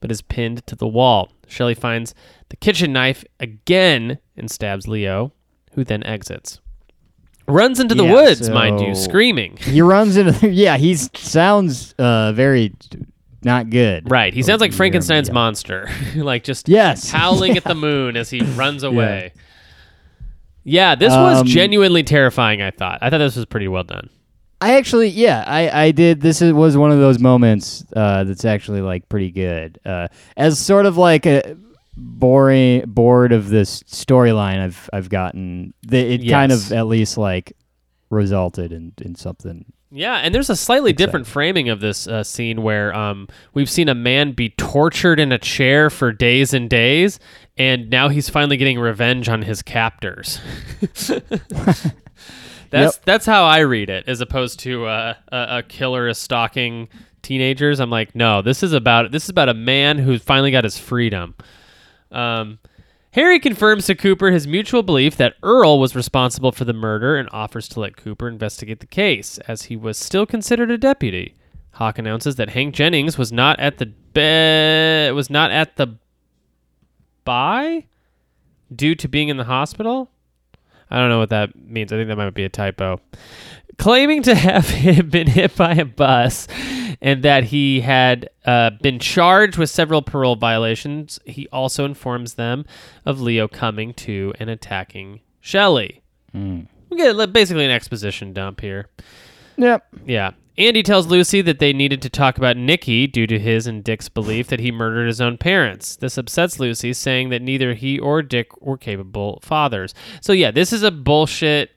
but 0.00 0.10
is 0.10 0.20
pinned 0.22 0.66
to 0.66 0.76
the 0.76 0.86
wall. 0.88 1.32
Shelly 1.48 1.74
finds 1.74 2.14
the 2.50 2.56
kitchen 2.56 2.92
knife 2.92 3.24
again 3.40 4.18
and 4.36 4.50
stabs 4.50 4.86
Leo, 4.86 5.32
who 5.72 5.82
then 5.84 6.02
exits. 6.04 6.60
Runs 7.48 7.80
into 7.80 7.94
the 7.94 8.04
Yeah, 8.04 8.12
woods, 8.12 8.48
mind 8.50 8.80
you, 8.80 8.94
screaming. 8.94 9.56
He 9.60 9.80
runs 9.82 10.16
into. 10.16 10.48
Yeah, 10.50 10.76
he 10.76 10.94
sounds 10.94 11.94
uh, 11.98 12.32
very 12.32 12.72
not 13.42 13.70
good. 13.70 14.08
Right. 14.10 14.32
He 14.34 14.42
sounds 14.42 14.60
like 14.60 14.72
Frankenstein's 14.72 15.30
monster, 15.32 15.88
like 16.16 16.44
just 16.44 16.68
Yes. 16.68 17.10
howling 17.10 17.56
at 17.56 17.64
the 17.64 17.74
moon 17.88 18.16
as 18.16 18.28
he 18.30 18.40
runs 18.42 18.82
away. 18.84 19.32
Yeah, 20.64 20.94
this 20.94 21.10
was 21.10 21.40
Um, 21.40 21.46
genuinely 21.46 22.02
terrifying. 22.02 22.62
I 22.62 22.70
thought. 22.70 22.98
I 23.02 23.10
thought 23.10 23.18
this 23.18 23.36
was 23.36 23.46
pretty 23.46 23.68
well 23.68 23.84
done. 23.84 24.10
I 24.62 24.76
actually, 24.76 25.08
yeah, 25.08 25.42
I, 25.46 25.84
I 25.84 25.90
did. 25.90 26.20
This 26.20 26.42
is, 26.42 26.52
was 26.52 26.76
one 26.76 26.92
of 26.92 26.98
those 26.98 27.18
moments 27.18 27.82
uh, 27.96 28.24
that's 28.24 28.44
actually 28.44 28.82
like 28.82 29.08
pretty 29.08 29.30
good. 29.30 29.80
Uh, 29.86 30.08
as 30.36 30.58
sort 30.58 30.84
of 30.84 30.98
like 30.98 31.24
a 31.24 31.56
boring, 31.96 32.84
bored 32.86 33.32
of 33.32 33.48
this 33.48 33.82
storyline 33.84 34.60
I've 34.60 34.90
I've 34.92 35.08
gotten. 35.08 35.72
The, 35.82 35.98
it 35.98 36.28
kind 36.28 36.52
of 36.52 36.72
at 36.72 36.86
least 36.86 37.16
like 37.16 37.54
resulted 38.10 38.72
in 38.72 38.92
in 39.00 39.14
something. 39.14 39.64
Yeah, 39.92 40.16
and 40.16 40.32
there's 40.32 40.50
a 40.50 40.56
slightly 40.56 40.92
different 40.92 41.26
framing 41.26 41.68
of 41.68 41.80
this 41.80 42.06
uh, 42.06 42.22
scene 42.22 42.62
where 42.62 42.94
um, 42.94 43.26
we've 43.54 43.68
seen 43.68 43.88
a 43.88 43.94
man 43.94 44.32
be 44.32 44.50
tortured 44.50 45.18
in 45.18 45.32
a 45.32 45.38
chair 45.38 45.90
for 45.90 46.12
days 46.12 46.54
and 46.54 46.70
days, 46.70 47.18
and 47.58 47.90
now 47.90 48.08
he's 48.08 48.28
finally 48.28 48.56
getting 48.56 48.78
revenge 48.78 49.28
on 49.28 49.42
his 49.42 49.62
captors. 49.62 50.38
that's 52.70 52.98
that's 52.98 53.26
how 53.26 53.44
I 53.44 53.58
read 53.60 53.90
it, 53.90 54.04
as 54.06 54.20
opposed 54.20 54.60
to 54.60 54.86
uh, 54.86 55.14
a, 55.32 55.58
a 55.58 55.62
killer 55.64 56.06
is 56.06 56.18
stalking 56.18 56.88
teenagers. 57.22 57.80
I'm 57.80 57.90
like, 57.90 58.14
no, 58.14 58.42
this 58.42 58.62
is 58.62 58.72
about 58.72 59.10
this 59.10 59.24
is 59.24 59.30
about 59.30 59.48
a 59.48 59.54
man 59.54 59.98
who 59.98 60.20
finally 60.20 60.52
got 60.52 60.62
his 60.62 60.78
freedom. 60.78 61.34
Um, 62.12 62.60
Harry 63.12 63.40
confirms 63.40 63.86
to 63.86 63.94
Cooper 63.96 64.30
his 64.30 64.46
mutual 64.46 64.84
belief 64.84 65.16
that 65.16 65.34
Earle 65.42 65.80
was 65.80 65.96
responsible 65.96 66.52
for 66.52 66.64
the 66.64 66.72
murder 66.72 67.16
and 67.16 67.28
offers 67.32 67.68
to 67.70 67.80
let 67.80 67.96
Cooper 67.96 68.28
investigate 68.28 68.78
the 68.78 68.86
case, 68.86 69.38
as 69.48 69.62
he 69.62 69.76
was 69.76 69.98
still 69.98 70.26
considered 70.26 70.70
a 70.70 70.78
deputy. 70.78 71.34
Hawk 71.72 71.98
announces 71.98 72.36
that 72.36 72.50
Hank 72.50 72.74
Jennings 72.74 73.18
was 73.18 73.32
not 73.32 73.58
at 73.58 73.78
the 73.78 73.86
be- 73.86 75.12
was 75.14 75.28
not 75.28 75.50
at 75.50 75.76
the 75.76 75.96
by 77.24 77.86
due 78.74 78.94
to 78.94 79.08
being 79.08 79.28
in 79.28 79.36
the 79.36 79.44
hospital. 79.44 80.10
I 80.88 80.98
don't 80.98 81.08
know 81.08 81.18
what 81.18 81.30
that 81.30 81.56
means. 81.56 81.92
I 81.92 81.96
think 81.96 82.08
that 82.08 82.16
might 82.16 82.34
be 82.34 82.44
a 82.44 82.48
typo. 82.48 83.00
Claiming 83.78 84.22
to 84.24 84.34
have 84.34 84.68
been 85.10 85.26
hit 85.26 85.56
by 85.56 85.72
a 85.72 85.84
bus 85.84 86.46
and 87.00 87.22
that 87.22 87.44
he 87.44 87.80
had 87.80 88.28
uh, 88.44 88.70
been 88.82 88.98
charged 88.98 89.56
with 89.56 89.70
several 89.70 90.02
parole 90.02 90.36
violations, 90.36 91.18
he 91.24 91.48
also 91.48 91.84
informs 91.84 92.34
them 92.34 92.64
of 93.04 93.20
Leo 93.20 93.48
coming 93.48 93.94
to 93.94 94.32
and 94.38 94.50
attacking 94.50 95.20
Shelley. 95.40 96.02
We 96.90 96.96
get 96.96 97.32
basically 97.32 97.64
an 97.64 97.70
exposition 97.70 98.32
dump 98.32 98.60
here. 98.60 98.88
Yep. 99.56 99.86
Yeah. 100.06 100.32
Andy 100.58 100.82
tells 100.82 101.06
Lucy 101.06 101.40
that 101.42 101.58
they 101.58 101.72
needed 101.72 102.02
to 102.02 102.10
talk 102.10 102.36
about 102.36 102.56
Nicky 102.56 103.06
due 103.06 103.26
to 103.26 103.38
his 103.38 103.66
and 103.66 103.82
Dick's 103.82 104.10
belief 104.10 104.48
that 104.48 104.60
he 104.60 104.70
murdered 104.70 105.06
his 105.06 105.20
own 105.20 105.38
parents. 105.38 105.96
This 105.96 106.18
upsets 106.18 106.60
Lucy, 106.60 106.92
saying 106.92 107.30
that 107.30 107.40
neither 107.40 107.72
he 107.72 107.98
or 107.98 108.20
Dick 108.20 108.60
were 108.60 108.76
capable 108.76 109.40
fathers. 109.42 109.94
So, 110.20 110.34
yeah, 110.34 110.50
this 110.50 110.72
is 110.72 110.82
a 110.82 110.90
bullshit 110.90 111.70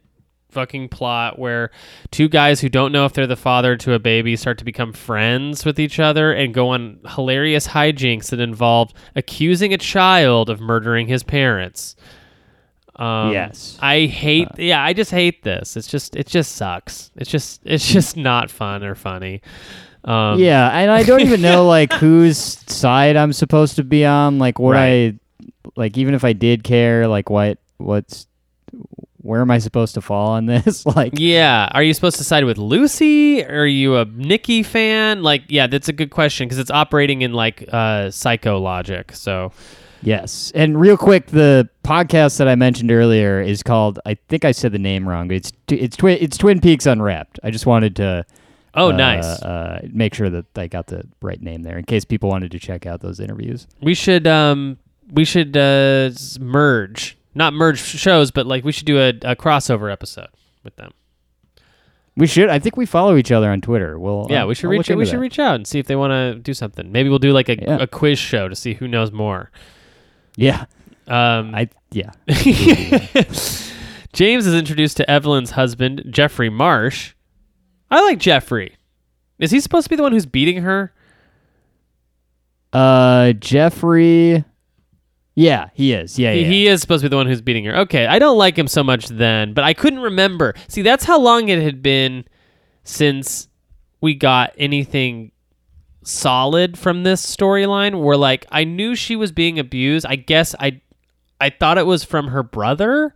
fucking 0.53 0.89
plot 0.89 1.37
where 1.37 1.71
two 2.11 2.29
guys 2.29 2.61
who 2.61 2.69
don't 2.69 2.91
know 2.91 3.05
if 3.05 3.13
they're 3.13 3.27
the 3.27 3.35
father 3.35 3.75
to 3.77 3.93
a 3.93 3.99
baby 3.99 4.35
start 4.35 4.57
to 4.59 4.63
become 4.65 4.93
friends 4.93 5.65
with 5.65 5.79
each 5.79 5.99
other 5.99 6.31
and 6.31 6.53
go 6.53 6.69
on 6.69 6.99
hilarious 7.15 7.67
hijinks 7.67 8.29
that 8.29 8.39
involve 8.39 8.93
accusing 9.15 9.73
a 9.73 9.77
child 9.77 10.49
of 10.49 10.59
murdering 10.61 11.07
his 11.07 11.23
parents. 11.23 11.95
Um, 12.95 13.31
Yes. 13.33 13.77
I 13.81 14.01
hate. 14.05 14.47
yeah, 14.57 14.83
I 14.83 14.93
just 14.93 15.09
hate 15.11 15.43
this. 15.43 15.75
It's 15.75 15.87
just. 15.87 16.15
It 16.15 16.27
just 16.27 16.55
sucks. 16.55 17.09
It's 17.15 17.29
just. 17.29 17.61
It's 17.65 17.87
just 17.91 18.15
not 18.15 18.51
fun 18.51 18.83
or 18.83 18.93
funny. 18.93 19.41
Um, 20.05 20.37
yeah, 20.37 20.69
and 20.77 20.91
I 20.91 21.01
don't 21.03 21.21
even 21.21 21.41
know 21.41 21.65
like 21.65 21.91
whose 22.03 22.37
side 22.37 23.15
I'm 23.15 23.33
supposed 23.33 23.77
to 23.77 23.83
be 23.83 24.05
on. 24.05 24.37
Like 24.37 24.59
what 24.59 24.73
Right. 24.73 25.15
I 25.15 25.19
like, 25.75 25.97
even 25.97 26.13
if 26.13 26.23
I 26.23 26.33
did 26.33 26.63
care, 26.63 27.07
like 27.07 27.31
what 27.31 27.57
what's 27.77 28.27
where 29.23 29.41
am 29.41 29.49
I 29.49 29.57
supposed 29.57 29.95
to 29.95 30.01
fall 30.01 30.31
on 30.31 30.45
this? 30.45 30.85
like, 30.95 31.13
Yeah. 31.17 31.69
Are 31.71 31.81
you 31.81 31.93
supposed 31.93 32.17
to 32.17 32.23
side 32.23 32.43
with 32.43 32.57
Lucy? 32.57 33.43
Are 33.43 33.65
you 33.65 33.97
a 33.97 34.05
Nicky 34.05 34.61
fan? 34.63 35.23
Like, 35.23 35.43
yeah, 35.47 35.65
that's 35.67 35.87
a 35.89 35.93
good 35.93 36.11
question 36.11 36.47
because 36.47 36.59
it's 36.59 36.69
operating 36.69 37.21
in 37.23 37.33
like 37.33 37.65
uh, 37.73 38.11
psycho 38.11 38.59
logic. 38.59 39.13
So, 39.13 39.51
Yes. 40.01 40.51
And 40.53 40.79
real 40.79 40.97
quick, 40.97 41.27
the 41.27 41.69
podcast 41.83 42.37
that 42.37 42.49
I 42.49 42.55
mentioned 42.55 42.91
earlier 42.91 43.41
is 43.41 43.63
called 43.63 43.99
I 44.05 44.15
think 44.27 44.43
I 44.45 44.51
said 44.51 44.73
the 44.73 44.79
name 44.79 45.07
wrong. 45.07 45.29
but 45.29 45.37
It's 45.37 45.53
it's 45.69 45.95
Twin 45.95 46.17
it's 46.19 46.37
Twin 46.37 46.59
Peaks 46.59 46.85
Unwrapped. 46.85 47.39
I 47.41 47.51
just 47.51 47.65
wanted 47.65 47.95
to 47.95 48.25
oh, 48.75 48.89
uh, 48.89 48.97
nice. 48.97 49.25
uh, 49.25 49.87
make 49.91 50.13
sure 50.13 50.29
that 50.29 50.45
I 50.57 50.67
got 50.67 50.87
the 50.87 51.07
right 51.21 51.41
name 51.41 51.63
there 51.63 51.77
in 51.77 51.85
case 51.85 52.03
people 52.03 52.29
wanted 52.29 52.51
to 52.51 52.59
check 52.59 52.85
out 52.85 52.99
those 52.99 53.21
interviews. 53.21 53.65
we 53.81 53.93
should 53.93 54.27
um 54.27 54.77
we 55.11 55.23
should 55.23 55.55
uh 55.55 56.09
merge, 56.39 57.17
not 57.35 57.53
merge 57.53 57.79
shows, 57.79 58.31
but 58.31 58.45
like 58.45 58.63
we 58.63 58.71
should 58.71 58.85
do 58.85 58.99
a, 58.99 59.09
a 59.09 59.35
crossover 59.35 59.91
episode 59.91 60.27
with 60.63 60.75
them. 60.75 60.91
We 62.15 62.27
should. 62.27 62.49
I 62.49 62.59
think 62.59 62.77
we 62.77 62.85
follow 62.85 63.15
each 63.15 63.31
other 63.31 63.49
on 63.49 63.59
Twitter. 63.61 63.97
We'll 63.97 64.27
Yeah, 64.29 64.41
I'll- 64.41 64.47
we 64.47 64.55
should 64.55 64.65
I'll 64.67 64.71
reach. 64.71 64.87
We 64.89 64.93
into 64.93 65.05
should 65.07 65.19
reach 65.19 65.39
out 65.39 65.55
and 65.55 65.65
see 65.67 65.79
if 65.79 65.87
they 65.87 65.95
want 65.95 66.11
to 66.11 66.35
do 66.39 66.53
something. 66.53 66.91
Maybe 66.91 67.09
we'll 67.09 67.17
do 67.19 67.31
like 67.31 67.49
a, 67.49 67.55
Yeah. 67.59 67.77
a 67.81 67.87
quiz 67.87 68.19
show 68.19 68.47
to 68.47 68.55
see 68.55 68.75
who 68.75 68.87
knows 68.87 69.11
more. 69.11 69.49
Yeah. 70.35 70.65
Um, 71.07 71.53
I 71.55 71.69
yeah. 71.91 72.11
James 74.13 74.45
is 74.45 74.53
introduced 74.53 74.97
to 74.97 75.09
Evelyn's 75.09 75.51
husband, 75.51 76.03
Jeffrey 76.09 76.49
Marsh. 76.49 77.13
I 77.89 78.01
like 78.03 78.19
Jeffrey. 78.19 78.75
Is 79.39 79.49
he 79.51 79.59
supposed 79.59 79.85
to 79.85 79.89
be 79.89 79.95
the 79.95 80.03
one 80.03 80.11
who's 80.11 80.27
beating 80.27 80.61
her? 80.61 80.93
Uh, 82.71 83.33
Jeffrey. 83.33 84.43
Yeah, 85.35 85.69
he 85.73 85.93
is. 85.93 86.19
Yeah, 86.19 86.33
He, 86.33 86.41
yeah. 86.41 86.47
he 86.47 86.67
is 86.67 86.81
supposed 86.81 87.01
to 87.01 87.05
be 87.05 87.09
the 87.09 87.15
one 87.15 87.27
who's 87.27 87.41
beating 87.41 87.65
her. 87.65 87.75
Okay, 87.79 88.05
I 88.05 88.19
don't 88.19 88.37
like 88.37 88.57
him 88.57 88.67
so 88.67 88.83
much 88.83 89.07
then, 89.07 89.53
but 89.53 89.63
I 89.63 89.73
couldn't 89.73 89.99
remember. 89.99 90.53
See, 90.67 90.81
that's 90.83 91.05
how 91.05 91.19
long 91.19 91.49
it 91.49 91.61
had 91.61 91.81
been 91.81 92.25
since 92.83 93.47
we 93.99 94.13
got 94.13 94.53
anything 94.57 95.31
solid 96.03 96.77
from 96.77 97.03
this 97.03 97.25
storyline. 97.25 97.99
Where 98.03 98.17
like 98.17 98.45
I 98.51 98.63
knew 98.63 98.93
she 98.95 99.15
was 99.15 99.31
being 99.31 99.57
abused. 99.57 100.05
I 100.05 100.17
guess 100.17 100.53
I 100.59 100.81
I 101.41 101.49
thought 101.49 101.77
it 101.77 101.85
was 101.87 102.03
from 102.03 102.27
her 102.27 102.43
brother 102.43 103.15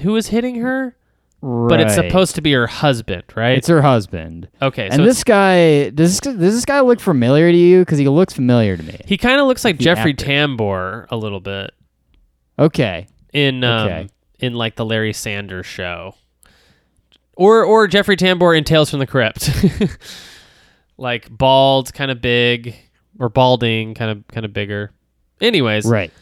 who 0.00 0.12
was 0.12 0.28
hitting 0.28 0.56
her, 0.56 0.96
but 1.40 1.80
it's 1.80 1.94
supposed 1.94 2.34
to 2.34 2.40
be 2.40 2.52
her 2.52 2.66
husband, 2.66 3.22
right? 3.36 3.56
It's 3.58 3.68
her 3.68 3.82
husband. 3.82 4.48
okay, 4.60 4.86
and 4.86 4.94
so 4.96 5.04
this 5.04 5.22
guy 5.24 5.90
does 5.90 6.18
this, 6.18 6.20
does 6.20 6.54
this 6.54 6.64
guy 6.64 6.80
look 6.80 7.00
familiar 7.00 7.50
to 7.52 7.56
you? 7.56 7.80
Because 7.80 7.98
he 7.98 8.08
looks 8.08 8.32
familiar 8.34 8.76
to 8.76 8.82
me. 8.82 8.98
he 9.06 9.16
kind 9.16 9.40
of 9.40 9.46
looks 9.46 9.64
like 9.64 9.78
Jeffrey 9.78 10.10
actor. 10.12 10.24
Tambor 10.26 11.06
a 11.10 11.16
little 11.16 11.40
bit. 11.40 11.70
Okay. 12.58 13.06
in 13.32 13.62
um, 13.64 13.86
Okay. 13.86 14.08
in 14.40 14.54
like 14.54 14.74
the 14.76 14.84
Larry 14.84 15.12
Sanders 15.12 15.66
show, 15.66 16.14
or 17.36 17.62
or 17.64 17.86
Jeffrey 17.86 18.16
Tambor 18.16 18.56
in 18.56 18.64
Tales 18.64 18.90
from 18.90 18.98
the 18.98 19.06
Crypt, 19.06 19.48
like 20.96 21.28
bald, 21.30 21.92
kind 21.94 22.10
of 22.10 22.20
big, 22.20 22.74
or 23.18 23.28
balding, 23.28 23.94
kind 23.94 24.10
of 24.10 24.26
kind 24.28 24.44
of 24.44 24.52
bigger. 24.52 24.90
Anyways, 25.40 25.84
Right. 25.86 26.12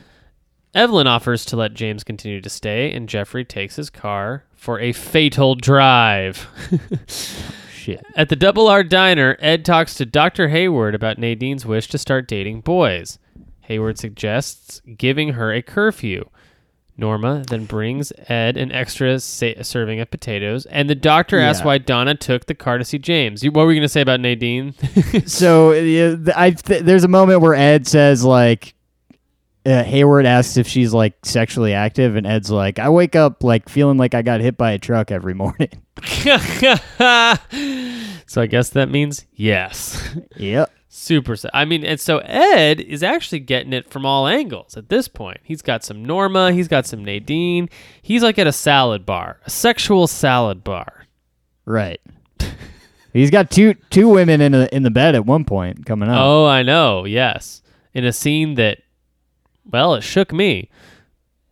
Evelyn 0.74 1.06
offers 1.06 1.46
to 1.46 1.56
let 1.56 1.72
James 1.72 2.04
continue 2.04 2.42
to 2.42 2.50
stay, 2.50 2.92
and 2.92 3.08
Jeffrey 3.08 3.46
takes 3.46 3.76
his 3.76 3.88
car 3.88 4.44
for 4.66 4.80
a 4.80 4.92
fatal 4.92 5.54
drive. 5.54 6.48
Shit. 7.70 8.04
At 8.16 8.30
the 8.30 8.34
Double 8.34 8.66
R 8.66 8.82
Diner, 8.82 9.36
Ed 9.38 9.64
talks 9.64 9.94
to 9.94 10.04
Dr. 10.04 10.48
Hayward 10.48 10.92
about 10.92 11.18
Nadine's 11.18 11.64
wish 11.64 11.86
to 11.90 11.98
start 11.98 12.26
dating 12.26 12.62
boys. 12.62 13.20
Hayward 13.60 13.96
suggests 13.96 14.82
giving 14.96 15.34
her 15.34 15.52
a 15.52 15.62
curfew. 15.62 16.28
Norma 16.96 17.44
then 17.48 17.66
brings 17.66 18.12
Ed 18.28 18.56
an 18.56 18.72
extra 18.72 19.20
sa- 19.20 19.62
serving 19.62 20.00
of 20.00 20.10
potatoes, 20.10 20.66
and 20.66 20.90
the 20.90 20.94
doctor 20.96 21.38
asks 21.38 21.60
Yeah. 21.60 21.66
why 21.66 21.78
Donna 21.78 22.16
took 22.16 22.46
the 22.46 22.54
car 22.54 22.78
to 22.78 22.84
see 22.84 22.98
James. 22.98 23.44
You, 23.44 23.52
what 23.52 23.66
were 23.66 23.72
you 23.72 23.78
going 23.78 23.84
to 23.84 23.88
say 23.88 24.00
about 24.00 24.18
Nadine? 24.18 24.74
So 25.26 25.70
yeah, 25.72 26.16
th- 26.16 26.36
I 26.36 26.50
th- 26.50 26.82
there's 26.82 27.04
a 27.04 27.08
moment 27.08 27.40
where 27.40 27.54
Ed 27.54 27.86
says 27.86 28.24
like 28.24 28.74
uh, 29.66 29.82
Hayward 29.84 30.26
asks 30.26 30.56
if 30.56 30.68
she's 30.68 30.94
like 30.94 31.14
sexually 31.24 31.74
active, 31.74 32.16
and 32.16 32.26
Ed's 32.26 32.50
like, 32.50 32.78
I 32.78 32.88
wake 32.88 33.16
up 33.16 33.42
like 33.42 33.68
feeling 33.68 33.98
like 33.98 34.14
I 34.14 34.22
got 34.22 34.40
hit 34.40 34.56
by 34.56 34.72
a 34.72 34.78
truck 34.78 35.10
every 35.10 35.34
morning. 35.34 35.70
so 38.26 38.40
I 38.40 38.46
guess 38.48 38.70
that 38.70 38.88
means 38.90 39.26
yes. 39.34 40.16
yep. 40.36 40.70
Super. 40.88 41.36
se- 41.36 41.50
I 41.52 41.64
mean, 41.64 41.84
and 41.84 42.00
so 42.00 42.18
Ed 42.18 42.80
is 42.80 43.02
actually 43.02 43.40
getting 43.40 43.72
it 43.72 43.90
from 43.90 44.06
all 44.06 44.26
angles 44.26 44.76
at 44.76 44.88
this 44.88 45.08
point. 45.08 45.40
He's 45.42 45.62
got 45.62 45.84
some 45.84 46.04
Norma. 46.04 46.52
He's 46.52 46.68
got 46.68 46.86
some 46.86 47.04
Nadine. 47.04 47.68
He's 48.00 48.22
like 48.22 48.38
at 48.38 48.46
a 48.46 48.52
salad 48.52 49.04
bar, 49.04 49.40
a 49.44 49.50
sexual 49.50 50.06
salad 50.06 50.64
bar. 50.64 51.06
Right. 51.66 52.00
He's 53.12 53.30
got 53.30 53.50
two 53.50 53.74
two 53.90 54.08
women 54.08 54.40
in 54.40 54.54
a, 54.54 54.68
in 54.72 54.82
the 54.82 54.90
bed 54.90 55.14
at 55.14 55.24
one 55.24 55.44
point 55.44 55.86
coming 55.86 56.08
up. 56.08 56.18
Oh, 56.20 56.46
I 56.46 56.62
know. 56.62 57.04
Yes, 57.04 57.62
in 57.94 58.04
a 58.04 58.12
scene 58.12 58.54
that, 58.56 58.78
well, 59.70 59.94
it 59.94 60.02
shook 60.02 60.32
me. 60.32 60.70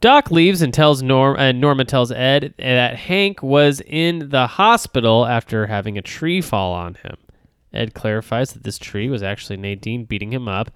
Doc 0.01 0.31
leaves 0.31 0.61
and 0.61 0.75
tells 0.75 1.03
Norm 1.03 1.37
uh, 1.37 1.41
and 1.41 1.61
Norma 1.61 1.85
tells 1.87 2.13
Ed 2.13 2.53
that 2.59 2.97
Hank 2.97 3.43
was 3.43 3.81
in 3.87 4.29
the 4.29 4.47
hospital 4.47 5.25
after 5.25 5.67
having 5.67 5.97
a 5.97 6.03
tree 6.03 6.41
fall 6.43 6.73
on 6.75 6.95
him. 6.97 7.17
Ed 7.73 7.95
clarifies 7.95 8.53
that 8.53 8.65
this 8.65 8.79
tree 8.79 9.09
was 9.09 9.23
actually 9.23 9.57
Nadine 9.57 10.05
beating 10.05 10.33
him 10.33 10.47
up, 10.47 10.71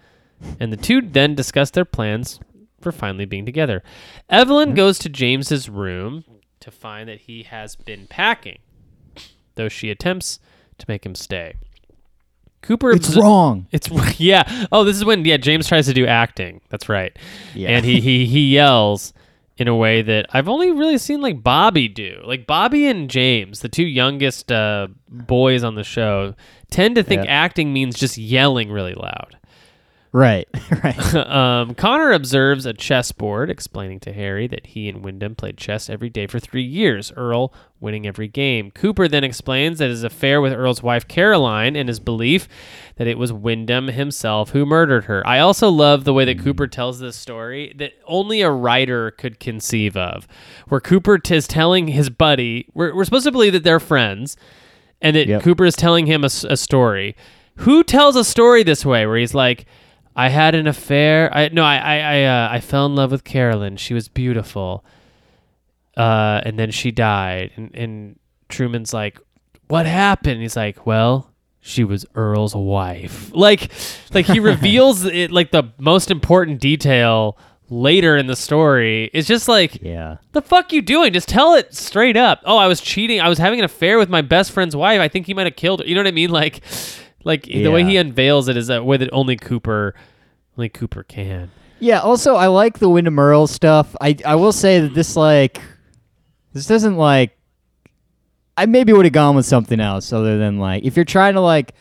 and 0.58 0.72
the 0.72 0.76
two 0.76 1.02
then 1.02 1.34
discuss 1.34 1.70
their 1.70 1.84
plans 1.84 2.40
for 2.80 2.90
finally 2.90 3.26
being 3.26 3.44
together. 3.44 3.82
Evelyn 4.30 4.74
goes 4.74 4.98
to 5.00 5.08
James's 5.08 5.68
room 5.68 6.24
to 6.60 6.70
find 6.70 7.08
that 7.08 7.20
he 7.20 7.42
has 7.42 7.76
been 7.76 8.06
packing, 8.06 8.58
though 9.56 9.68
she 9.68 9.90
attempts 9.90 10.40
to 10.78 10.86
make 10.88 11.04
him 11.04 11.14
stay. 11.14 11.54
Cooper 12.62 12.90
it's 12.90 13.16
wrong. 13.16 13.66
it's 13.72 13.88
yeah. 14.20 14.66
Oh, 14.72 14.84
this 14.84 14.96
is 14.96 15.04
when 15.04 15.24
yeah 15.24 15.36
James 15.36 15.68
tries 15.68 15.86
to 15.86 15.94
do 15.94 16.06
acting. 16.06 16.60
That's 16.68 16.88
right. 16.88 17.16
Yeah. 17.54 17.70
And 17.70 17.84
he 17.84 18.00
he 18.00 18.26
he 18.26 18.52
yells 18.52 19.12
in 19.56 19.66
a 19.68 19.74
way 19.74 20.02
that 20.02 20.26
I've 20.32 20.48
only 20.48 20.70
really 20.70 20.98
seen 20.98 21.20
like 21.20 21.42
Bobby 21.42 21.88
do. 21.88 22.20
Like 22.24 22.46
Bobby 22.46 22.86
and 22.86 23.10
James, 23.10 23.60
the 23.60 23.68
two 23.68 23.86
youngest 23.86 24.52
uh, 24.52 24.86
boys 25.08 25.64
on 25.64 25.74
the 25.74 25.82
show, 25.84 26.34
tend 26.70 26.94
to 26.96 27.02
think 27.02 27.24
Yeah. 27.24 27.30
acting 27.44 27.72
means 27.72 27.98
just 27.98 28.16
yelling 28.18 28.70
really 28.70 28.94
loud. 28.94 29.36
Right. 30.12 30.48
right. 30.84 31.14
um, 31.26 31.74
Connor 31.74 32.12
observes 32.12 32.64
a 32.66 32.72
chessboard, 32.72 33.50
explaining 33.50 34.00
to 34.00 34.12
Harry 34.12 34.46
that 34.46 34.68
he 34.68 34.88
and 34.88 35.04
Windom 35.04 35.34
played 35.34 35.58
chess 35.58 35.90
every 35.90 36.08
day 36.08 36.26
for 36.26 36.38
three 36.40 36.62
years, 36.62 37.12
Earle 37.16 37.52
winning 37.80 38.06
every 38.06 38.26
game. 38.28 38.70
Cooper 38.70 39.06
then 39.06 39.22
explains 39.22 39.78
that 39.78 39.90
his 39.90 40.02
affair 40.02 40.40
with 40.40 40.52
Earle's 40.52 40.82
wife 40.82 41.06
Caroline 41.06 41.76
and 41.76 41.88
his 41.88 42.00
belief 42.00 42.48
that 42.96 43.06
it 43.06 43.18
was 43.18 43.32
Windom 43.32 43.88
himself 43.88 44.50
who 44.50 44.64
murdered 44.66 45.04
her. 45.04 45.24
I 45.26 45.38
also 45.40 45.68
love 45.68 46.04
the 46.04 46.14
way 46.14 46.24
that 46.24 46.40
Cooper 46.40 46.66
tells 46.66 46.98
this 46.98 47.16
story 47.16 47.72
that 47.76 47.92
only 48.06 48.40
a 48.40 48.50
writer 48.50 49.10
could 49.12 49.38
conceive 49.38 49.96
of, 49.96 50.26
where 50.68 50.80
Cooper 50.80 51.18
t- 51.18 51.36
is 51.36 51.46
telling 51.46 51.88
his 51.88 52.10
buddy, 52.10 52.66
we're, 52.74 52.94
we're 52.94 53.04
supposed 53.04 53.26
to 53.26 53.32
believe 53.32 53.52
that 53.52 53.62
they're 53.62 53.78
friends, 53.80 54.36
and 55.00 55.14
that 55.14 55.28
Yep. 55.28 55.42
Cooper 55.42 55.64
is 55.64 55.76
telling 55.76 56.06
him 56.06 56.24
a 56.24 56.28
story. 56.30 57.14
Who 57.58 57.84
tells 57.84 58.16
a 58.16 58.24
story 58.24 58.62
this 58.62 58.84
way, 58.84 59.06
where 59.06 59.16
he's 59.16 59.34
like, 59.34 59.66
I 60.18 60.28
had 60.30 60.54
an 60.56 60.66
affair. 60.66 61.30
I 61.32 61.48
no, 61.48 61.62
I 61.64 61.76
I 61.76 61.96
I, 61.98 62.24
uh, 62.24 62.48
I 62.52 62.60
fell 62.60 62.86
in 62.86 62.94
love 62.96 63.12
with 63.12 63.22
Carolyn. 63.24 63.76
She 63.76 63.94
was 63.94 64.08
beautiful. 64.08 64.84
Uh, 65.96 66.40
and 66.44 66.58
then 66.58 66.70
she 66.70 66.90
died. 66.90 67.50
And, 67.56 67.74
and 67.74 68.18
Truman's 68.48 68.92
like, 68.92 69.18
"What 69.68 69.86
happened?" 69.86 70.40
He's 70.42 70.56
like, 70.56 70.86
"Well, 70.86 71.30
she 71.60 71.84
was 71.84 72.04
Earle's 72.14 72.54
wife." 72.54 73.30
Like, 73.34 73.70
like 74.12 74.26
he 74.26 74.40
reveals 74.52 75.04
it 75.04 75.30
like 75.30 75.50
the 75.52 75.72
most 75.78 76.10
important 76.10 76.60
detail 76.60 77.38
later 77.70 78.16
in 78.16 78.26
the 78.26 78.34
story. 78.36 79.10
It's 79.12 79.28
just 79.28 79.46
like, 79.46 79.82
Yeah. 79.82 80.16
the 80.32 80.40
fuck 80.42 80.72
you 80.72 80.80
doing? 80.82 81.12
Just 81.12 81.28
tell 81.28 81.54
it 81.54 81.74
straight 81.74 82.16
up. 82.16 82.40
Oh, 82.46 82.56
I 82.56 82.66
was 82.66 82.80
cheating. 82.80 83.20
I 83.20 83.28
was 83.28 83.38
having 83.38 83.58
an 83.58 83.64
affair 83.64 83.98
with 83.98 84.08
my 84.08 84.22
best 84.22 84.52
friend's 84.52 84.74
wife. 84.74 85.00
I 85.00 85.08
think 85.08 85.26
he 85.26 85.34
might 85.34 85.46
have 85.46 85.56
killed 85.56 85.80
her. 85.80 85.86
You 85.86 85.94
know 85.94 86.00
what 86.00 86.06
I 86.08 86.12
mean? 86.12 86.30
Like, 86.30 86.62
like 87.28 87.42
the 87.42 87.68
way 87.68 87.84
he 87.84 87.98
unveils 87.98 88.48
it 88.48 88.56
is 88.56 88.70
a 88.70 88.82
way 88.82 88.96
that 88.96 89.10
only 89.12 89.36
Cooper, 89.36 89.94
only 90.56 90.70
Cooper 90.70 91.02
can. 91.04 91.50
Yeah. 91.78 92.00
Also, 92.00 92.34
I 92.34 92.46
like 92.46 92.78
the 92.78 92.88
Windom 92.88 93.18
Earle 93.18 93.46
stuff. 93.46 93.94
I 94.00 94.16
I 94.24 94.34
will 94.34 94.50
say 94.50 94.80
that 94.80 94.94
this 94.94 95.14
like 95.14 95.60
this 96.54 96.66
doesn't 96.66 96.96
like. 96.96 97.36
I 98.56 98.66
maybe 98.66 98.92
would 98.92 99.04
have 99.04 99.12
gone 99.12 99.36
with 99.36 99.46
something 99.46 99.78
else 99.78 100.12
other 100.12 100.38
than 100.38 100.58
like 100.58 100.84
if 100.84 100.96
you're 100.96 101.04
trying 101.04 101.34
to 101.34 101.40
like 101.40 101.74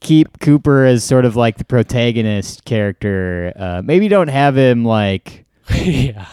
keep 0.00 0.38
Cooper 0.40 0.84
as 0.84 1.02
sort 1.02 1.24
of 1.24 1.36
like 1.36 1.56
the 1.56 1.64
protagonist 1.64 2.64
character. 2.66 3.52
Uh, 3.56 3.80
maybe 3.82 4.08
don't 4.08 4.28
have 4.28 4.56
him 4.56 4.84
like 4.84 5.46
yeah. 5.74 6.26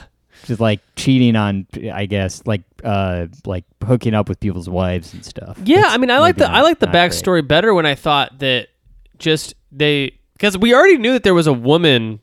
Just 0.46 0.60
like 0.60 0.80
cheating 0.96 1.36
on. 1.36 1.68
I 1.94 2.06
guess 2.06 2.42
like 2.46 2.62
uh 2.84 3.28
like 3.46 3.66
hooking 3.86 4.14
up 4.14 4.30
with 4.30 4.40
people's 4.40 4.70
wives 4.70 5.14
and 5.14 5.24
stuff. 5.26 5.58
Yeah, 5.64 5.82
That's 5.82 5.94
I 5.94 5.98
mean, 5.98 6.12
I 6.12 6.20
like 6.20 6.38
the 6.38 6.50
I 6.50 6.62
like 6.62 6.80
the 6.80 6.86
not 6.88 6.92
great. 6.94 7.12
backstory 7.12 7.48
better 7.48 7.74
when 7.74 7.86
I 7.86 7.96
thought 7.96 8.40
that 8.40 8.68
just 9.20 9.56
they 9.72 10.18
because 10.34 10.58
we 10.58 10.74
already 10.74 10.98
knew 10.98 11.14
that 11.14 11.24
there 11.24 11.34
was 11.34 11.48
a 11.48 11.54
woman 11.54 12.20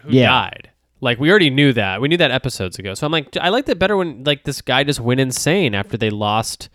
who 0.00 0.10
Yeah. 0.10 0.28
died. 0.28 0.70
Like 1.00 1.18
we 1.20 1.30
already 1.30 1.50
knew 1.50 1.72
that. 1.74 2.00
We 2.00 2.08
knew 2.08 2.16
that 2.16 2.30
episodes 2.30 2.78
ago. 2.78 2.94
So 2.94 3.06
I'm 3.06 3.12
like, 3.12 3.36
I 3.36 3.50
liked 3.50 3.68
it 3.68 3.78
better 3.78 3.96
when 3.96 4.24
like 4.24 4.44
this 4.44 4.62
guy 4.62 4.84
just 4.84 5.00
went 5.00 5.20
insane 5.20 5.74
after 5.74 5.96
they 5.96 6.10
lost 6.10 6.68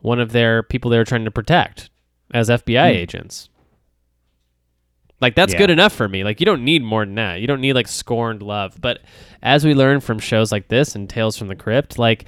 one 0.00 0.20
of 0.20 0.32
their 0.32 0.62
people 0.62 0.90
they 0.90 0.96
were 0.98 1.04
trying 1.04 1.24
to 1.24 1.30
protect 1.30 1.90
as 2.32 2.48
FBI 2.48 2.86
agents. 2.90 3.48
Like 5.20 5.34
that's 5.34 5.52
Yeah. 5.52 5.58
good 5.58 5.70
enough 5.70 5.92
for 5.92 6.08
me. 6.08 6.22
Like 6.24 6.40
you 6.40 6.46
don't 6.46 6.64
need 6.64 6.82
more 6.82 7.04
than 7.04 7.14
that. 7.16 7.40
You 7.40 7.46
don't 7.46 7.60
need 7.60 7.72
like 7.74 7.88
scorned 7.88 8.42
love. 8.42 8.80
But 8.80 9.00
as 9.42 9.64
we 9.64 9.74
learn 9.74 10.00
from 10.00 10.18
shows 10.18 10.52
like 10.52 10.68
this 10.68 10.94
and 10.94 11.08
Tales 11.10 11.36
from 11.36 11.48
the 11.48 11.56
Crypt, 11.56 11.98
like 11.98 12.24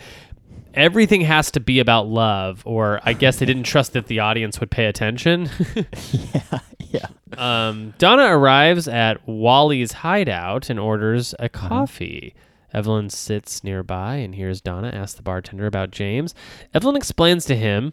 everything 0.75 1.21
has 1.23 1.51
to 1.53 1.61
be 1.61 1.79
about 1.81 2.07
love 2.09 2.63
or 2.65 3.01
I 3.05 3.13
guess 3.13 3.39
they 3.39 3.47
didn't 3.47 3.65
trust 3.65 3.93
that 3.95 4.07
the 4.07 4.21
audience 4.21 4.59
would 4.61 4.71
pay 4.71 4.87
attention. 4.87 5.49
yeah, 6.13 6.59
yeah. 6.81 7.07
Um, 7.39 7.95
Donna 7.99 8.25
arrives 8.37 8.89
at 8.89 9.27
Wally's 9.29 9.93
hideout 9.93 10.69
and 10.71 10.79
orders 10.81 11.35
a 11.39 11.49
coffee. 11.49 12.35
Evelyn 12.73 13.11
sits 13.11 13.65
nearby 13.65 14.17
and 14.17 14.35
hears 14.35 14.61
Donna 14.61 14.91
ask 14.95 15.17
the 15.17 15.23
bartender 15.23 15.67
about 15.67 15.91
James. 15.91 16.35
Evelyn 16.75 16.97
explains 16.97 17.45
to 17.47 17.57
him. 17.57 17.93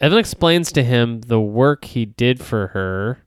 Evelyn 0.00 0.20
explains 0.20 0.70
to 0.72 0.82
him 0.84 1.20
the 1.22 1.40
work 1.40 1.84
he 1.84 2.04
did 2.04 2.40
for 2.40 2.68
her, 2.68 3.24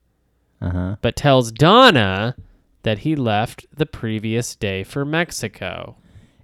Uh 0.62 0.70
huh. 0.70 0.95
but 1.01 1.16
tells 1.16 1.51
Donna 1.51 2.36
that 2.84 2.99
he 2.99 3.16
left 3.16 3.66
the 3.76 3.86
previous 3.86 4.55
day 4.55 4.84
for 4.84 5.05
Mexico. 5.05 5.95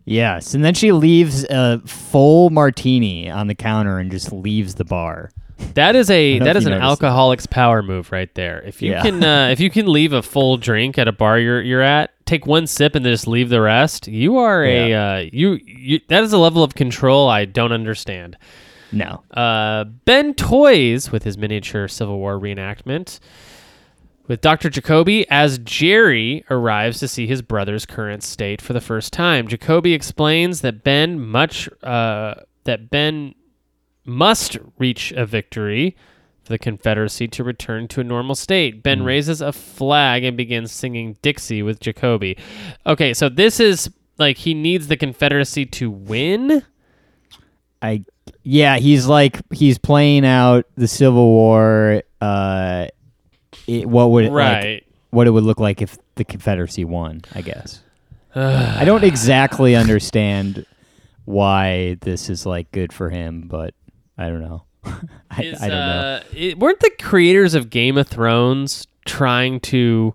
Yes, 0.05 0.53
and 0.53 0.63
then 0.63 0.74
she 0.74 0.91
leaves 0.91 1.43
a 1.49 1.80
full 1.86 2.49
martini 2.49 3.30
on 3.30 3.47
the 3.47 3.55
counter 3.55 3.99
and 3.99 4.09
just 4.09 4.32
leaves 4.32 4.76
the 4.76 4.86
bar. 4.86 5.32
That 5.74 5.95
is 5.95 6.09
a 6.09 6.39
that 6.45 6.55
is 6.55 6.65
an 6.65 6.72
that. 6.72 6.82
alcoholic's 6.82 7.45
power 7.45 7.84
move 7.84 8.11
right 8.11 8.34
there. 8.36 8.61
If 8.61 8.82
you 8.82 8.91
Yeah. 8.91 9.01
can 9.01 9.24
uh, 9.24 9.49
if 9.51 9.59
you 9.59 9.70
can 9.70 9.86
leave 9.91 10.13
a 10.13 10.22
full 10.22 10.57
drink 10.57 10.97
at 10.97 11.07
a 11.07 11.11
bar 11.11 11.39
you're 11.39 11.61
you're 11.61 11.82
at, 11.82 12.11
take 12.26 12.45
one 12.45 12.68
sip 12.68 12.95
and 12.95 13.03
then 13.05 13.11
just 13.13 13.28
leave 13.28 13.49
the 13.49 13.59
rest. 13.61 14.07
You 14.07 14.38
are 14.38 14.63
a 14.63 14.93
uh, 14.93 15.18
you, 15.34 15.59
you 15.65 15.99
that 16.07 16.24
is 16.24 16.32
a 16.32 16.38
level 16.38 16.63
of 16.63 16.74
control 16.76 17.28
I 17.28 17.45
don't 17.45 17.72
understand. 17.74 18.38
No. 18.93 19.24
Uh, 19.32 19.84
ben 19.84 20.34
toys 20.36 21.11
with 21.11 21.24
his 21.24 21.38
miniature 21.38 21.88
Civil 21.89 22.18
War 22.20 22.39
reenactment 22.39 23.20
with 24.28 24.41
Dr. 24.41 24.69
Jacoby 24.69 25.30
as 25.30 25.57
Jerry 25.59 26.43
arrives 26.49 26.99
to 26.99 27.07
see 27.07 27.28
his 27.28 27.41
brother's 27.41 27.86
current 27.86 28.23
state 28.23 28.61
for 28.61 28.73
the 28.73 28.82
first 28.82 29.13
time. 29.13 29.47
Jacoby 29.47 29.93
explains 29.93 30.61
that 30.61 30.84
Ben 30.84 31.19
much 31.19 31.69
uh, 31.84 32.36
that 32.65 32.89
Ben 32.89 33.34
must 34.05 34.57
reach 34.78 35.11
a 35.13 35.25
victory 35.25 35.95
for 36.43 36.53
the 36.53 36.57
Confederacy 36.57 37.28
to 37.28 37.43
return 37.43 37.88
to 37.89 38.01
a 38.01 38.03
normal 38.03 38.36
state. 38.36 38.82
Ben 38.84 39.03
raises 39.03 39.41
a 39.41 39.51
flag 39.51 40.23
and 40.23 40.38
begins 40.38 40.71
singing 40.71 41.17
Dixie 41.21 41.61
with 41.61 41.80
Jacoby. 41.80 42.38
Okay, 42.86 43.13
so 43.13 43.30
this 43.30 43.59
is 43.59 43.89
like 44.17 44.38
he 44.38 44.53
needs 44.53 44.88
the 44.88 44.97
Confederacy 44.97 45.65
to 45.65 45.91
win. 45.91 46.63
I 47.82 48.03
yeah, 48.43 48.78
he's 48.78 49.07
like 49.07 49.41
he's 49.53 49.78
playing 49.78 50.25
out 50.25 50.65
the 50.75 50.88
Civil 50.88 51.28
War. 51.28 52.03
Uh, 52.19 52.88
it, 53.65 53.85
what 53.87 54.11
would 54.11 54.25
it 54.25 54.31
like, 54.31 54.63
Right. 54.63 54.87
what 55.09 55.27
it 55.27 55.31
would 55.31 55.43
look 55.43 55.59
like 55.59 55.81
if 55.81 55.97
the 56.15 56.23
Confederacy 56.23 56.85
won? 56.85 57.21
I 57.33 57.41
guess. 57.41 57.81
I 58.35 58.83
don't 58.85 59.03
exactly 59.03 59.75
understand 59.83 60.65
why 61.25 61.97
this 62.01 62.29
is 62.29 62.45
like 62.45 62.71
good 62.71 62.93
for 62.93 63.09
him, 63.09 63.47
but 63.47 63.73
I 64.17 64.27
don't 64.29 64.41
know. 64.41 64.63
I, 65.31 65.41
Is, 65.43 65.61
I 65.61 65.67
don't 65.67 65.77
know. 65.77 65.85
uh, 65.99 66.23
it- 66.33 66.59
weren't 66.59 66.79
the 66.79 66.91
creators 66.99 67.53
of 67.55 67.69
Game 67.69 67.97
of 67.97 68.07
Thrones 68.07 68.87
trying 69.05 69.59
to 69.61 70.13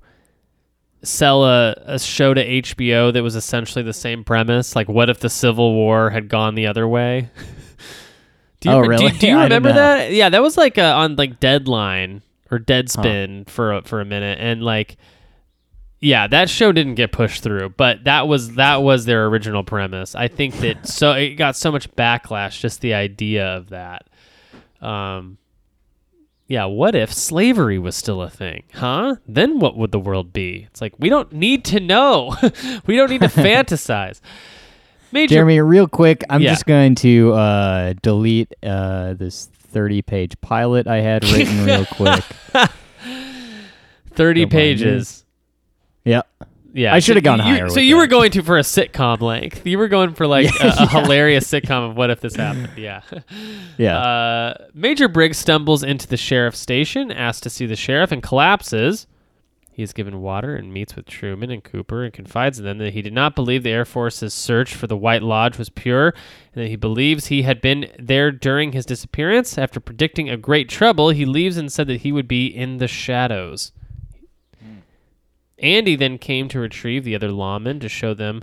sell 1.03 1.45
a, 1.45 1.75
a 1.85 1.99
show 1.99 2.33
to 2.33 2.45
HBO 2.63 3.13
that 3.13 3.23
was 3.23 3.35
essentially 3.35 3.83
the 3.83 3.93
same 3.93 4.23
premise. 4.25 4.77
Like, 4.77 4.89
what 4.89 5.11
if 5.11 5.19
the 5.21 5.29
Civil 5.29 5.75
War 5.75 6.11
had 6.11 6.29
gone 6.29 6.55
the 6.55 6.67
other 6.69 6.87
way? 6.87 7.29
do 8.61 8.69
you, 8.71 8.75
Oh, 8.77 8.79
re- 8.81 8.97
do- 8.97 9.05
really? 9.07 9.19
Do, 9.19 9.27
you 9.27 9.39
remember 9.41 9.73
that? 9.73 10.13
Yeah, 10.13 10.29
that 10.29 10.41
was 10.43 10.57
like 10.57 10.79
uh, 10.79 10.95
on 10.97 11.17
like 11.17 11.41
Deadline 11.41 12.23
or 12.53 12.59
Deadspin 12.61 13.49
for 13.49 13.73
a, 13.73 13.83
for 13.83 14.01
a 14.01 14.05
minute, 14.05 14.39
and 14.41 14.63
like, 14.63 14.97
yeah, 16.01 16.27
that 16.27 16.51
show 16.51 16.71
didn't 16.73 16.97
get 16.97 17.11
pushed 17.13 17.43
through, 17.43 17.71
but 17.71 18.05
that 18.05 18.29
was 18.29 18.55
that 18.57 18.83
was 18.83 19.05
their 19.07 19.27
original 19.27 19.65
premise. 19.65 20.15
I 20.15 20.29
think 20.29 20.55
that 20.59 20.87
so 20.87 21.13
it 21.13 21.31
got 21.37 21.57
so 21.57 21.73
much 21.73 21.91
backlash 21.93 22.61
just 22.61 22.81
the 22.81 22.95
idea 22.95 23.47
of 23.47 23.71
that. 23.71 24.07
Um, 24.81 25.39
yeah, 26.49 26.65
what 26.67 26.95
if 26.95 27.13
slavery 27.13 27.79
was 27.79 27.97
still 27.97 28.21
a 28.21 28.29
thing? 28.29 28.65
Huh? 28.75 29.17
Then 29.27 29.59
what 29.59 29.77
would 29.79 29.91
the 29.93 29.99
world 30.01 30.33
be? 30.33 30.67
It's 30.71 30.81
like 30.83 30.93
we 30.99 31.09
don't 31.09 31.33
need 31.33 31.65
to 31.67 31.81
know. 31.81 32.35
we 32.87 32.97
don't 32.97 33.09
need 33.11 33.23
to 33.23 33.29
fantasize. 33.29 34.21
Major 35.13 35.35
Jeremy, 35.37 35.61
real 35.61 35.87
quick, 35.87 36.25
I'm 36.31 36.41
Yeah. 36.43 36.51
just 36.51 36.67
going 36.67 36.95
to 36.97 37.33
uh, 37.35 37.95
delete 38.03 38.53
uh, 38.63 39.13
this 39.15 39.49
30 39.73 40.03
page 40.03 40.41
pilot 40.41 40.87
I 40.87 41.01
had 41.01 41.25
written 41.25 41.65
real 41.65 41.85
quick. 41.91 42.23
30 44.15 44.41
Don't 44.43 44.51
pages. 44.51 45.25
Yep. 46.05 46.27
Yeah. 46.75 46.95
I 46.95 47.01
should 47.01 47.17
have 47.17 47.25
so 47.25 47.37
gone 47.37 47.39
you- 47.39 47.45
higher 47.45 47.69
So 47.69 47.81
you 47.81 47.97
were 47.97 48.07
going 48.07 48.31
to 48.33 48.43
for 48.43 48.57
a 48.59 48.63
sitcom 48.63 49.21
length. 49.21 49.67
You 49.67 49.79
were 49.79 49.89
going 49.89 50.15
for 50.15 50.27
like 50.27 50.47
a, 50.63 50.69
a 50.69 50.87
hilarious 51.03 51.51
sitcom 51.51 51.91
of 51.91 51.97
what 51.97 52.11
if 52.11 52.21
this 52.21 52.35
happened. 52.37 52.71
Yeah. 52.77 53.03
Yeah. 53.79 53.99
Uh, 53.99 54.55
Major 54.75 55.09
Briggs 55.09 55.39
stumbles 55.39 55.83
into 55.83 56.07
the 56.07 56.17
sheriff's 56.17 56.59
station, 56.59 57.11
asks 57.11 57.41
to 57.43 57.51
see 57.51 57.67
the 57.67 57.77
sheriff, 57.77 58.13
and 58.13 58.23
collapses. 58.23 59.07
He 59.83 59.85
is 59.85 59.93
given 59.93 60.21
water 60.21 60.55
and 60.55 60.73
meets 60.73 60.95
with 60.95 61.07
Truman 61.07 61.51
and 61.51 61.65
Cooper 61.65 62.05
and 62.05 62.13
confides 62.13 62.61
in 62.61 62.65
them 62.65 62.79
that 62.79 62.93
he 62.93 63.03
did 63.03 63.13
not 63.13 63.35
believe 63.35 63.65
the 63.65 63.73
Air 63.73 63.85
Force's 63.85 64.33
search 64.33 64.77
for 64.77 64.87
the 64.87 64.97
White 64.97 65.25
Lodge 65.25 65.59
was 65.59 65.71
pure 65.71 66.15
and 66.55 66.63
that 66.63 66.69
he 66.69 66.77
believes 66.77 67.27
he 67.27 67.43
had 67.43 67.61
been 67.61 67.91
there 67.99 68.31
during 68.31 68.71
his 68.71 68.87
disappearance. 68.87 69.59
After 69.59 69.81
predicting 69.81 70.31
a 70.31 70.37
great 70.37 70.69
trouble, 70.69 71.09
he 71.09 71.25
leaves 71.25 71.57
and 71.57 71.73
said 71.73 71.89
that 71.89 72.03
he 72.03 72.13
would 72.13 72.29
be 72.29 72.47
in 72.47 72.79
the 72.79 72.87
shadows. 72.87 73.73
Andy 75.59 75.97
then 75.97 76.17
came 76.17 76.47
to 76.51 76.61
retrieve 76.61 77.03
the 77.03 77.17
other 77.17 77.31
lawmen 77.31 77.81
to 77.81 77.89
show 77.89 78.15
them 78.15 78.43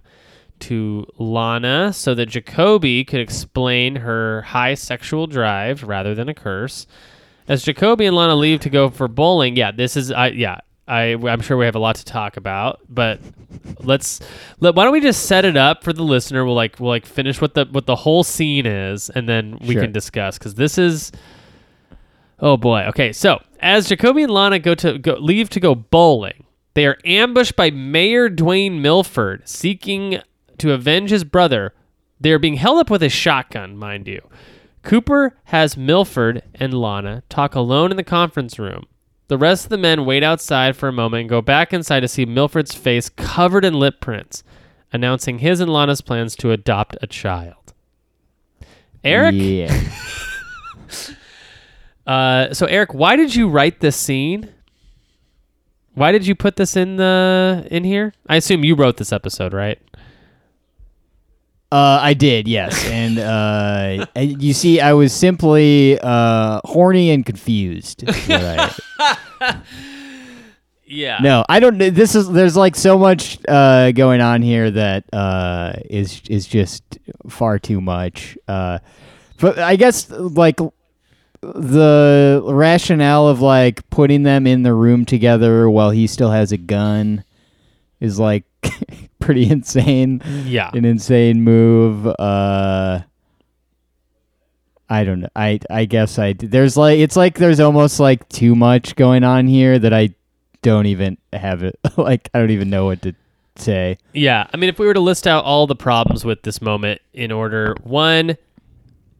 to 0.59 1.07
Lana 1.17 1.93
so 1.93 2.13
that 2.15 2.25
Jacoby 2.25 3.05
could 3.05 3.21
explain 3.21 3.95
her 3.95 4.41
high 4.41 4.73
sexual 4.73 5.25
drive 5.25 5.83
rather 5.83 6.13
than 6.13 6.27
a 6.27 6.33
curse. 6.33 6.85
As 7.47 7.63
Jacoby 7.63 8.07
and 8.07 8.15
Lana 8.17 8.35
leave 8.35 8.59
to 8.59 8.69
go 8.69 8.89
for 8.89 9.07
bowling, 9.07 9.55
yeah, 9.55 9.71
this 9.71 9.95
is 9.95 10.11
I 10.11 10.27
yeah, 10.27 10.59
I 10.89 11.13
I'm 11.13 11.41
sure 11.41 11.55
we 11.57 11.65
have 11.65 11.75
a 11.75 11.79
lot 11.79 11.95
to 11.97 12.05
talk 12.05 12.35
about, 12.37 12.79
but 12.89 13.19
let's 13.83 14.19
let 14.59 14.75
why 14.75 14.83
don't 14.83 14.93
we 14.93 15.01
just 15.01 15.25
set 15.27 15.45
it 15.45 15.55
up 15.55 15.83
for 15.83 15.93
the 15.93 16.03
listener? 16.03 16.43
We'll 16.45 16.55
like 16.55 16.79
we'll 16.79 16.89
like 16.89 17.05
finish 17.05 17.39
what 17.39 17.53
the 17.53 17.65
what 17.71 17.85
the 17.85 17.95
whole 17.95 18.23
scene 18.23 18.65
is 18.65 19.09
and 19.09 19.29
then 19.29 19.57
we 19.61 19.73
Sure. 19.73 19.83
can 19.83 19.91
discuss 19.91 20.37
cuz 20.39 20.55
this 20.55 20.77
is 20.77 21.11
Oh 22.41 22.57
boy. 22.57 22.85
Okay, 22.87 23.11
so 23.11 23.41
as 23.59 23.89
Jacoby 23.89 24.23
and 24.23 24.31
Lana 24.33 24.59
go 24.59 24.73
to 24.75 24.97
go 24.97 25.13
leave 25.15 25.49
to 25.51 25.59
go 25.59 25.75
bowling, 25.75 26.45
they 26.73 26.85
are 26.85 26.97
ambushed 27.05 27.55
by 27.55 27.69
Mayor 27.69 28.29
Dwayne 28.29 28.79
Milford 28.79 29.47
seeking 29.47 30.21
to 30.57 30.71
avenge 30.71 31.09
his 31.09 31.23
brother. 31.23 31.73
They 32.19 32.31
are 32.31 32.39
being 32.39 32.55
held 32.55 32.79
up 32.79 32.89
with 32.89 33.03
a 33.03 33.09
shotgun, 33.09 33.77
mind 33.77 34.07
you. 34.07 34.21
Cooper 34.83 35.35
has 35.45 35.75
Milford 35.75 36.41
and 36.55 36.73
Lana 36.73 37.23
talk 37.29 37.55
alone 37.55 37.91
in 37.91 37.97
the 37.97 38.03
conference 38.03 38.57
room. 38.57 38.85
The 39.29 39.37
rest 39.37 39.65
of 39.65 39.69
the 39.69 39.77
men 39.77 40.05
wait 40.05 40.23
outside 40.23 40.75
for 40.75 40.89
a 40.89 40.91
moment 40.91 41.21
and 41.21 41.29
go 41.29 41.39
back 41.39 41.71
inside 41.71 41.99
to 41.99 42.07
see 42.07 42.25
Milford's 42.25 42.73
face 42.73 43.09
covered 43.09 43.63
in 43.63 43.75
lip 43.75 44.01
prints, 44.01 44.43
announcing 44.91 45.37
his 45.37 45.59
and 45.59 45.71
Lana's 45.71 46.01
plans 46.01 46.35
to 46.37 46.51
adopt 46.51 46.97
a 47.03 47.07
child. 47.07 47.73
Eric, 49.03 49.35
Yeah. 49.37 49.71
uh, 52.07 52.53
so 52.55 52.65
Eric, 52.65 52.95
why 52.95 53.15
did 53.15 53.35
you 53.35 53.47
write 53.47 53.81
this 53.81 53.95
scene? 53.95 54.49
Why 55.93 56.11
did 56.11 56.25
you 56.25 56.33
put 56.33 56.55
this 56.55 56.75
in 56.75 56.95
the 56.95 57.67
in 57.69 57.83
here? 57.83 58.13
I 58.27 58.37
assume 58.37 58.63
you 58.63 58.73
wrote 58.73 58.97
this 58.97 59.13
episode, 59.13 59.53
right? 59.53 59.79
Uh, 61.71 61.99
I 62.01 62.13
did, 62.15 62.47
yes. 62.47 62.83
And 62.89 63.19
uh, 63.19 64.05
and 64.15 64.41
you 64.41 64.53
see, 64.53 64.79
I 64.81 64.93
was 64.93 65.13
simply 65.13 65.99
uh, 66.01 66.61
horny 66.65 67.11
and 67.11 67.25
confused. 67.25 68.03
I- 68.07 68.73
Yeah. 70.91 71.19
no, 71.21 71.45
I 71.47 71.59
don't. 71.59 71.77
This 71.77 72.15
is 72.15 72.27
there's 72.31 72.57
like 72.57 72.75
so 72.75 72.97
much 72.97 73.37
uh, 73.47 73.91
going 73.91 74.21
on 74.21 74.41
here 74.41 74.71
that 74.71 75.03
uh, 75.13 75.73
is 75.87 76.19
is 76.27 76.47
just 76.47 76.81
far 77.29 77.59
too 77.59 77.79
much. 77.79 78.35
Uh, 78.47 78.79
but 79.39 79.59
I 79.59 79.75
guess 79.75 80.09
like 80.09 80.57
the 81.41 82.41
rationale 82.43 83.27
of 83.27 83.39
like 83.39 83.87
putting 83.91 84.23
them 84.23 84.47
in 84.47 84.63
the 84.63 84.73
room 84.73 85.05
together 85.05 85.69
while 85.69 85.91
he 85.91 86.07
still 86.07 86.31
has 86.31 86.51
a 86.51 86.57
gun 86.57 87.23
is 87.99 88.17
like 88.17 88.45
pretty 89.19 89.49
insane 89.51 90.21
Yeah. 90.45 90.71
an 90.73 90.85
insane 90.85 91.41
move. 91.43 92.07
Uh, 92.07 93.01
I 94.89 95.03
don't 95.03 95.19
know. 95.21 95.29
I 95.35 95.59
I 95.69 95.85
guess 95.85 96.17
I 96.17 96.33
there's 96.33 96.75
like 96.75 96.99
it's 96.99 97.15
like 97.15 97.35
there's 97.37 97.59
almost 97.59 97.99
like 97.99 98.27
too 98.29 98.55
much 98.55 98.95
going 98.95 99.23
on 99.23 99.47
here 99.47 99.77
that 99.77 99.93
I 99.93 100.09
don't 100.61 100.87
even 100.87 101.17
have 101.31 101.61
it. 101.63 101.79
like 101.97 102.29
I 102.33 102.39
don't 102.39 102.49
even 102.51 102.69
know 102.71 102.85
what 102.85 103.01
to 103.03 103.13
say. 103.55 103.97
Yeah, 104.13 104.47
I 104.51 104.57
mean, 104.57 104.69
if 104.69 104.79
we 104.79 104.87
were 104.87 104.93
to 104.95 104.99
list 104.99 105.27
out 105.27 105.43
all 105.45 105.67
the 105.67 105.75
problems 105.75 106.25
with 106.25 106.41
this 106.41 106.59
moment 106.61 107.01
in 107.13 107.31
order, 107.31 107.75
one, 107.83 108.35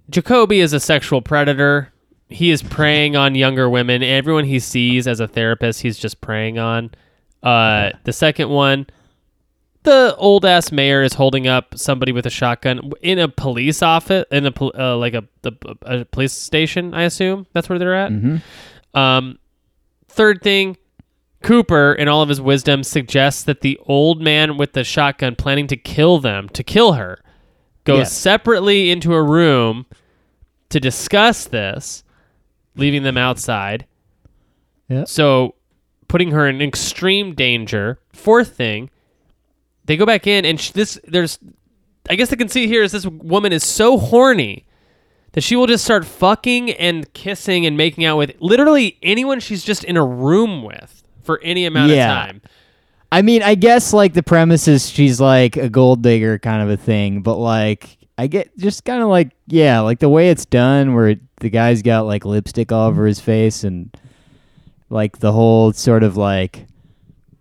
Jacoby 0.10 0.60
is 0.60 0.74
a 0.74 0.80
sexual 0.80 1.22
predator. 1.22 1.91
He 2.30 2.50
is 2.52 2.62
preying 2.64 3.16
on 3.16 3.36
younger 3.36 3.70
women. 3.70 4.02
Everyone 4.02 4.45
he 4.45 4.60
sees 4.60 5.08
as 5.08 5.20
a 5.20 5.28
therapist, 5.28 5.82
he's 5.82 5.97
just 6.00 6.20
preying 6.22 6.58
on. 6.58 6.91
Uh, 7.43 7.91
the 8.06 8.14
second 8.14 8.50
one, 8.50 8.86
the 9.84 10.15
old 10.17 10.45
ass 10.45 10.71
mayor 10.71 11.01
is 11.03 11.13
holding 11.13 11.47
up 11.47 11.77
somebody 11.77 12.11
with 12.11 12.25
a 12.25 12.30
shotgun 12.30 12.91
in 13.01 13.17
a 13.19 13.27
police 13.27 13.82
office, 13.82 14.25
in 14.32 14.45
a 14.45 14.53
uh, 14.77 14.97
like 14.97 15.13
a, 15.13 15.23
the, 15.41 15.53
a 15.84 16.05
police 16.05 16.34
station. 16.34 16.93
I 16.93 17.03
assume 17.03 17.47
that's 17.53 17.69
where 17.69 17.80
they're 17.80 17.95
at. 17.95 18.11
Um, 18.93 19.39
third 20.07 20.41
thing, 20.41 20.77
Cooper, 21.43 21.93
in 21.93 22.07
all 22.07 22.21
of 22.21 22.30
his 22.30 22.41
wisdom, 22.41 22.84
suggests 22.84 23.43
that 23.43 23.61
the 23.61 23.80
old 23.86 24.21
man 24.21 24.57
with 24.57 24.73
the 24.73 24.84
shotgun 24.84 25.36
planning 25.36 25.67
to 25.67 25.77
kill 25.77 26.19
them, 26.19 26.49
to 26.49 26.63
kill 26.63 26.93
her, 26.93 27.21
goes 27.86 27.99
Yes. 27.99 28.17
separately 28.17 28.91
into 28.91 29.13
a 29.13 29.23
room 29.23 29.86
to 30.69 30.80
discuss 30.80 31.45
this, 31.45 32.03
leaving 32.75 33.03
them 33.03 33.17
outside. 33.17 33.86
Yeah. 34.89 35.05
So, 35.05 35.55
putting 36.07 36.32
her 36.32 36.47
in 36.47 36.61
extreme 36.61 37.34
danger. 37.36 37.99
Fourth 38.11 38.55
thing, 38.55 38.89
they 39.90 39.98
go 39.98 40.06
back 40.06 40.28
in, 40.28 40.46
and 40.46 40.60
sh- 40.60 40.72
this 40.72 41.00
there's, 41.08 41.40
I 42.10 42.16
guess 42.16 42.30
the 42.30 42.38
conceit 42.38 42.68
here 42.68 42.84
is 42.84 42.92
this 42.92 43.06
woman 43.06 43.52
is 43.52 43.64
so 43.66 43.98
horny 43.98 44.66
that 45.34 45.42
she 45.42 45.56
will 45.56 45.68
just 45.68 45.84
start 45.84 46.06
fucking 46.06 46.72
and 46.72 47.12
kissing 47.14 47.66
and 47.66 47.76
making 47.76 48.06
out 48.06 48.18
with 48.18 48.34
literally 48.40 48.98
anyone 49.04 49.40
she's 49.40 49.64
just 49.64 49.84
in 49.84 49.98
a 49.98 50.06
room 50.06 50.64
with 50.64 51.04
for 51.24 51.40
any 51.44 51.66
amount 51.66 51.92
Yeah. 51.92 52.22
of 52.22 52.28
time. 52.28 52.42
I 53.12 53.24
mean, 53.24 53.42
I 53.42 53.56
guess 53.56 53.92
like 53.94 54.14
the 54.14 54.22
premise 54.24 54.68
is 54.68 54.88
she's 54.90 55.20
like 55.20 55.58
a 55.58 55.70
gold 55.70 56.04
digger 56.04 56.38
kind 56.38 56.62
of 56.62 56.70
a 56.70 56.78
thing, 56.78 57.22
but 57.22 57.36
like 57.38 57.98
I 58.18 58.28
get 58.28 58.56
just 58.58 58.86
kind 58.86 59.02
of 59.02 59.10
like 59.10 59.32
yeah, 59.48 59.80
like 59.80 59.98
the 60.00 60.10
way 60.10 60.30
it's 60.30 60.46
done 60.46 60.94
where 60.94 61.16
the 61.40 61.50
guy's 61.50 61.82
got 61.82 62.06
like 62.06 62.26
lipstick 62.26 62.72
all 62.72 62.88
over 62.88 63.06
his 63.08 63.20
face 63.20 63.64
and 63.64 63.96
like 64.92 65.20
the 65.20 65.32
whole 65.32 65.74
sort 65.74 66.04
of 66.04 66.18
like 66.18 66.68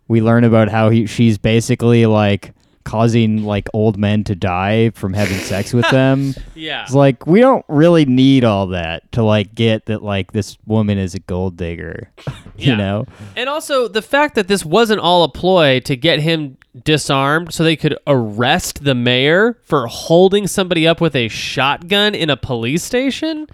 we 0.09 0.21
learn 0.21 0.43
about 0.43 0.67
how 0.67 0.89
he 0.89 1.05
she's 1.05 1.37
basically 1.37 2.05
like 2.05 2.53
causing 2.85 3.43
like 3.43 3.69
old 3.73 3.97
men 3.97 4.23
to 4.23 4.33
die 4.33 4.89
from 4.91 5.13
having 5.13 5.37
sex 5.37 5.73
with 5.73 5.87
them. 5.91 6.33
Yeah. 6.55 6.83
It's 6.83 6.93
like 6.93 7.27
we 7.27 7.39
don't 7.39 7.63
really 7.67 8.05
need 8.05 8.43
all 8.43 8.67
that 8.67 9.11
to 9.11 9.23
like 9.23 9.53
get 9.53 9.85
that 9.85 10.01
like 10.01 10.31
this 10.31 10.57
woman 10.65 10.97
is 10.97 11.13
a 11.13 11.19
gold 11.19 11.55
digger. 11.55 12.09
you 12.57 12.71
Yeah. 12.71 12.75
know? 12.75 13.05
And 13.35 13.47
also 13.47 13.87
the 13.87 14.01
fact 14.01 14.33
that 14.35 14.47
this 14.47 14.65
wasn't 14.65 15.01
all 15.01 15.23
a 15.23 15.29
ploy 15.29 15.81
to 15.81 15.95
get 15.95 16.19
him 16.19 16.57
disarmed 16.83 17.53
so 17.53 17.63
they 17.63 17.75
could 17.75 17.97
arrest 18.07 18.83
the 18.83 18.95
mayor 18.95 19.59
for 19.63 19.85
holding 19.87 20.47
somebody 20.47 20.87
up 20.87 20.99
with 21.01 21.15
a 21.15 21.27
shotgun 21.27 22.15
in 22.15 22.29
a 22.31 22.37
police 22.37 22.83
station 22.83 23.45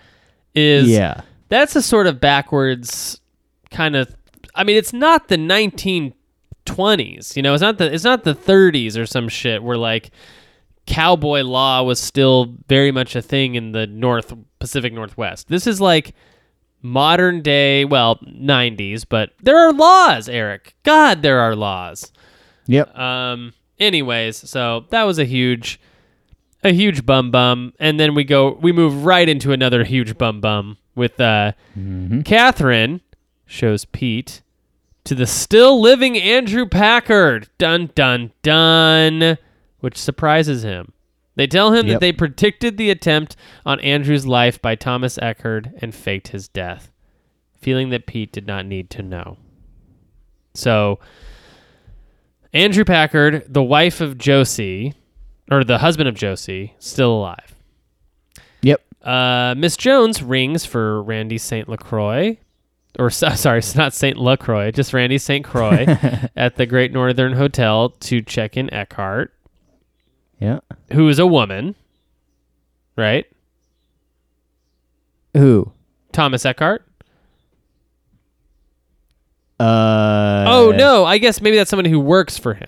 is 0.54 0.88
Yeah. 0.88 1.22
that's 1.50 1.76
a 1.76 1.82
sort 1.82 2.08
of 2.08 2.22
backwards 2.22 3.20
kind 3.72 3.96
of 3.98 4.16
I 4.54 4.64
mean 4.64 4.78
it's 4.78 4.94
not 4.94 5.28
the 5.28 5.38
1920s, 6.66 7.36
you 7.36 7.42
know, 7.42 7.54
it's 7.54 7.62
not 7.62 7.78
the 7.78 7.94
it's 7.94 8.04
not 8.04 8.24
the 8.24 8.36
30s 8.36 8.98
or 8.98 9.06
some 9.06 9.30
shit 9.30 9.64
where 9.64 9.78
like 9.78 10.12
cowboy 10.86 11.42
law 11.42 11.84
was 11.84 12.00
still 12.00 12.56
very 12.68 12.92
much 12.92 13.16
a 13.16 13.22
thing 13.22 13.56
in 13.56 13.72
the 13.72 13.88
North 13.88 14.34
Pacific 14.60 14.94
Northwest. 14.94 15.48
This 15.48 15.68
is 15.68 15.82
like 15.82 16.14
modern 16.82 17.42
day, 17.42 17.86
well, 17.86 18.18
90s, 18.18 19.06
but 19.08 19.32
there 19.42 19.58
are 19.58 19.74
laws, 19.74 20.30
Eric. 20.30 20.76
God, 20.84 21.22
there 21.22 21.40
are 21.40 21.56
laws. 21.56 22.12
Yep. 22.68 22.98
Um. 22.98 23.54
Anyways, 23.78 24.50
so 24.50 24.86
that 24.90 25.04
was 25.04 25.20
a 25.20 25.26
huge, 25.26 25.82
a 26.64 26.72
huge 26.72 27.06
bum 27.06 27.30
bum, 27.30 27.74
and 27.78 28.00
then 28.00 28.16
we 28.16 28.24
go, 28.24 28.54
we 28.62 28.72
move 28.72 29.04
right 29.04 29.28
into 29.28 29.52
another 29.52 29.84
huge 29.84 30.18
bum 30.18 30.40
bum 30.40 30.78
with 30.96 31.20
uh, 31.20 31.52
Catherine 32.24 33.02
shows 33.46 33.84
Pete 33.84 34.42
to 35.06 35.16
the 35.16 35.26
still 35.26 35.80
living 35.80 36.18
Andrew 36.18 36.68
Packard. 36.68 37.50
Dun 37.58 37.92
dun 37.96 38.32
dun, 38.44 39.38
which 39.80 39.98
surprises 39.98 40.64
him. 40.64 40.92
They 41.36 41.48
tell 41.48 41.74
him 41.74 41.88
that 41.88 42.00
they 42.00 42.14
predicted 42.14 42.78
the 42.78 42.90
attempt 42.90 43.36
on 43.66 43.80
Andrew's 43.82 44.26
life 44.26 44.62
by 44.62 44.76
Thomas 44.76 45.18
Eckhardt 45.18 45.68
and 45.82 45.94
faked 45.94 46.30
his 46.30 46.48
death, 46.48 46.92
feeling 47.60 47.90
that 47.90 48.08
Pete 48.08 48.32
did 48.32 48.48
not 48.48 48.66
need 48.66 48.90
to 48.92 49.04
know. 49.04 49.38
So, 50.54 51.00
Andrew 52.54 52.86
Packard, 52.86 53.46
the 53.50 53.62
wife 53.62 54.00
of 54.00 54.18
Josie, 54.18 54.94
or 55.52 55.66
the 55.66 55.80
husband 55.80 56.08
of 56.08 56.16
Josie, 56.16 56.74
still 56.80 57.12
alive. 57.12 57.54
Yep. 58.62 58.82
Uh, 59.04 59.56
Miss 59.58 59.76
Jones 59.76 60.24
rings 60.24 60.66
for 60.66 61.04
Randy 61.04 61.38
St. 61.38 61.68
LaCroix, 61.68 62.38
or 62.98 63.10
sorry, 63.12 63.60
it's 63.60 63.76
not 63.76 63.94
St. 63.94 64.18
LaCroix, 64.18 64.72
just 64.72 64.94
Randy 64.94 65.18
St. 65.18 65.44
Croix 65.44 65.86
at 66.36 66.56
the 66.56 66.66
Great 66.66 66.92
Northern 66.94 67.34
Hotel 67.34 67.90
to 67.90 68.22
check 68.22 68.58
in 68.58 68.70
Eckhardt, 68.74 69.32
Yeah. 70.40 70.60
who 70.94 71.08
is 71.10 71.20
a 71.20 71.26
woman, 71.28 71.76
right? 72.98 73.26
Who? 75.34 75.72
Thomas 76.12 76.46
Eckhardt. 76.46 76.84
Uh. 79.60 80.46
oh 80.48 80.74
no, 80.76 81.06
I 81.06 81.18
guess 81.18 81.40
maybe 81.42 81.56
that's 81.56 81.70
someone 81.70 81.86
who 81.86 82.00
works 82.00 82.38
for 82.38 82.54
him. 82.54 82.68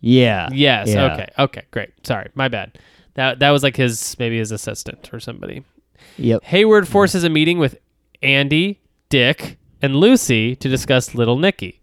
Yeah. 0.00 0.48
Yes. 0.52 0.88
Yeah. 0.88 1.12
Okay. 1.14 1.28
Okay. 1.38 1.62
Great. 1.72 1.90
Sorry, 2.06 2.28
my 2.34 2.46
bad. 2.48 2.78
That 3.14 3.40
that 3.40 3.50
was 3.50 3.62
like 3.64 3.76
his 3.76 4.16
maybe 4.18 4.38
his 4.38 4.52
assistant 4.52 5.12
or 5.12 5.18
somebody. 5.18 5.64
Yep. 6.18 6.44
Hayward 6.44 6.86
forces 6.86 7.24
a 7.24 7.28
meeting 7.28 7.58
with 7.58 7.78
Andy, 8.22 8.78
Dick, 9.08 9.58
and 9.82 9.96
Lucy 9.96 10.56
to 10.56 10.68
discuss 10.68 11.14
Little 11.14 11.38
Nicky. 11.38 11.80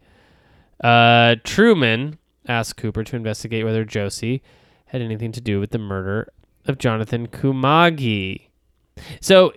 Uh, 0.83 1.35
Truman 1.43 2.17
asked 2.47 2.77
Cooper 2.77 3.03
to 3.03 3.15
investigate 3.15 3.63
whether 3.63 3.85
Josie 3.85 4.43
had 4.87 5.01
anything 5.01 5.31
to 5.31 5.41
do 5.41 5.59
with 5.59 5.71
the 5.71 5.77
murder 5.77 6.31
of 6.65 6.77
Jonathan 6.77 7.27
Kumagai. 7.27 8.47
So, 9.21 9.53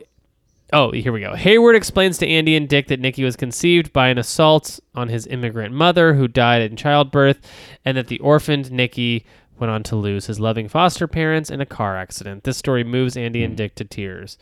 oh, 0.72 0.92
here 0.92 1.12
we 1.12 1.20
go. 1.20 1.34
Hayward 1.34 1.76
explains 1.76 2.18
to 2.18 2.28
Andy 2.28 2.56
and 2.56 2.68
Dick 2.68 2.88
that 2.88 3.00
Nicky 3.00 3.24
was 3.24 3.36
conceived 3.36 3.92
by 3.92 4.08
an 4.08 4.18
assault 4.18 4.80
on 4.94 5.08
his 5.08 5.26
immigrant 5.26 5.74
mother 5.74 6.14
who 6.14 6.28
died 6.28 6.62
in 6.62 6.76
childbirth, 6.76 7.40
and 7.84 7.96
that 7.96 8.06
the 8.06 8.20
orphaned 8.20 8.70
Nicky 8.70 9.26
went 9.58 9.70
on 9.70 9.82
to 9.84 9.96
lose 9.96 10.26
his 10.26 10.38
loving 10.38 10.68
foster 10.68 11.06
parents 11.06 11.50
in 11.50 11.60
a 11.60 11.66
car 11.66 11.96
accident. 11.96 12.44
This 12.44 12.58
story 12.58 12.84
moves 12.84 13.16
Andy 13.16 13.42
and 13.42 13.56
Dick 13.56 13.74
to 13.76 13.84
tears. 13.84 14.38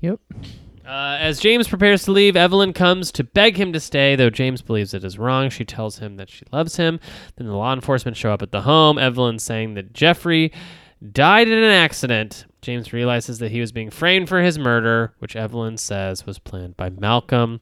Yep. 0.00 0.20
Uh, 0.90 1.16
as 1.20 1.38
James 1.38 1.68
prepares 1.68 2.02
to 2.02 2.10
leave, 2.10 2.34
Evelyn 2.34 2.72
comes 2.72 3.12
to 3.12 3.22
beg 3.22 3.56
him 3.56 3.72
to 3.72 3.78
stay, 3.78 4.16
though 4.16 4.28
James 4.30 4.60
believes 4.60 4.92
it 4.92 5.04
is 5.04 5.18
wrong. 5.18 5.48
She 5.48 5.64
tells 5.64 5.98
him 5.98 6.16
that 6.16 6.28
she 6.28 6.44
loves 6.52 6.76
him. 6.76 6.98
Then 7.36 7.46
the 7.46 7.54
law 7.54 7.72
enforcement 7.72 8.16
show 8.16 8.32
up 8.32 8.42
at 8.42 8.50
the 8.50 8.62
home. 8.62 8.98
Evelyn 8.98 9.38
saying 9.38 9.74
that 9.74 9.92
Jeffrey 9.92 10.50
died 11.12 11.46
in 11.46 11.58
an 11.58 11.70
accident. 11.70 12.44
James 12.60 12.92
realizes 12.92 13.38
that 13.38 13.52
he 13.52 13.60
was 13.60 13.70
being 13.70 13.88
framed 13.88 14.28
for 14.28 14.42
his 14.42 14.58
murder, 14.58 15.14
which 15.20 15.36
Evelyn 15.36 15.76
says 15.76 16.26
was 16.26 16.40
planned 16.40 16.76
by 16.76 16.90
Malcolm. 16.90 17.60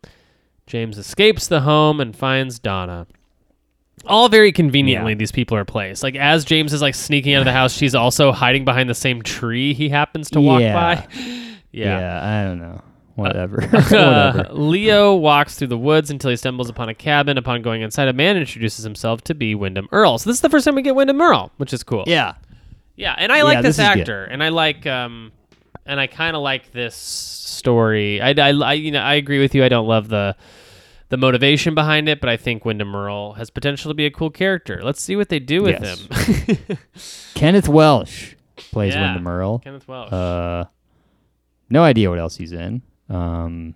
James 0.67 0.97
escapes 0.97 1.47
the 1.49 1.61
home 1.61 2.01
and 2.01 2.17
finds 2.17 2.59
Donna. 2.59 3.07
All 4.07 4.31
very 4.31 4.53
conveniently, 4.53 5.13
Yeah. 5.13 5.19
these 5.19 5.33
people 5.33 5.55
are 5.57 5.67
placed. 5.67 6.03
Like 6.03 6.17
as 6.17 6.47
James 6.47 6.73
is 6.73 6.81
like 6.81 6.95
sneaking 6.95 7.35
out 7.35 7.41
of 7.41 7.45
the 7.45 7.53
house, 7.53 7.75
she's 7.75 7.95
also 7.95 8.33
hiding 8.33 8.65
behind 8.65 8.89
the 8.89 8.95
same 8.95 9.21
tree 9.23 9.75
he 9.75 9.91
happens 9.91 10.31
to 10.31 10.41
walk 10.41 10.63
Yeah. 10.63 10.73
by. 10.73 11.07
Yeah. 11.71 12.21
I 12.25 12.45
don't 12.49 12.59
know. 12.59 12.81
Whatever. 13.19 13.61
Whatever. 13.71 14.47
Leo 14.53 15.15
walks 15.17 15.57
through 15.57 15.67
the 15.69 15.77
woods 15.79 16.11
until 16.11 16.31
he 16.31 16.37
stumbles 16.37 16.69
upon 16.69 16.89
a 16.89 16.95
cabin. 16.95 17.37
Upon 17.37 17.63
going 17.63 17.83
inside, 17.83 18.07
a 18.09 18.13
man 18.13 18.37
introduces 18.37 18.85
himself 18.85 19.23
to 19.25 19.35
be 19.35 19.55
Windom 19.57 19.89
Earle. 19.91 20.19
So 20.19 20.31
this 20.31 20.37
is 20.37 20.41
the 20.41 20.49
first 20.49 20.65
time 20.65 20.77
we 20.77 20.83
get 20.83 20.95
Windom 20.95 21.21
Earle, 21.21 21.51
which 21.57 21.73
is 21.73 21.83
cool. 21.83 22.05
Yeah. 22.07 22.35
yeah, 22.95 23.15
and 23.19 23.33
I 23.33 23.43
like 23.43 23.57
Yeah, 23.57 23.63
this, 23.63 23.77
this 23.77 23.85
is 23.87 23.95
good. 23.95 24.01
actor, 24.03 24.25
and 24.25 24.43
I 24.43 24.51
like, 24.51 24.87
um, 24.87 25.33
and 25.85 25.99
I 25.99 26.07
kind 26.07 26.37
of 26.37 26.43
like 26.43 26.71
this 26.73 26.95
story. 26.95 28.21
I, 28.23 28.31
I, 28.31 28.51
I, 28.53 28.73
you 28.75 28.93
know, 28.93 29.01
I 29.01 29.15
agree 29.15 29.41
with 29.41 29.53
you. 29.55 29.65
I 29.65 29.69
don't 29.69 29.89
love 29.89 30.09
the 30.09 30.37
the 31.11 31.17
motivation 31.17 31.75
behind 31.75 32.07
it, 32.09 32.21
but 32.21 32.29
I 32.29 32.37
think 32.37 32.65
Windom 32.67 32.95
Earle 32.95 33.33
has 33.33 33.49
potential 33.51 33.91
to 33.91 33.95
be 33.95 34.05
a 34.05 34.11
cool 34.11 34.29
character. 34.31 34.81
Let's 34.83 35.03
see 35.03 35.17
what 35.17 35.29
they 35.31 35.39
do 35.41 35.63
with 35.63 35.81
Yes. 35.83 36.47
him. 36.47 36.79
Kenneth 37.35 37.67
Welsh 37.69 38.35
plays 38.57 38.95
Yeah. 38.95 39.07
Windom 39.15 39.27
Earle. 39.27 39.59
Kenneth 39.61 39.89
Welsh. 39.89 40.13
Uh, 40.13 40.65
no 41.71 41.83
idea 41.83 42.11
what 42.11 42.19
else 42.19 42.37
he's 42.37 42.53
in. 42.53 42.83
Um, 43.09 43.75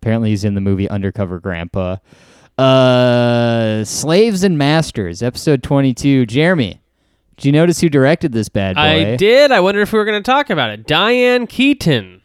apparently 0.00 0.30
he's 0.30 0.44
in 0.44 0.54
the 0.54 0.60
movie 0.60 0.88
Undercover 0.88 1.38
Grandpa. 1.38 1.96
Uh, 2.58 3.84
Slaves 3.84 4.42
and 4.44 4.58
Masters, 4.58 5.22
episode 5.22 5.62
twenty-two. 5.62 6.26
Jeremy, 6.26 6.80
did 7.36 7.44
you 7.46 7.52
notice 7.52 7.80
who 7.80 7.88
directed 7.88 8.32
this 8.32 8.48
bad 8.48 8.76
boy? 8.76 8.82
I 9.12 9.16
did. 9.16 9.50
I 9.50 9.60
wonder 9.60 9.80
if 9.80 9.92
we 9.92 9.98
were 9.98 10.04
going 10.04 10.22
to 10.22 10.30
talk 10.30 10.50
about 10.50 10.70
it. 10.70 10.86
Diane 10.86 11.46
Keaton. 11.46 12.20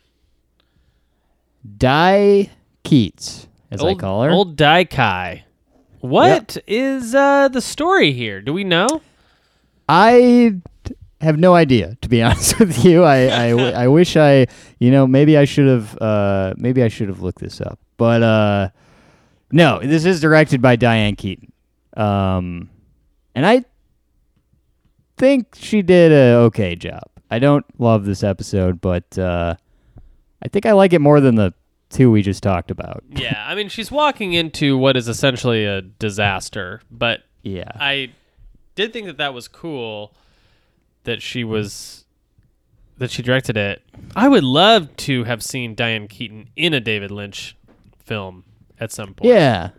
Die 1.78 2.50
Keats, 2.84 3.48
as 3.72 3.84
I 3.84 3.96
call 3.96 4.24
her. 4.24 4.30
Old 4.30 4.58
Daikai. 4.58 5.44
What 6.02 6.58
is 6.68 7.16
uh, 7.16 7.48
the 7.48 7.62
story 7.62 8.12
here? 8.12 8.42
Do 8.42 8.54
we 8.54 8.64
know? 8.64 9.02
I 9.90 10.56
have 11.26 11.38
no 11.38 11.54
idea, 11.56 11.98
to 12.02 12.10
be 12.10 12.22
honest 12.24 12.60
with 12.60 12.84
you. 12.86 13.04
I, 13.04 13.28
I, 13.28 13.50
I 13.84 13.88
wish 13.88 14.16
I, 14.16 14.48
you 14.80 14.92
know, 14.92 15.06
maybe 15.06 15.38
I 15.38 15.46
should 15.46 15.68
have, 15.68 15.98
uh, 16.02 16.54
maybe 16.58 16.82
I 16.84 16.88
should 16.88 17.10
have 17.10 17.22
looked 17.22 17.40
this 17.40 17.60
up. 17.62 17.80
But 17.98 18.24
uh, 18.24 18.70
no, 19.52 19.80
this 19.80 20.06
is 20.06 20.20
directed 20.22 20.62
by 20.62 20.76
Diane 20.76 21.16
Keaton, 21.16 21.52
um, 21.96 22.70
and 23.34 23.46
I 23.46 23.64
think 25.18 25.56
she 25.56 25.82
did 25.82 26.12
a 26.12 26.36
okay 26.46 26.76
job. 26.76 27.04
I 27.32 27.40
don't 27.40 27.66
love 27.80 28.06
this 28.06 28.24
episode, 28.24 28.82
but 28.82 29.18
uh, 29.18 29.56
I 30.42 30.48
think 30.50 30.66
I 30.66 30.74
like 30.74 30.94
it 30.94 31.00
more 31.00 31.22
than 31.22 31.36
the 31.36 31.54
two 31.90 32.12
we 32.12 32.22
just 32.22 32.44
talked 32.44 32.72
about. 32.72 33.04
Yeah, 33.16 33.46
I 33.48 33.56
mean, 33.56 33.70
she's 33.70 33.92
walking 33.92 34.34
into 34.34 34.78
what 34.78 34.98
is 34.98 35.08
essentially 35.08 35.66
a 35.66 35.82
disaster, 35.82 36.82
but 36.92 37.22
Yeah, 37.44 37.72
I 37.76 38.12
did 38.76 38.92
think 38.92 39.06
that 39.08 39.18
that 39.18 39.34
was 39.34 39.48
cool 39.48 40.14
that 41.06 41.22
she 41.22 41.44
was 41.44 42.06
that 42.98 43.12
she 43.12 43.22
directed 43.22 43.58
it. 43.58 43.82
I 44.16 44.28
would 44.28 44.44
love 44.44 44.96
to 44.98 45.24
have 45.24 45.44
seen 45.44 45.76
Diane 45.76 46.08
Keaton 46.08 46.50
in 46.56 46.74
a 46.74 46.80
David 46.80 47.12
Lynch 47.12 47.58
film 48.04 48.44
at 48.80 48.92
some 48.92 49.14
point. 49.14 49.34
yeah. 49.34 49.70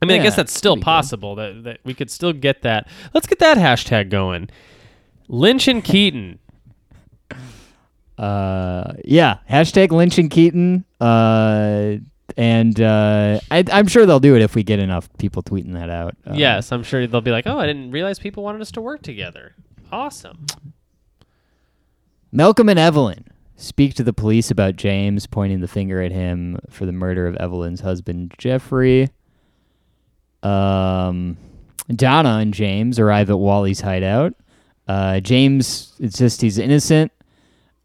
I 0.00 0.06
mean, 0.06 0.20
I 0.20 0.22
guess 0.22 0.36
that's 0.36 0.52
still 0.52 0.76
that'd 0.76 0.80
be 0.80 0.84
good. 0.84 0.84
possible 0.84 1.34
that, 1.34 1.64
that 1.64 1.80
we 1.84 1.92
could 1.92 2.08
still 2.08 2.32
get 2.32 2.62
that. 2.62 2.86
Let's 3.14 3.26
get 3.26 3.40
that 3.40 3.56
hashtag 3.58 4.10
going. 4.10 4.48
Lynch 5.26 5.66
and 5.66 5.82
Keaton. 5.82 6.38
Uh, 8.16 8.92
yeah. 9.04 9.38
Hashtag 9.50 9.90
Lynch 9.90 10.18
and 10.18 10.30
Keaton. 10.30 10.84
Uh, 11.00 11.96
and 12.36 12.80
uh, 12.80 13.40
I, 13.50 13.64
I'm 13.72 13.88
sure 13.88 14.06
they'll 14.06 14.20
do 14.20 14.36
it 14.36 14.42
if 14.42 14.54
we 14.54 14.62
get 14.62 14.78
enough 14.78 15.08
people 15.18 15.42
tweeting 15.42 15.72
that 15.74 15.90
out. 15.90 16.16
Uh, 16.24 16.34
yes, 16.34 16.70
I'm 16.70 16.84
sure 16.84 17.04
they'll 17.06 17.20
be 17.20 17.32
like, 17.32 17.46
"Oh, 17.46 17.58
I 17.58 17.66
didn't 17.66 17.90
realize 17.90 18.18
people 18.18 18.44
wanted 18.44 18.60
us 18.60 18.70
to 18.72 18.80
work 18.80 19.02
together." 19.02 19.54
Awesome. 19.90 20.46
Malcolm 22.30 22.68
and 22.68 22.78
Evelyn 22.78 23.24
speak 23.56 23.94
to 23.94 24.04
the 24.04 24.12
police 24.12 24.50
about 24.50 24.76
James 24.76 25.26
pointing 25.26 25.60
the 25.60 25.68
finger 25.68 26.02
at 26.02 26.12
him 26.12 26.58
for 26.70 26.86
the 26.86 26.92
murder 26.92 27.26
of 27.26 27.36
Evelyn's 27.36 27.80
husband, 27.80 28.34
Jeffrey. 28.38 29.10
Um, 30.42 31.36
Donna 31.88 32.38
and 32.38 32.54
James 32.54 32.98
arrive 32.98 33.30
at 33.30 33.38
Wally's 33.38 33.80
hideout. 33.80 34.34
Uh, 34.86 35.20
James 35.20 35.94
insists 35.98 36.40
he's 36.40 36.58
innocent. 36.58 37.12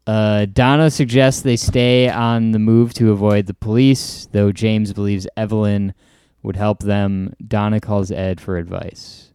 Uh, 0.06 0.44
Donna 0.46 0.90
suggests 0.90 1.42
they 1.42 1.56
stay 1.56 2.08
on 2.10 2.52
the 2.52 2.58
move 2.58 2.92
to 2.94 3.10
avoid 3.10 3.46
the 3.46 3.54
police, 3.54 4.28
though 4.32 4.52
James 4.52 4.92
believes 4.92 5.26
Evelyn 5.36 5.94
would 6.42 6.56
help 6.56 6.80
them. 6.80 7.34
Donna 7.46 7.80
calls 7.80 8.10
Ed 8.10 8.40
for 8.40 8.58
advice. 8.58 9.32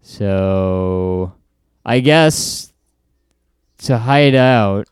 So, 0.00 1.34
I 1.84 2.00
guess 2.00 2.72
to 3.78 3.98
hide 3.98 4.34
out, 4.34 4.88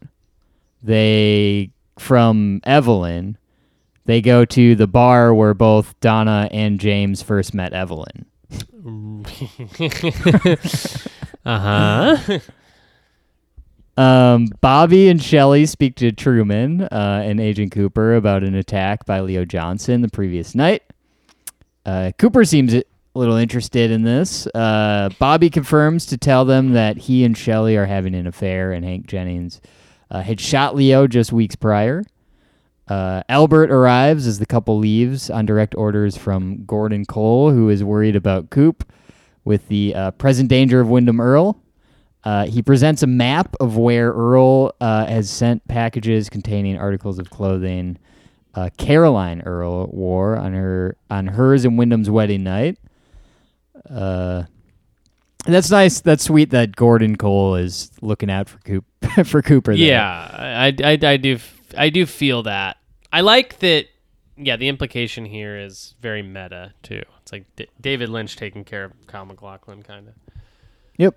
they 0.83 1.71
from 1.99 2.61
Evelyn, 2.65 3.39
they 4.05 4.21
go 4.21 4.45
to 4.45 4.75
the 4.75 4.87
bar 4.87 5.35
where 5.35 5.55
both 5.55 5.99
Donna 6.01 6.49
and 6.53 6.81
James 6.81 7.23
first 7.23 7.55
met 7.55 7.73
Evelyn. 7.73 8.27
Uh 11.45 11.59
huh. 11.59 12.39
Um, 13.97 14.47
Bobby 14.61 15.09
and 15.09 15.21
Shelley 15.21 15.67
speak 15.67 15.97
to 15.97 16.13
Truman 16.13 16.83
uh, 16.83 17.23
and 17.25 17.41
Agent 17.41 17.73
Cooper 17.73 18.15
about 18.15 18.45
an 18.45 18.55
attack 18.55 19.05
by 19.07 19.19
Leo 19.21 19.45
Johnson 19.45 20.03
the 20.03 20.09
previous 20.09 20.55
night. 20.55 20.83
Uh, 21.85 22.13
Cooper 22.17 22.45
seems 22.45 22.75
a 23.15 23.19
little 23.19 23.37
interested 23.37 23.91
in 23.91 24.03
this. 24.03 24.47
Uh, 24.55 25.11
Bobby 25.19 25.51
confirms 25.51 26.07
to 26.07 26.17
tell 26.17 26.45
them 26.45 26.73
that 26.73 26.97
he 26.97 27.25
and 27.25 27.37
Shelley 27.37 27.77
are 27.77 27.87
having 27.87 28.15
an 28.15 28.27
affair, 28.27 28.73
and 28.73 28.85
Hank 28.85 29.07
Jennings 29.07 29.61
uh, 30.11 30.23
had 30.23 30.41
shot 30.41 30.75
Leo 30.75 31.07
just 31.07 31.33
weeks 31.33 31.55
prior. 31.55 32.05
Uh, 32.89 33.23
Albert 33.29 33.71
arrives 33.71 34.27
as 34.27 34.39
the 34.39 34.47
couple 34.47 34.79
leaves 34.79 35.31
on 35.31 35.47
direct 35.47 35.75
orders 35.75 36.17
from 36.17 36.65
Gordon 36.65 37.05
Cole, 37.05 37.51
who 37.51 37.69
is 37.69 37.85
worried 37.85 38.17
about 38.17 38.51
Coop 38.51 38.91
with 39.45 39.69
the 39.69 39.95
uh, 39.95 40.11
present 40.13 40.49
danger 40.49 40.81
of 40.81 40.89
Windom 40.89 41.21
Earle. 41.21 41.61
Uh, 42.25 42.47
he 42.47 42.63
presents 42.63 43.03
a 43.03 43.07
map 43.07 43.57
of 43.61 43.77
where 43.77 44.13
Earle 44.13 44.75
uh, 44.81 45.07
has 45.07 45.29
sent 45.29 45.67
packages 45.69 46.31
containing 46.31 46.79
articles 46.79 47.19
of 47.19 47.31
clothing 47.31 47.99
Caroline 48.77 49.41
Earle 49.43 49.87
wore 49.87 50.37
on 50.37 50.53
her 50.53 50.97
on 51.11 51.27
hers 51.27 51.65
and 51.65 51.79
Windom's 51.79 52.11
wedding 52.11 52.45
night. 52.45 52.79
Uh, 53.89 54.45
that's 55.47 55.71
nice. 55.71 56.01
That's 56.01 56.25
sweet 56.25 56.51
that 56.51 56.77
Gordon 56.77 57.17
Cole 57.17 57.57
is 57.57 57.91
looking 58.01 58.31
out 58.31 58.49
for 58.49 58.59
Coop 58.59 58.85
for 59.25 59.43
Cooper. 59.43 59.77
there. 59.77 59.87
Yeah, 59.87 60.31
I, 60.33 60.67
I, 60.85 60.99
I 61.03 61.17
do 61.17 61.39
I 61.77 61.89
do 61.91 62.07
feel 62.07 62.45
that. 62.45 62.77
I 63.13 63.21
like 63.23 63.59
that. 63.61 63.87
Yeah, 64.37 64.57
the 64.57 64.69
implication 64.69 65.25
here 65.25 65.59
is 65.59 65.95
very 66.01 66.23
meta 66.23 66.73
too. 66.83 67.03
It's 67.21 67.33
like 67.33 67.45
D- 67.57 67.69
David 67.81 68.09
Lynch 68.09 68.37
taking 68.37 68.65
care 68.65 68.85
of 68.85 68.93
Kyle 69.07 69.27
MacLachlan, 69.27 69.83
kind 69.83 70.09
of. 70.09 70.15
Yep. 70.97 71.17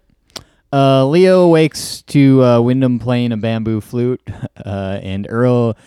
Uh, 0.74 1.06
Leo 1.08 1.48
wakes 1.48 2.02
to 2.04 2.44
uh, 2.44 2.60
Windom 2.62 3.00
playing 3.00 3.32
a 3.32 3.38
bamboo 3.38 3.80
flute, 3.80 4.22
uh, 4.66 5.00
and 5.02 5.26
Earle 5.30 5.78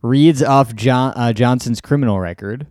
reads 0.00 0.42
off 0.42 0.74
John, 0.74 1.12
uh, 1.16 1.32
Johnson's 1.32 1.80
criminal 1.80 2.18
record. 2.18 2.66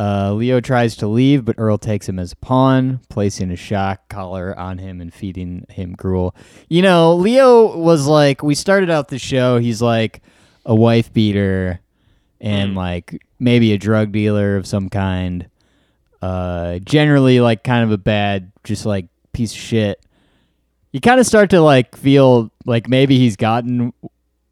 Uh, 0.00 0.32
Leo 0.32 0.60
tries 0.60 0.96
to 0.96 1.06
leave, 1.06 1.44
but 1.44 1.56
Earle 1.58 1.76
takes 1.76 2.08
him 2.08 2.18
as 2.18 2.32
a 2.32 2.36
pawn, 2.36 3.00
placing 3.10 3.50
a 3.50 3.56
shock 3.56 4.08
collar 4.08 4.58
on 4.58 4.78
him 4.78 4.98
and 5.02 5.12
feeding 5.12 5.66
him 5.68 5.92
gruel. 5.92 6.34
You 6.70 6.80
know, 6.80 7.14
Leo 7.16 7.76
was 7.76 8.06
like, 8.06 8.42
we 8.42 8.54
started 8.54 8.88
out 8.88 9.08
the 9.08 9.18
show, 9.18 9.58
he's 9.58 9.82
like 9.82 10.22
a 10.64 10.74
wife 10.74 11.12
beater 11.12 11.80
and 12.40 12.74
like 12.74 13.22
maybe 13.38 13.74
a 13.74 13.78
drug 13.78 14.10
dealer 14.10 14.56
of 14.56 14.66
some 14.66 14.88
kind. 14.88 15.50
Uh, 16.22 16.78
generally, 16.78 17.40
like 17.40 17.62
kind 17.62 17.84
of 17.84 17.92
a 17.92 17.98
bad, 17.98 18.52
just 18.64 18.86
like 18.86 19.06
piece 19.32 19.52
of 19.52 19.58
shit 19.58 20.02
you 20.92 21.00
kind 21.00 21.20
of 21.20 21.26
start 21.26 21.50
to 21.50 21.60
like 21.60 21.96
feel 21.96 22.50
like 22.66 22.88
maybe 22.88 23.18
he's 23.18 23.36
gotten 23.36 23.92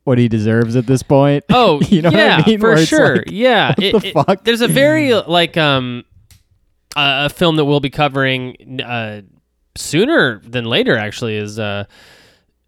what 0.09 0.19
he 0.19 0.27
deserves 0.29 0.75
at 0.75 0.87
this 0.87 1.03
point. 1.05 1.45
Oh, 1.51 1.81
you 1.83 2.03
know 2.03 2.11
yeah, 2.11 2.39
what 2.39 2.47
I 2.47 2.51
mean? 2.51 2.59
for 2.61 2.77
sure. 2.85 3.17
like, 3.19 3.25
yeah, 3.31 3.69
what 3.69 3.83
It- 3.85 4.01
the 4.03 4.07
it- 4.09 4.13
fuck? 4.15 4.45
There's 4.45 4.61
a 4.63 4.69
very 4.69 5.15
like 5.39 5.57
um 5.57 6.05
uh, 6.97 7.29
a 7.31 7.33
film 7.33 7.55
that 7.57 7.65
we'll 7.65 7.81
be 7.81 7.91
covering 7.91 8.81
uh 8.81 9.23
sooner 9.77 10.41
than 10.41 10.65
later. 10.65 10.97
Actually, 10.97 11.37
is 11.37 11.59
uh 11.59 11.85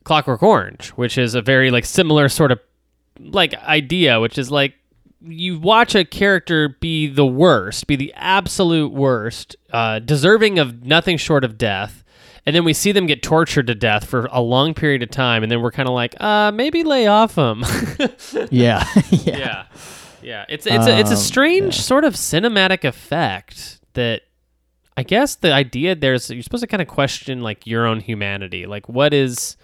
Clockwork 0.05 0.43
Orange, 0.43 0.91
which 0.91 1.19
is 1.19 1.35
a 1.35 1.43
very 1.43 1.71
like 1.71 1.85
similar 1.85 2.29
sort 2.29 2.53
of 2.53 2.61
like 3.19 3.55
idea, 3.55 4.21
which 4.21 4.39
is 4.39 4.51
like 4.51 4.75
you 5.23 5.59
watch 5.59 5.95
a 5.95 6.05
character 6.05 6.71
be 6.81 7.07
the 7.07 7.27
worst, 7.27 7.87
be 7.87 7.97
the 7.97 8.13
absolute 8.17 8.93
worst, 8.93 9.55
uh, 9.73 9.99
deserving 9.99 10.59
of 10.59 10.83
nothing 10.85 11.19
short 11.19 11.45
of 11.45 11.59
death. 11.59 12.03
And 12.51 12.55
then 12.57 12.65
we 12.65 12.73
see 12.73 12.91
them 12.91 13.07
get 13.07 13.23
tortured 13.23 13.69
to 13.69 13.77
death 13.77 14.07
for 14.07 14.29
a 14.33 14.41
long 14.41 14.75
period 14.75 15.05
of 15.05 15.11
time, 15.13 15.45
and 15.45 15.53
then 15.53 15.63
we're 15.63 15.71
kind 15.71 15.89
of 15.89 15.95
like, 15.95 16.21
uh, 16.21 16.51
maybe 16.51 16.83
lay 16.83 17.07
off 17.07 17.37
them. 17.37 17.63
yeah, 18.51 18.85
yeah, 19.11 19.37
yeah. 19.39 19.65
Yeah. 20.21 20.45
It's 20.49 20.67
it's 20.67 20.85
a, 20.89 20.99
it's 20.99 21.11
a 21.11 21.15
Um, 21.15 21.21
strange 21.21 21.81
sort 21.81 22.03
of 22.03 22.15
cinematic 22.15 22.85
effect 22.85 23.79
that 23.93 24.23
i 24.97 25.05
guess 25.05 25.37
the 25.37 25.53
idea 25.53 25.95
there's 25.95 26.29
you're 26.29 26.43
supposed 26.43 26.63
to 26.63 26.67
kind 26.67 26.83
of 26.83 26.89
question 26.89 27.41
like 27.41 27.69
your 27.69 27.87
own 27.87 28.01
humanity. 28.01 28.67
Like 28.67 28.89
what 28.89 29.15
is 29.15 29.57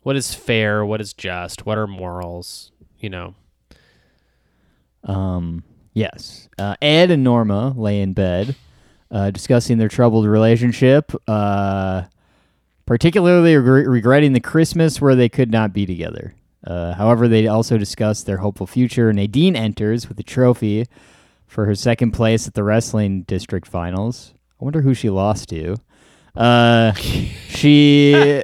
what 0.00 0.16
is 0.16 0.34
fair? 0.34 0.82
What 0.82 1.02
is 1.02 1.12
just? 1.12 1.66
What 1.66 1.76
are 1.76 1.86
morals? 1.86 2.72
You 3.00 3.10
know? 3.10 3.34
Um, 5.04 5.62
yes. 5.92 6.48
Uh, 6.58 6.74
Ed 6.80 7.10
and 7.10 7.22
Norma 7.22 7.74
lay 7.76 8.00
in 8.00 8.14
bed, 8.14 8.56
uh, 9.10 9.30
discussing 9.30 9.76
their 9.76 9.88
troubled 9.88 10.24
relationship, 10.24 11.12
uh, 11.28 12.04
particularly 12.86 13.54
regre- 13.54 13.88
regretting 13.88 14.32
the 14.32 14.40
Christmas 14.40 15.00
where 15.00 15.14
they 15.14 15.28
could 15.28 15.50
not 15.50 15.72
be 15.72 15.86
together. 15.86 16.34
Uh, 16.66 16.94
however, 16.94 17.28
they 17.28 17.46
also 17.46 17.78
discuss 17.78 18.22
their 18.22 18.38
hopeful 18.38 18.66
future. 18.66 19.12
Nadine 19.12 19.56
enters 19.56 20.08
with 20.08 20.18
a 20.20 20.22
trophy 20.22 20.86
for 21.46 21.66
her 21.66 21.74
second 21.74 22.12
place 22.12 22.46
at 22.46 22.54
the 22.54 22.62
wrestling 22.62 23.22
district 23.22 23.66
finals. 23.66 24.34
I 24.60 24.64
wonder 24.64 24.82
who 24.82 24.94
she 24.94 25.10
lost 25.10 25.48
to. 25.50 25.76
Uh, 26.34 26.92
she. 27.48 28.42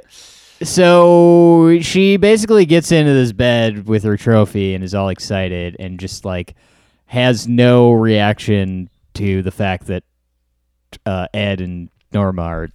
So 0.63 1.77
she 1.81 2.17
basically 2.17 2.65
gets 2.65 2.91
into 2.91 3.13
this 3.13 3.31
bed 3.31 3.87
with 3.87 4.03
her 4.03 4.17
trophy 4.17 4.73
and 4.73 4.83
is 4.83 4.95
all 4.95 5.09
excited 5.09 5.75
and 5.79 5.99
just 5.99 6.25
like 6.25 6.55
has 7.05 7.47
no 7.47 7.91
reaction 7.91 8.89
to 9.13 9.43
the 9.43 9.51
fact 9.51 9.85
that 9.85 10.03
uh, 11.05 11.27
Ed 11.31 11.61
and 11.61 11.89
Norma 12.11 12.41
are 12.41 12.69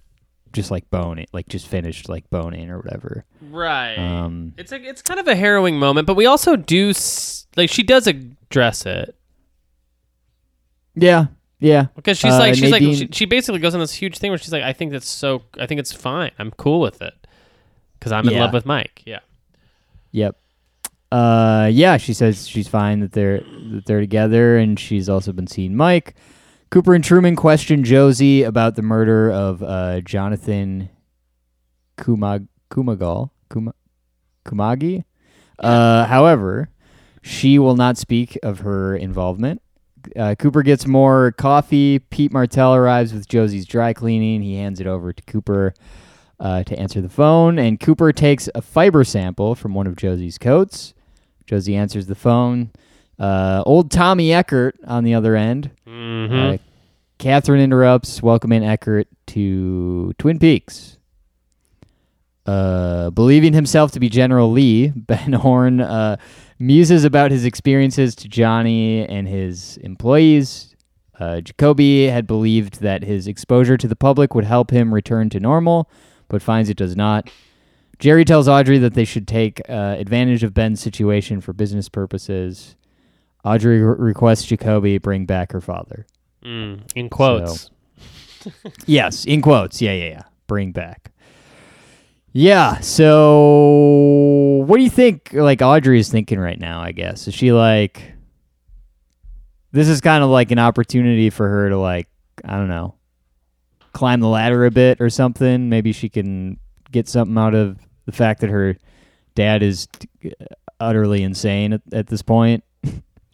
just 0.53 0.71
like 0.71 0.89
boning, 0.89 1.25
like 1.33 1.47
just 1.49 1.67
finished 1.67 2.07
like 2.09 2.29
boning 2.29 2.69
or 2.69 2.77
whatever. 2.77 3.25
right 3.41 3.95
Um, 3.97 4.53
it's 4.57 4.71
like 4.71 4.83
it's 4.83 5.01
kind 5.01 5.19
of 5.19 5.27
a 5.27 5.35
harrowing 5.35 5.77
moment 5.77 6.07
but 6.07 6.15
we 6.15 6.25
also 6.25 6.55
do 6.55 6.91
s- 6.91 7.47
like 7.57 7.69
she 7.69 7.83
does 7.83 8.07
address 8.07 8.85
it 8.85 9.15
yeah, 10.95 11.25
yeah, 11.59 11.87
because 11.95 12.17
she's 12.19 12.33
Uh, 12.33 12.37
like 12.39 12.55
she's 12.55 12.71
like 12.71 12.83
she, 12.83 13.09
she 13.11 13.25
basically 13.25 13.59
goes 13.59 13.73
on 13.73 13.79
this 13.79 13.93
huge 13.93 14.17
thing 14.19 14.29
where 14.29 14.37
she's 14.37 14.51
like 14.53 14.63
i 14.63 14.73
think 14.73 14.91
that's 14.91 15.07
so 15.09 15.41
i 15.59 15.65
think 15.65 15.79
it's 15.79 15.91
fine 15.91 16.29
i'm 16.37 16.51
cool 16.51 16.79
with 16.79 17.01
it 17.01 17.13
because 17.97 18.11
i'm 18.11 18.27
in 18.27 18.33
Yeah. 18.35 18.41
love 18.41 18.53
with 18.53 18.65
mike 18.65 19.01
yeah 19.05 19.19
yep. 20.11 20.37
Uh, 21.11 21.69
yeah, 21.71 21.97
she 21.97 22.11
says 22.11 22.47
she's 22.47 22.67
fine 22.67 22.99
that 23.01 23.11
they're 23.11 23.41
that 23.71 23.83
they're 23.85 23.99
together, 23.99 24.57
and 24.57 24.79
she's 24.79 25.07
also 25.07 25.31
been 25.31 25.45
seeing 25.45 25.75
Mike. 25.75 26.15
Cooper 26.73 26.95
and 26.95 27.03
Truman 27.03 27.35
question 27.35 27.83
Josie 27.83 28.41
about 28.41 28.75
the 28.75 28.81
murder 28.81 29.29
of 29.29 29.61
uh, 29.61 30.01
Jonathan 30.01 30.89
Kumag 31.99 32.47
Kumagal 32.71 33.29
Kuma- 33.51 33.75
Kumagi. 34.43 35.03
Uh, 35.59 36.05
however, 36.05 36.71
she 37.21 37.59
will 37.59 37.75
not 37.75 37.99
speak 37.99 38.39
of 38.41 38.61
her 38.61 38.95
involvement. 38.95 39.61
Uh, 40.15 40.33
Cooper 40.33 40.63
gets 40.63 40.87
more 40.87 41.33
coffee. 41.33 41.99
Pete 41.99 42.33
Martell 42.33 42.73
arrives 42.73 43.13
with 43.13 43.27
Josie's 43.27 43.67
dry 43.67 43.93
cleaning. 43.93 44.41
He 44.41 44.55
hands 44.55 44.79
it 44.79 44.87
over 44.87 45.13
to 45.13 45.23
Cooper 45.27 45.75
uh, 46.39 46.63
to 46.63 46.79
answer 46.79 47.01
the 47.01 47.07
phone, 47.07 47.59
and 47.59 47.79
Cooper 47.79 48.11
takes 48.11 48.49
a 48.55 48.63
fiber 48.63 49.03
sample 49.03 49.53
from 49.53 49.75
one 49.75 49.85
of 49.85 49.95
Josie's 49.95 50.39
coats. 50.39 50.95
Josie 51.45 51.75
answers 51.75 52.07
the 52.07 52.15
phone. 52.15 52.71
Uh, 53.23 53.63
old 53.65 53.89
Tommy 53.89 54.33
Eckhardt 54.33 54.75
on 54.85 55.05
the 55.05 55.13
other 55.13 55.37
end. 55.37 55.71
mm-hmm. 55.87 56.55
Uh, 56.55 56.57
Catherine 57.19 57.61
interrupts, 57.61 58.21
welcoming 58.21 58.65
Eckhardt 58.65 59.07
to 59.27 60.11
Twin 60.17 60.39
Peaks. 60.39 60.97
Uh, 62.45 63.11
believing 63.11 63.53
himself 63.53 63.93
to 63.93 63.99
be 64.01 64.09
General 64.09 64.51
Lee, 64.51 64.89
Ben 64.93 65.31
Horne 65.31 65.79
uh, 65.79 66.17
muses 66.59 67.05
about 67.05 67.31
his 67.31 67.45
experiences 67.45 68.13
to 68.15 68.27
Johnny 68.27 69.07
and 69.07 69.25
his 69.25 69.77
employees. 69.77 70.75
Uh, 71.17 71.39
Jacoby 71.39 72.07
had 72.07 72.27
believed 72.27 72.81
that 72.81 73.03
his 73.03 73.25
exposure 73.25 73.77
to 73.77 73.87
the 73.87 73.95
public 73.95 74.35
would 74.35 74.43
help 74.43 74.69
him 74.69 74.93
return 74.93 75.29
to 75.29 75.39
normal, 75.39 75.89
but 76.27 76.41
finds 76.41 76.69
it 76.69 76.75
does 76.75 76.97
not. 76.97 77.29
Jerry 77.99 78.25
tells 78.25 78.49
Audrey 78.49 78.79
that 78.79 78.95
they 78.95 79.05
should 79.05 79.29
take 79.29 79.61
uh, 79.69 79.95
advantage 79.97 80.43
of 80.43 80.53
Ben's 80.53 80.81
situation 80.81 81.39
for 81.39 81.53
business 81.53 81.87
purposes. 81.87 82.75
Audrey 83.43 83.81
re- 83.81 83.95
requests 83.97 84.45
Jacoby 84.45 84.97
bring 84.97 85.25
back 85.25 85.51
her 85.51 85.61
father. 85.61 86.05
Mm, 86.43 86.81
in 86.95 87.09
quotes. 87.09 87.69
Yes, 88.85 89.25
in 89.25 89.41
quotes. 89.41 89.81
Yeah, 89.81 89.93
yeah, 89.93 90.09
yeah. 90.09 90.21
Bring 90.47 90.71
back. 90.71 91.11
Yeah. 92.33 92.79
So, 92.79 94.63
what 94.65 94.77
do 94.77 94.83
you 94.83 94.89
think? 94.89 95.29
Like 95.33 95.61
Audrey 95.61 95.99
is 95.99 96.09
thinking 96.09 96.39
right 96.39 96.59
now. 96.59 96.81
I 96.81 96.91
guess 96.91 97.27
is 97.27 97.33
she 97.33 97.51
like? 97.51 98.13
This 99.71 99.87
is 99.87 100.01
kind 100.01 100.23
of 100.23 100.29
like 100.29 100.51
an 100.51 100.59
opportunity 100.59 101.29
for 101.29 101.47
her 101.47 101.69
to 101.69 101.77
like 101.77 102.07
I 102.43 102.57
don't 102.57 102.67
know, 102.67 102.95
climb 103.93 104.19
the 104.19 104.27
ladder 104.27 104.65
a 104.65 104.71
bit 104.71 104.99
or 104.99 105.09
something. 105.09 105.69
Maybe 105.69 105.93
she 105.93 106.09
can 106.09 106.59
get 106.91 107.07
something 107.07 107.37
out 107.37 107.55
of 107.55 107.79
the 108.05 108.11
fact 108.11 108.41
that 108.41 108.49
her 108.49 108.75
dad 109.35 109.63
is 109.63 109.87
utterly 110.79 111.23
insane 111.23 111.73
at, 111.73 111.81
at 111.91 112.07
this 112.07 112.21
point. 112.21 112.63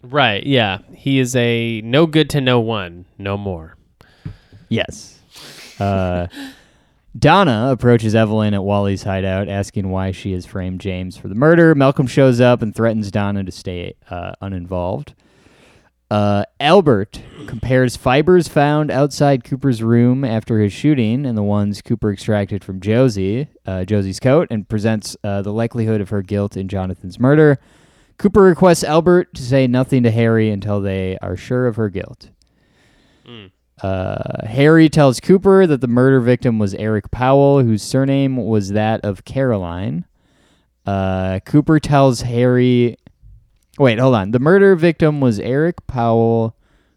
Right, 0.02 0.44
yeah. 0.46 0.78
He 0.94 1.18
is 1.18 1.36
a 1.36 1.80
no 1.82 2.06
good 2.06 2.30
to 2.30 2.40
no 2.40 2.60
one, 2.60 3.04
no 3.18 3.36
more. 3.36 3.76
Yes. 4.68 5.20
Uh, 5.78 6.28
Donna 7.18 7.70
approaches 7.72 8.14
Evelyn 8.14 8.54
at 8.54 8.62
Wally's 8.62 9.02
hideout, 9.02 9.48
asking 9.48 9.90
why 9.90 10.12
she 10.12 10.32
has 10.32 10.46
framed 10.46 10.80
James 10.80 11.16
for 11.16 11.28
the 11.28 11.34
murder. 11.34 11.74
Malcolm 11.74 12.06
shows 12.06 12.40
up 12.40 12.62
and 12.62 12.74
threatens 12.74 13.10
Donna 13.10 13.42
to 13.44 13.50
stay 13.50 13.94
uh, 14.08 14.32
uninvolved. 14.40 15.14
Uh, 16.10 16.44
Albert 16.58 17.22
compares 17.46 17.96
fibers 17.96 18.48
found 18.48 18.90
outside 18.90 19.44
Cooper's 19.44 19.80
room 19.80 20.24
after 20.24 20.58
his 20.58 20.72
shooting 20.72 21.24
and 21.24 21.38
the 21.38 21.42
ones 21.42 21.82
Cooper 21.82 22.12
extracted 22.12 22.64
from 22.64 22.80
Josie, 22.80 23.48
uh, 23.64 23.84
Josie's 23.84 24.18
coat, 24.18 24.48
and 24.50 24.68
presents 24.68 25.16
uh, 25.22 25.42
the 25.42 25.52
likelihood 25.52 26.00
of 26.00 26.08
her 26.08 26.22
guilt 26.22 26.56
in 26.56 26.66
Jonathan's 26.68 27.20
murder. 27.20 27.60
Cooper 28.20 28.42
requests 28.42 28.84
Albert 28.84 29.32
to 29.32 29.42
say 29.42 29.66
nothing 29.66 30.02
to 30.02 30.10
Harry 30.10 30.50
until 30.50 30.82
they 30.82 31.16
are 31.22 31.38
sure 31.38 31.66
of 31.66 31.76
her 31.76 31.88
guilt. 31.88 32.28
Uh, 33.82 34.46
Harry 34.46 34.90
tells 34.90 35.20
Cooper 35.20 35.66
that 35.66 35.80
the 35.80 35.88
murder 35.88 36.20
victim 36.20 36.58
was 36.58 36.74
Eric 36.74 37.10
Powell, 37.10 37.62
whose 37.62 37.82
surname 37.82 38.36
was 38.36 38.72
that 38.72 39.02
of 39.06 39.24
Caroline. 39.24 40.04
Uh, 40.84 41.40
Cooper 41.46 41.80
tells 41.80 42.20
Harry. 42.20 42.98
Wait, 43.78 43.98
hold 43.98 44.14
on. 44.14 44.32
The 44.32 44.38
murder 44.38 44.76
victim 44.76 45.22
was 45.22 45.38
Eric 45.38 45.86
Powell, 45.86 46.54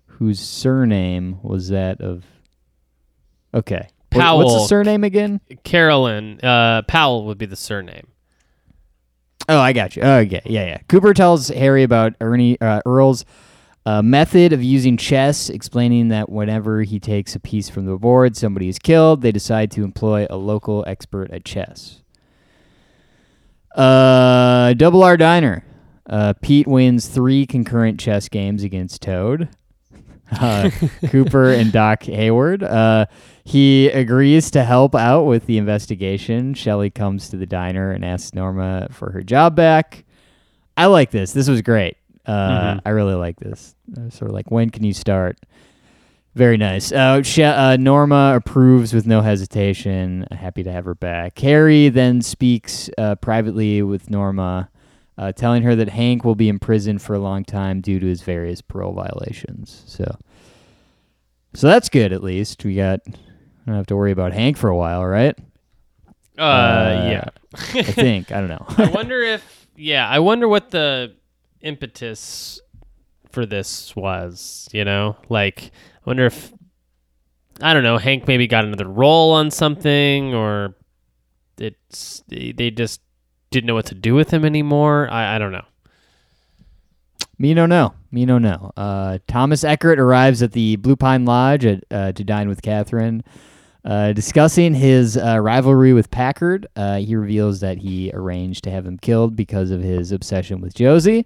whose 0.08 0.42
surname 0.42 1.40
was 1.42 1.70
that 1.70 2.02
of. 2.02 2.26
Okay. 3.54 3.88
Powell. 4.10 4.40
what's 4.40 4.54
the 4.56 4.68
surname 4.68 5.06
again? 5.06 5.40
Carolyn 5.64 6.42
uh, 6.42 6.82
Powell 6.82 7.28
would 7.28 7.38
be 7.38 7.46
the 7.46 7.56
surname. 7.56 8.08
Oh, 9.50 9.60
I 9.60 9.74
got 9.74 9.96
you. 9.96 10.02
Oh, 10.04 10.18
okay. 10.20 10.42
Yeah, 10.46 10.66
yeah. 10.66 10.78
Cooper 10.88 11.14
tells 11.14 11.50
Harry 11.50 11.84
about 11.84 12.14
Ernie 12.22 12.60
uh, 12.62 12.82
Earle's 12.86 13.26
uh, 13.86 14.02
method 14.02 14.54
of 14.54 14.64
using 14.64 14.96
chess, 14.96 15.50
explaining 15.50 16.08
that 16.10 16.30
whenever 16.30 16.84
he 16.84 17.00
takes 17.00 17.36
a 17.36 17.40
piece 17.40 17.70
from 17.70 17.86
the 17.86 17.98
board, 17.98 18.38
somebody 18.38 18.70
is 18.70 18.80
killed. 18.80 19.22
They 19.22 19.32
decide 19.32 19.72
to 19.72 19.84
employ 19.84 20.26
a 20.30 20.38
local 20.38 20.84
expert 20.88 21.32
at 21.32 21.44
chess. 21.44 22.02
Uh, 23.76 24.74
Double 24.74 25.04
R 25.04 25.18
Diner. 25.18 25.66
Uh, 26.10 26.34
Pete 26.42 26.68
wins 26.68 27.08
three 27.08 27.46
concurrent 27.46 28.00
chess 28.00 28.30
games 28.30 28.64
against 28.64 29.02
Toad. 29.02 29.50
Uh, 30.42 30.72
Cooper 31.10 31.52
and 31.52 31.72
Doc 31.72 32.02
Hayward. 32.04 32.64
Uh, 32.64 33.06
he 33.44 33.90
agrees 33.90 34.50
to 34.52 34.64
help 34.64 34.96
out 34.96 35.24
with 35.24 35.46
the 35.46 35.58
investigation. 35.58 36.54
Shelley 36.54 36.90
comes 36.90 37.30
to 37.30 37.38
the 37.38 37.46
diner 37.46 37.92
and 37.92 38.06
asks 38.06 38.34
Norma 38.34 38.88
for 38.90 39.12
her 39.12 39.22
job 39.22 39.56
back. 39.56 40.06
I 40.78 40.86
like 40.86 41.12
this. 41.12 41.34
This 41.34 41.50
was 41.50 41.62
great. 41.62 41.98
Uh, 42.26 42.80
I 42.86 42.90
really 42.92 43.16
like 43.16 43.40
this. 43.40 43.76
Sort 44.10 44.30
of 44.30 44.34
like, 44.34 44.50
when 44.50 44.70
can 44.70 44.84
you 44.86 44.94
start? 44.94 45.38
Very 46.36 46.58
nice. 46.58 46.92
Uh, 46.92 47.22
Sh- 47.22 47.40
uh, 47.40 47.76
Norma 47.76 48.34
approves 48.36 48.94
with 48.94 49.06
no 49.06 49.22
hesitation. 49.22 50.26
Happy 50.32 50.64
to 50.64 50.72
have 50.72 50.86
her 50.86 50.96
back. 50.96 51.38
Harry 51.40 51.90
then 51.90 52.22
speaks 52.22 52.90
uh, 52.98 53.16
privately 53.16 53.84
with 53.84 54.10
Norma, 54.10 54.70
uh, 55.18 55.32
telling 55.34 55.64
her 55.64 55.76
that 55.76 55.90
Hank 55.90 56.24
will 56.24 56.34
be 56.34 56.50
in 56.50 56.58
prison 56.60 56.98
for 56.98 57.14
a 57.14 57.20
long 57.20 57.44
time 57.44 57.82
due 57.82 58.00
to 58.00 58.06
his 58.06 58.22
various 58.24 58.62
parole 58.62 58.94
violations. 58.94 59.84
So, 59.86 60.18
so 61.54 61.68
that's 61.68 61.90
good. 61.90 62.14
At 62.14 62.24
least 62.24 62.64
we 62.64 62.76
got. 62.76 63.02
I 63.66 63.72
don't 63.72 63.76
have 63.76 63.88
to 63.88 63.96
worry 63.96 64.12
about 64.12 64.34
Hank 64.34 64.58
for 64.58 64.70
a 64.70 64.76
while, 64.76 65.06
right? 65.06 65.38
Uh, 66.38 67.08
yeah. 67.10 67.30
I 67.54 67.84
think. 67.84 68.32
I 68.32 68.40
don't 68.40 68.50
know. 68.50 68.66
I 68.78 68.90
wonder 68.94 69.22
if 69.22 69.68
yeah, 69.76 70.08
I 70.08 70.20
wonder 70.20 70.48
what 70.48 70.72
the 70.72 71.16
impetus 71.62 72.62
for 73.32 73.46
this 73.46 73.96
was, 73.96 74.68
you 74.72 74.84
know? 74.84 75.18
Like 75.30 75.72
I 75.96 76.02
wonder 76.06 76.26
if 76.26 76.52
I 77.62 77.74
don't 77.74 77.84
know, 77.84 77.98
Hank 77.98 78.28
maybe 78.28 78.48
got 78.48 78.66
another 78.66 78.88
role 78.88 79.32
on 79.34 79.52
something 79.52 80.34
or 80.34 80.76
it's 81.58 82.24
they 82.28 82.72
just 82.72 83.02
didn't 83.52 83.68
know 83.68 83.76
what 83.76 83.86
to 83.86 83.96
do 83.96 84.16
with 84.16 84.32
him 84.32 84.44
anymore. 84.44 85.08
I, 85.10 85.36
I 85.36 85.40
don't 85.40 85.52
know. 85.52 85.66
Me 87.38 87.54
no 87.54 87.66
no. 87.66 87.94
Me 88.12 88.26
no 88.26 88.38
no. 88.38 88.72
Uh, 88.76 89.20
Thomas 89.28 89.64
Eckhardt 89.64 90.00
arrives 90.00 90.42
at 90.42 90.52
the 90.52 90.76
Blue 90.78 90.96
Pine 90.96 91.26
Lodge 91.26 91.66
at, 91.66 91.84
uh, 91.92 92.12
to 92.12 92.24
dine 92.24 92.48
with 92.48 92.62
Catherine. 92.62 93.24
Uh, 93.86 94.14
discussing 94.14 94.74
his 94.74 95.18
uh, 95.18 95.38
rivalry 95.40 95.92
with 95.92 96.10
Packard, 96.10 96.68
uh, 96.78 96.98
he 96.98 97.16
reveals 97.16 97.60
that 97.60 97.80
he 97.80 98.10
arranged 98.14 98.64
to 98.64 98.72
have 98.72 98.86
him 98.86 98.98
killed 98.98 99.36
because 99.36 99.72
of 99.72 99.82
his 99.82 100.14
obsession 100.14 100.62
with 100.62 100.74
Josie. 100.74 101.26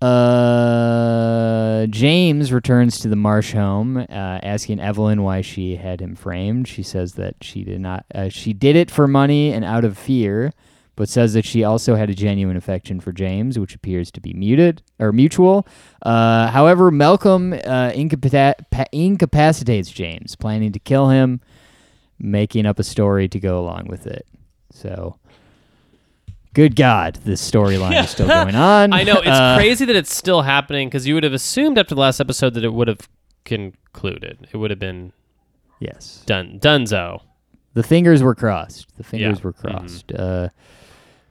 Uh, 0.00 1.86
James 1.86 2.52
returns 2.52 3.00
to 3.00 3.08
the 3.08 3.16
Marsh 3.16 3.52
home, 3.52 3.96
uh, 3.96 4.04
asking 4.08 4.78
Evelyn 4.78 5.24
why 5.24 5.40
she 5.40 5.74
had 5.74 6.00
him 6.00 6.14
framed. 6.14 6.68
She 6.68 6.84
says 6.84 7.14
that 7.14 7.34
she 7.40 7.64
did 7.64 7.80
not. 7.80 8.06
She 8.28 8.52
did 8.52 8.76
it 8.76 8.88
for 8.88 9.08
money 9.08 9.52
and 9.52 9.64
out 9.64 9.84
of 9.84 9.98
fear, 9.98 10.52
but 10.98 11.08
says 11.08 11.32
that 11.34 11.44
she 11.44 11.62
also 11.62 11.94
had 11.94 12.10
a 12.10 12.14
genuine 12.14 12.56
affection 12.56 12.98
for 12.98 13.12
James, 13.12 13.56
which 13.56 13.72
appears 13.72 14.10
to 14.10 14.20
be 14.20 14.32
muted 14.34 14.82
or 14.98 15.12
mutual. 15.12 15.64
Uh, 16.02 16.48
however, 16.48 16.90
Malcolm 16.90 17.52
uh, 17.52 17.92
pa- 18.72 18.84
incapacitates 18.90 19.90
James, 19.92 20.34
planning 20.34 20.72
to 20.72 20.80
kill 20.80 21.08
him, 21.08 21.40
making 22.18 22.66
up 22.66 22.80
a 22.80 22.82
story 22.82 23.28
to 23.28 23.38
go 23.38 23.60
along 23.60 23.86
with 23.86 24.08
it. 24.08 24.26
So, 24.72 25.20
good 26.52 26.74
God, 26.74 27.20
this 27.24 27.48
storyline 27.48 28.02
is 28.02 28.10
still 28.10 28.26
going 28.40 28.56
on. 28.56 28.92
I 28.92 29.04
know 29.04 29.18
it's 29.18 29.28
Uh, 29.28 29.56
crazy 29.56 29.84
that 29.84 29.94
it's 29.94 30.12
still 30.12 30.42
happening 30.42 30.88
because 30.88 31.06
you 31.06 31.14
would 31.14 31.22
have 31.22 31.32
assumed 31.32 31.78
after 31.78 31.94
the 31.94 32.00
last 32.00 32.18
episode 32.20 32.54
that 32.54 32.64
it 32.64 32.72
would 32.74 32.88
have 32.88 33.08
concluded. 33.44 34.48
It 34.52 34.56
would 34.56 34.70
have 34.70 34.80
been 34.80 35.12
Yes. 35.78 36.24
done. 36.26 36.58
Dunzo. 36.60 37.20
The 37.74 37.84
fingers 37.84 38.20
were 38.20 38.34
crossed. 38.34 38.96
The 38.96 39.04
fingers 39.04 39.38
Yeah. 39.38 39.44
were 39.44 39.52
crossed. 39.52 40.10
Uh, 40.12 40.48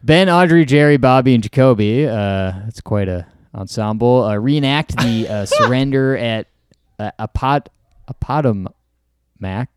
ben, 0.08 0.30
Audrey, 0.30 0.66
Jerry, 0.66 0.98
Bobby, 0.98 1.36
and 1.36 1.44
Jacoby. 1.44 2.08
Uh, 2.08 2.54
that's 2.64 2.82
quite 2.82 3.10
a 3.10 3.28
ensemble. 3.54 4.24
Uh, 4.24 4.36
reenact 4.36 4.98
the 4.98 5.28
uh, 5.28 5.46
surrender 5.46 6.18
at 6.18 6.48
uh, 6.98 7.12
Apod 7.20 7.68
Apodomac 8.10 9.68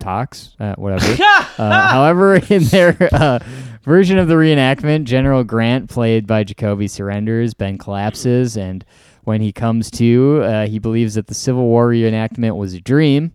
talks, 0.00 0.56
uh, 0.58 0.74
whatever. 0.74 1.06
uh, 1.58 1.88
however, 1.88 2.34
in 2.34 2.64
their 2.64 2.96
uh, 3.12 3.38
version 3.84 4.18
of 4.18 4.28
the 4.28 4.34
reenactment, 4.34 5.04
General 5.04 5.44
Grant, 5.44 5.88
played 5.88 6.26
by 6.26 6.42
Jacoby, 6.42 6.88
surrenders. 6.88 7.54
Ben 7.54 7.78
collapses, 7.78 8.56
and 8.56 8.84
when 9.22 9.40
he 9.40 9.52
comes 9.52 9.90
to, 9.92 10.42
uh, 10.42 10.66
he 10.66 10.80
believes 10.80 11.14
that 11.14 11.28
the 11.28 11.34
Civil 11.34 11.64
War 11.64 11.88
reenactment 11.88 12.56
was 12.56 12.74
a 12.74 12.80
dream. 12.80 13.32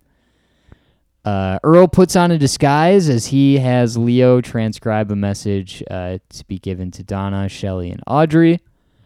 Uh, 1.28 1.60
Earle 1.64 1.88
puts 1.90 2.16
on 2.16 2.32
a 2.32 2.38
disguise 2.38 3.10
as 3.10 3.26
he 3.28 3.58
has 3.58 3.98
Leo 3.98 4.40
transcribe 4.40 5.12
a 5.12 5.16
message 5.16 5.84
uh, 5.92 6.20
to 6.30 6.46
be 6.46 6.58
given 6.58 6.90
to 6.92 7.04
Donna, 7.04 7.50
Shelley, 7.50 7.92
and 7.92 8.02
Audrey. 8.08 8.62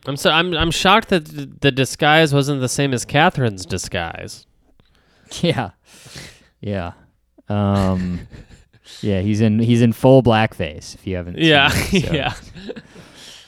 I'm 0.06 0.16
so 0.18 0.30
I'm 0.30 0.54
I'm 0.56 0.70
shocked 0.72 1.10
that 1.10 1.26
th- 1.26 1.50
the 1.62 1.72
disguise 1.72 2.34
wasn't 2.34 2.62
the 2.62 2.70
same 2.70 2.94
as 2.94 3.06
Catherine's 3.06 3.66
disguise. 3.66 4.46
Yeah, 5.42 5.70
yeah, 6.60 6.92
um, 7.48 8.28
yeah. 9.00 9.22
He's 9.22 9.40
in 9.40 9.60
he's 9.60 9.82
in 9.82 9.94
full 9.94 10.22
blackface. 10.22 10.94
If 10.94 11.08
you 11.08 11.16
haven't, 11.16 11.36
seen 11.36 11.46
Yeah, 11.46 11.70
it, 11.74 12.04
so. 12.06 12.14
yeah. 12.14 12.34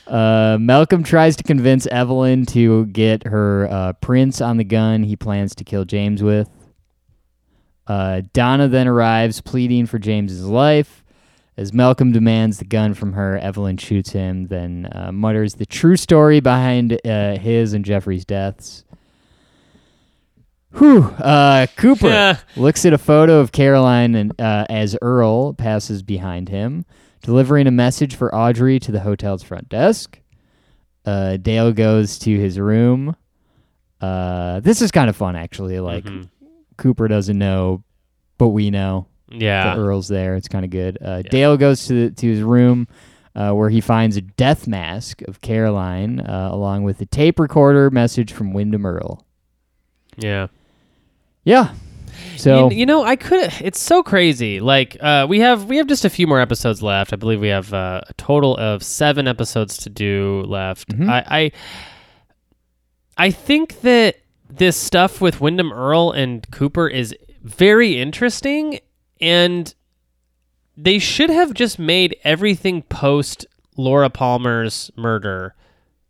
Uh, 0.08 0.58
Malcolm 0.62 1.04
tries 1.04 1.36
to 1.36 1.44
convince 1.44 1.86
Evelyn 1.88 2.46
to 2.48 2.86
get 2.88 3.28
her 3.28 3.68
uh, 3.70 3.94
prints 3.94 4.40
on 4.40 4.56
the 4.58 4.64
gun 4.64 5.04
he 5.04 5.16
plans 5.18 5.54
to 5.56 5.64
kill 5.66 5.84
James 5.86 6.24
with. 6.24 6.50
Uh, 7.88 8.22
Donna 8.34 8.68
then 8.68 8.88
arrives, 8.88 9.42
pleading 9.42 9.86
for 9.86 10.00
James's 10.00 10.46
life. 10.46 11.04
As 11.58 11.72
Malcolm 11.74 12.12
demands 12.12 12.58
the 12.58 12.66
gun 12.66 12.94
from 12.96 13.14
her, 13.14 13.38
Evelyn 13.38 13.78
shoots 13.78 14.12
him, 14.12 14.48
then 14.48 14.90
uh, 14.92 15.12
mutters 15.12 15.56
the 15.56 15.66
true 15.68 15.98
story 15.98 16.40
behind 16.40 17.00
uh, 17.06 17.38
his 17.38 17.74
and 17.74 17.86
Jeffrey's 17.86 18.26
deaths. 18.26 18.84
Whew. 20.78 21.04
Uh, 21.04 21.68
Cooper 21.78 22.08
Yeah. 22.08 22.38
looks 22.56 22.86
at 22.86 22.94
a 22.94 22.98
photo 22.98 23.40
of 23.40 23.52
Caroline 23.52 24.16
and 24.16 24.40
uh, 24.42 24.66
as 24.70 24.98
Earle 25.02 25.54
passes 25.54 26.02
behind 26.02 26.50
him, 26.50 26.86
delivering 27.22 27.68
a 27.68 27.72
message 27.72 28.16
for 28.16 28.34
Audrey 28.34 28.80
to 28.80 28.92
the 28.92 29.02
hotel's 29.02 29.44
front 29.44 29.70
desk. 29.70 30.20
Uh, 31.06 31.38
Dale 31.38 31.72
goes 31.74 32.18
to 32.20 32.36
his 32.40 32.58
room. 32.60 33.16
Uh, 34.02 34.60
this 34.62 34.82
is 34.82 34.90
kind 34.92 35.10
of 35.10 35.16
fun, 35.16 35.36
actually. 35.36 35.80
Like 35.80 36.06
Mhm. 36.06 36.30
Cooper 36.78 37.08
doesn't 37.08 37.38
know, 37.38 37.84
but 38.38 38.50
we 38.50 38.70
know 38.72 39.08
Yeah. 39.32 39.64
that 39.64 39.78
Earle's 39.80 40.08
there. 40.08 40.36
It's 40.36 40.48
kind 40.48 40.66
of 40.66 40.72
good. 40.72 40.98
Uh, 41.02 41.22
Dale 41.24 41.58
goes 41.58 41.88
to 41.88 42.12
to 42.12 42.28
his 42.28 42.42
room. 42.42 42.88
Uh, 43.36 43.52
where 43.52 43.72
he 43.72 43.82
finds 43.82 44.16
a 44.16 44.22
death 44.22 44.68
mask 44.68 45.24
of 45.24 45.42
Caroline, 45.42 46.20
uh, 46.20 46.50
along 46.52 46.84
with 46.84 47.02
a 47.02 47.06
tape 47.08 47.40
recorder 47.40 47.90
message 47.90 48.32
from 48.32 48.54
Windom 48.54 48.86
Earle. 48.86 49.26
Yeah. 50.18 50.50
Yeah. 51.44 51.74
So 52.38 52.70
you, 52.70 52.78
you 52.82 52.86
know, 52.86 53.04
I 53.04 53.16
could. 53.16 53.52
It's 53.60 53.80
so 53.82 54.04
crazy. 54.04 54.60
Like, 54.60 54.98
uh, 55.02 55.26
we 55.28 55.40
have 55.40 55.66
we 55.66 55.78
have 55.78 55.88
just 55.88 56.06
a 56.06 56.12
few 56.12 56.28
more 56.28 56.40
episodes 56.40 56.84
left. 56.84 57.12
I 57.12 57.16
believe 57.16 57.40
we 57.42 57.48
have 57.48 57.74
uh, 57.74 58.02
a 58.08 58.14
total 58.20 58.56
of 58.58 58.84
seven 58.84 59.28
episodes 59.28 59.78
to 59.78 59.90
do 59.90 60.44
left. 60.48 60.90
Mhm. 60.90 61.10
I, 61.10 61.24
I 61.28 61.52
I 63.18 63.32
think 63.32 63.82
that 63.82 64.18
this 64.58 64.78
stuff 64.78 65.20
with 65.22 65.42
Windom 65.42 65.72
Earle 65.74 66.12
and 66.12 66.50
Cooper 66.52 66.88
is 66.88 67.16
very 67.42 68.00
interesting, 68.00 68.80
and 69.20 69.74
they 70.78 71.00
should 71.00 71.30
have 71.30 71.54
just 71.54 71.80
made 71.80 72.16
everything 72.24 72.82
post 72.84 73.46
Laura 73.78 74.10
Palmer's 74.10 74.92
murder 74.96 75.56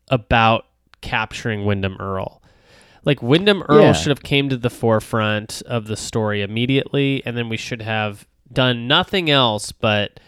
about 0.09 0.65
capturing 1.01 1.65
Windom 1.65 1.97
Earle 1.99 2.41
Like 3.05 3.21
Wyndham 3.21 3.63
Earl 3.67 3.81
Yeah. 3.81 3.91
should 3.93 4.09
have 4.09 4.23
came 4.23 4.47
to 4.49 4.57
the 4.57 4.69
forefront 4.69 5.61
of 5.65 5.87
the 5.87 5.97
story 5.97 6.41
immediately, 6.41 7.21
and 7.25 7.35
then 7.35 7.49
we 7.49 7.57
should 7.57 7.81
have 7.81 8.25
done 8.51 8.87
nothing 8.87 9.29
else 9.29 9.71
but 9.71 10.19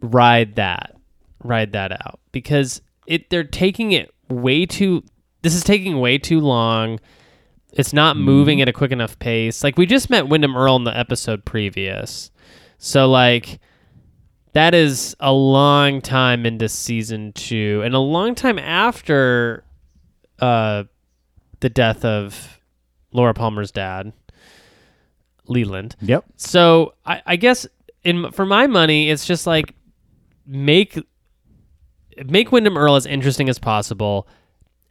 ride 0.00 0.54
that, 0.56 0.96
ride 1.42 1.72
that 1.72 1.92
out 1.92 2.20
because 2.32 2.80
it 3.06 3.28
they're 3.30 3.44
taking 3.44 3.92
it 3.92 4.12
way 4.28 4.64
too. 4.66 5.02
This 5.46 5.54
is 5.54 5.62
taking 5.62 6.00
way 6.00 6.18
too 6.18 6.40
long. 6.40 6.98
It's 7.72 7.92
not 7.92 8.16
moving 8.16 8.60
at 8.60 8.68
a 8.68 8.72
quick 8.72 8.90
enough 8.90 9.16
pace. 9.20 9.62
Like 9.62 9.78
we 9.78 9.86
just 9.86 10.10
met 10.10 10.26
Windom 10.26 10.56
Earle 10.56 10.74
in 10.74 10.82
the 10.82 10.98
episode 10.98 11.44
previous, 11.44 12.32
so 12.78 13.08
like 13.08 13.60
that 14.54 14.74
is 14.74 15.14
a 15.20 15.32
long 15.32 16.00
time 16.00 16.46
into 16.46 16.68
season 16.68 17.32
two 17.32 17.80
and 17.84 17.94
a 17.94 18.00
long 18.00 18.34
time 18.34 18.58
after 18.58 19.62
uh 20.40 20.82
the 21.60 21.70
death 21.70 22.04
of 22.04 22.60
Laura 23.12 23.32
Palmer's 23.32 23.70
dad, 23.70 24.12
Leland. 25.46 25.94
Yep. 26.00 26.24
So 26.38 26.94
I, 27.04 27.22
I 27.24 27.36
guess 27.36 27.68
in 28.02 28.32
for 28.32 28.46
my 28.46 28.66
money, 28.66 29.10
it's 29.10 29.24
just 29.24 29.46
like 29.46 29.76
make 30.44 30.98
make 32.26 32.50
Windom 32.50 32.76
Earle 32.76 32.96
as 32.96 33.06
interesting 33.06 33.48
as 33.48 33.60
possible, 33.60 34.26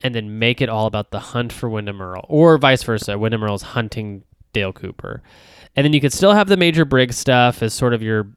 and 0.01 0.13
then 0.13 0.39
make 0.39 0.61
it 0.61 0.69
all 0.69 0.85
about 0.85 1.11
the 1.11 1.19
hunt 1.19 1.51
for 1.51 1.69
Windom 1.69 2.01
Earle, 2.01 2.25
or 2.27 2.57
vice 2.57 2.83
versa. 2.83 3.17
Windom 3.17 3.43
Earle's 3.43 3.61
hunting 3.61 4.23
Dale 4.53 4.73
Cooper, 4.73 5.21
and 5.75 5.85
then 5.85 5.93
you 5.93 6.01
could 6.01 6.13
still 6.13 6.33
have 6.33 6.47
the 6.47 6.57
Major 6.57 6.85
Briggs 6.85 7.17
stuff 7.17 7.61
as 7.61 7.73
sort 7.73 7.93
of 7.93 8.01
your 8.01 8.27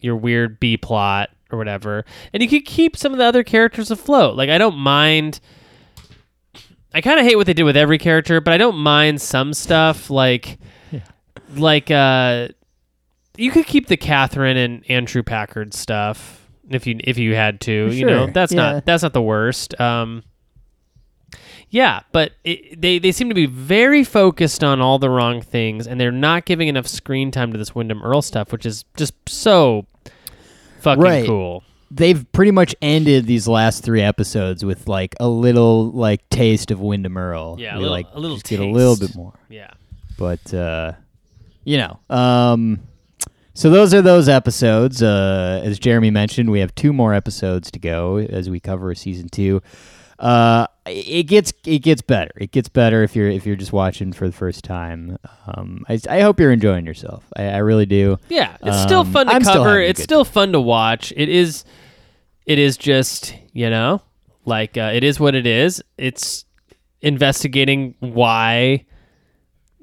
your 0.00 0.16
weird 0.16 0.60
B 0.60 0.76
plot 0.76 1.30
or 1.50 1.58
whatever, 1.58 2.04
and 2.32 2.42
you 2.42 2.48
could 2.48 2.64
keep 2.64 2.96
some 2.96 3.12
of 3.12 3.18
the 3.18 3.24
other 3.24 3.42
characters 3.42 3.90
afloat. 3.90 4.36
Like 4.36 4.50
I 4.50 4.58
don't 4.58 4.76
mind. 4.76 5.40
I 6.94 7.00
kind 7.02 7.20
of 7.20 7.26
hate 7.26 7.36
what 7.36 7.46
they 7.46 7.52
did 7.52 7.64
with 7.64 7.76
every 7.76 7.98
character, 7.98 8.40
but 8.40 8.54
I 8.54 8.58
don't 8.58 8.78
mind 8.78 9.20
some 9.20 9.52
stuff 9.52 10.10
like 10.10 10.58
like 11.56 11.90
uh 11.90 12.48
you 13.36 13.50
could 13.50 13.66
keep 13.66 13.86
the 13.86 13.96
Catherine 13.96 14.56
and 14.56 14.84
Andrew 14.90 15.22
Packard 15.22 15.72
stuff 15.72 16.46
if 16.68 16.86
you 16.86 16.98
if 17.04 17.18
you 17.18 17.34
had 17.34 17.60
to. 17.62 17.90
You 17.90 18.06
know, 18.06 18.26
that's 18.26 18.52
yeah. 18.52 18.72
not 18.72 18.86
that's 18.86 19.02
not 19.02 19.12
the 19.12 19.22
worst. 19.22 19.78
Um 19.80 20.22
yeah, 21.70 22.00
but 22.12 22.32
it, 22.44 22.80
they 22.80 22.98
they 22.98 23.12
seem 23.12 23.28
to 23.28 23.34
be 23.34 23.46
very 23.46 24.04
focused 24.04 24.62
on 24.64 24.80
all 24.80 24.98
the 24.98 25.10
wrong 25.10 25.42
things, 25.42 25.86
and 25.86 26.00
they're 26.00 26.10
not 26.12 26.44
giving 26.44 26.68
enough 26.68 26.86
screen 26.86 27.30
time 27.30 27.52
to 27.52 27.58
this 27.58 27.74
Windom 27.74 28.02
Earle 28.02 28.22
stuff, 28.22 28.52
which 28.52 28.64
is 28.66 28.84
just 28.96 29.14
so 29.28 29.86
fucking 30.80 31.02
Right. 31.02 31.26
cool. 31.26 31.62
They've 31.90 32.30
pretty 32.32 32.50
much 32.50 32.74
ended 32.82 33.26
these 33.26 33.48
last 33.48 33.82
three 33.82 34.02
episodes 34.02 34.64
with 34.64 34.88
like 34.88 35.14
a 35.20 35.28
little 35.28 35.90
like 35.90 36.28
taste 36.30 36.70
of 36.70 36.80
Windom 36.80 37.16
Earle. 37.16 37.56
Yeah, 37.58 37.76
a 37.76 37.78
little- 37.78 37.90
like 37.90 38.06
a 38.12 38.20
little 38.20 38.36
just 38.36 38.46
get 38.48 38.60
a 38.60 38.66
little 38.66 38.96
bit 38.96 39.14
more. 39.16 39.32
Yeah. 39.48 39.70
but 40.18 40.52
uh, 40.52 40.92
you 41.64 41.76
know 41.78 41.98
um, 42.10 42.80
so 43.54 43.70
those 43.70 43.92
are 43.94 44.02
those 44.02 44.28
episodes 44.28 45.02
uh, 45.02 45.60
as 45.64 45.78
jeremy 45.78 46.10
mentioned 46.10 46.50
we 46.50 46.60
have 46.60 46.74
two 46.74 46.92
more 46.92 47.14
episodes 47.14 47.70
to 47.70 47.78
go 47.78 48.16
as 48.18 48.48
we 48.50 48.58
cover 48.60 48.94
season 48.94 49.28
two 49.28 49.62
uh, 50.18 50.66
it 50.90 51.24
gets 51.24 51.52
it 51.66 51.80
gets 51.80 52.02
better 52.02 52.30
it 52.36 52.50
gets 52.52 52.68
better 52.68 53.02
if 53.02 53.14
you're 53.16 53.28
if 53.28 53.46
you're 53.46 53.56
just 53.56 53.72
watching 53.72 54.12
for 54.12 54.26
the 54.26 54.32
first 54.32 54.64
time 54.64 55.18
um, 55.46 55.84
I, 55.88 55.98
I 56.08 56.20
hope 56.20 56.38
you're 56.40 56.52
enjoying 56.52 56.86
yourself 56.86 57.24
i, 57.36 57.44
I 57.44 57.58
really 57.58 57.86
do 57.86 58.18
Yeah, 58.28 58.56
it's 58.62 58.82
still 58.82 59.00
Um, 59.00 59.12
fun 59.12 59.26
to 59.26 59.32
I'm 59.34 59.42
cover. 59.42 59.80
a 59.80 59.86
It's 59.88 60.02
still 60.02 60.24
fun 60.24 60.52
to 60.52 60.60
watch. 60.60 61.12
It 61.16 61.28
is 61.28 61.64
it 62.46 62.58
is 62.58 62.76
just, 62.78 63.34
you 63.52 63.68
know, 63.68 64.00
like 64.46 64.76
uh, 64.78 64.90
it 64.94 65.04
is 65.04 65.20
what 65.20 65.34
it 65.34 65.46
is. 65.46 65.82
It's 65.98 66.46
investigating 67.02 67.94
why 68.00 68.84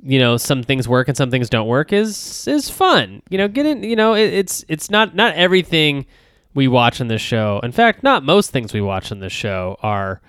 you 0.03 0.19
know 0.19 0.37
some 0.37 0.61
things 0.61 0.87
work 0.87 1.07
and 1.07 1.17
some 1.17 1.31
things 1.31 1.49
don't 1.49 1.67
work 1.67 1.93
is 1.93 2.47
is 2.47 2.69
fun. 2.69 3.21
You 3.29 3.37
know, 3.37 3.47
get 3.47 3.65
in, 3.65 3.83
you 3.83 3.95
know, 3.95 4.13
it, 4.13 4.33
it's 4.33 4.65
it's 4.67 4.89
not 4.89 5.15
not 5.15 5.35
everything 5.35 6.05
we 6.53 6.67
watch 6.67 7.01
on 7.01 7.07
this 7.07 7.21
show. 7.21 7.59
In 7.63 7.71
fact, 7.71 8.01
not 8.03 8.23
most 8.23 8.51
things 8.51 8.73
we 8.73 8.81
watch 8.81 9.11
on 9.11 9.19
this 9.19 9.33
show 9.33 9.77
are 9.81 10.21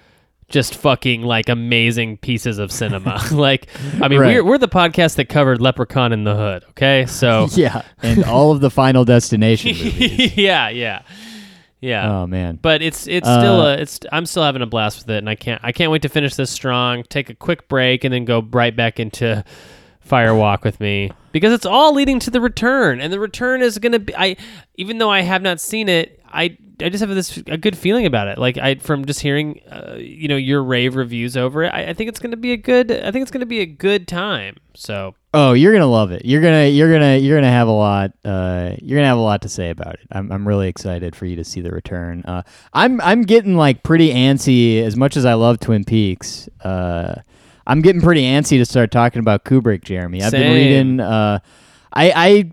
just 0.49 0.75
fucking 0.77 1.23
like 1.23 1.49
amazing 1.49 2.19
pieces 2.19 2.59
of 2.59 2.71
cinema. 2.71 3.21
like, 3.33 3.67
I 4.01 4.09
mean, 4.09 4.21
Right. 4.21 4.35
we're 4.37 4.45
we're 4.45 4.59
the 4.59 4.69
podcast 4.69 5.17
that 5.17 5.29
covered 5.29 5.61
Leprechaun 5.61 6.13
in 6.13 6.25
the 6.25 6.35
Hood. 6.37 6.65
Okay, 6.71 7.07
so 7.07 7.49
yeah 7.55 7.83
and 8.03 8.25
all 8.25 8.53
of 8.53 8.61
the 8.61 8.71
final 8.71 9.05
destination 9.05 9.71
movies. 9.77 10.37
yeah, 10.37 10.69
yeah, 10.69 11.03
yeah. 11.81 12.11
oh 12.21 12.27
man 12.27 12.59
but 12.63 12.81
it's 12.83 13.07
it's 13.07 13.27
still 13.29 13.61
Uh, 13.61 13.75
a 13.75 13.79
it's 13.79 14.01
I'm 14.13 14.25
still 14.27 14.43
having 14.45 14.63
a 14.63 14.67
blast 14.67 14.99
with 15.01 15.11
it, 15.11 15.19
and 15.19 15.29
I 15.29 15.35
can't 15.35 15.61
I 15.65 15.73
can't 15.73 15.91
wait 15.91 16.03
to 16.03 16.09
finish 16.09 16.35
this 16.37 16.51
strong. 16.51 17.03
Take 17.09 17.29
a 17.31 17.35
quick 17.35 17.69
break, 17.69 18.05
and 18.05 18.13
then 18.15 18.25
go 18.25 18.41
right 18.53 18.75
back 18.75 19.01
into 19.01 19.45
Fire 20.01 20.35
Walk 20.35 20.65
with 20.65 20.79
me 20.79 21.11
because 21.33 21.53
it's 21.53 21.67
all 21.67 21.93
leading 21.93 22.21
to 22.21 22.31
the 22.31 22.41
return, 22.41 23.01
and 23.01 23.13
the 23.13 23.19
return 23.21 23.63
is 23.63 23.79
gonna 23.79 23.99
be 23.99 24.15
I 24.17 24.37
even 24.77 24.99
though 24.99 25.11
I 25.11 25.23
have 25.23 25.43
not 25.43 25.61
seen 25.61 25.89
it, 25.89 26.23
I 26.33 26.57
I 26.81 26.89
just 26.89 27.01
have 27.01 27.09
this 27.15 27.39
a 27.47 27.57
good 27.57 27.77
feeling 27.77 28.07
about 28.07 28.29
it. 28.29 28.39
Like 28.39 28.59
I 28.59 28.75
from 28.77 29.05
just 29.05 29.21
hearing 29.21 29.61
uh, 29.71 29.97
you 29.99 30.29
know 30.29 30.37
your 30.37 30.63
rave 30.63 30.95
reviews 30.97 31.37
over 31.37 31.65
it, 31.65 31.69
I, 31.69 31.89
I 31.89 31.93
think 31.95 32.09
it's 32.09 32.19
gonna 32.19 32.37
be 32.37 32.53
a 32.53 32.57
good 32.57 32.91
I 32.91 33.11
think 33.11 33.23
it's 33.23 33.31
gonna 33.31 33.47
be 33.47 33.61
a 33.61 33.67
good 33.67 34.07
time. 34.07 34.57
So 34.75 35.15
Oh, 35.39 35.53
you're 35.53 35.73
gonna 35.73 35.87
love 35.87 36.13
it. 36.13 36.25
You're 36.25 36.41
gonna 36.41 36.67
you're 36.67 36.91
gonna 36.91 37.19
you're 37.19 37.37
gonna 37.37 37.51
have 37.51 37.69
a 37.69 37.73
lot. 37.73 38.13
Uh, 38.25 38.73
you're 38.81 38.99
gonna 38.99 39.09
have 39.09 39.19
a 39.19 39.21
lot 39.21 39.43
to 39.43 39.51
say 39.51 39.69
about 39.71 39.95
it. 39.95 40.07
I'm 40.11 40.33
I'm 40.33 40.49
really 40.49 40.69
excited 40.69 41.15
for 41.15 41.27
you 41.27 41.37
to 41.37 41.45
see 41.45 41.61
the 41.61 41.71
return. 41.71 42.23
Uh, 42.25 42.43
I'm 42.73 43.01
I'm 43.03 43.23
getting 43.23 43.55
like 43.55 43.83
pretty 43.83 44.15
antsy. 44.15 44.83
As 44.83 44.97
much 44.97 45.15
as 45.15 45.27
I 45.27 45.35
love 45.35 45.61
Twin 45.61 45.85
Peaks, 45.85 46.49
uh, 46.63 47.17
I'm 47.67 47.83
getting 47.83 48.01
pretty 48.01 48.23
antsy 48.23 48.57
to 48.59 48.65
start 48.65 48.91
talking 48.91 49.21
about 49.21 49.45
Kubrick. 49.45 49.85
Jeremy, 49.85 50.23
I've 50.23 50.33
been 50.33 50.55
reading. 50.55 51.01
Uh, 51.01 51.41
I, 51.97 52.13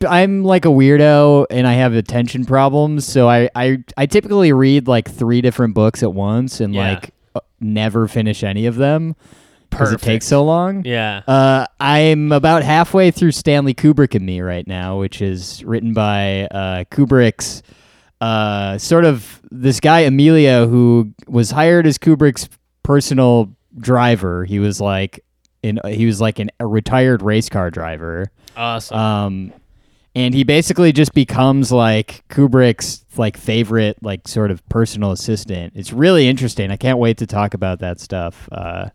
I 0.10 0.24
I'm 0.24 0.44
like 0.44 0.66
a 0.66 0.70
weirdo 0.70 1.46
and 1.50 1.68
I 1.68 1.74
have 1.74 1.94
attention 1.94 2.46
problems, 2.46 3.06
so 3.06 3.28
I, 3.30 3.50
I 3.56 3.84
I 3.98 4.06
typically 4.06 4.54
read 4.54 4.88
like 4.88 5.10
three 5.12 5.42
different 5.42 5.74
books 5.76 6.02
at 6.04 6.14
once 6.14 6.60
and 6.62 6.74
Yeah. 6.74 6.94
like 6.94 7.12
uh, 7.36 7.40
never 7.60 8.08
finish 8.08 8.44
any 8.44 8.66
of 8.66 8.76
them 8.76 9.16
because 9.70 9.92
it 9.92 10.02
takes 10.02 10.28
so 10.28 10.44
long. 10.44 10.84
yeah, 10.86 11.22
Uh, 11.28 11.66
I'm 11.80 12.32
about 12.32 12.62
halfway 12.64 13.10
through 13.12 13.32
Stanley 13.32 13.74
Kubrick 13.74 14.14
and 14.14 14.24
Me 14.26 14.40
right 14.42 14.68
now, 14.68 15.00
which 15.00 15.20
is 15.22 15.64
written 15.66 15.94
by 15.94 16.44
uh, 16.52 16.84
Kubrick's 16.92 17.64
uh, 18.22 18.78
sort 18.78 19.04
of 19.06 19.42
this 19.52 19.80
guy 19.80 20.02
Emilio 20.02 20.68
who 20.68 21.12
was 21.28 21.50
hired 21.52 21.88
as 21.88 21.98
Kubrick's 21.98 22.48
personal 22.84 23.50
driver. 23.78 24.46
He 24.46 24.60
was 24.60 24.80
like 24.80 25.24
in 25.64 25.80
he 25.88 26.06
was 26.06 26.22
like 26.22 26.40
an, 26.40 26.52
a 26.60 26.68
retired 26.68 27.22
race 27.24 27.50
car 27.50 27.72
driver. 27.72 28.32
Awesome. 28.56 28.98
Um, 28.98 29.54
and 30.16 30.34
he 30.34 30.44
basically 30.44 30.92
just 30.92 31.14
becomes 31.14 31.72
like 31.72 32.24
Kubrick's 32.30 33.04
like 33.18 33.38
favorite 33.38 33.98
like 34.02 34.28
sort 34.28 34.52
of 34.52 34.68
personal 34.70 35.12
assistant. 35.12 35.74
It's 35.76 35.92
really 35.92 36.28
interesting. 36.28 36.72
I 36.72 36.78
can't 36.78 37.00
wait 37.00 37.18
to 37.18 37.28
talk 37.28 37.54
about 37.54 37.80
that 37.80 38.00
stuff. 38.00 38.48
Uh, 38.52 38.90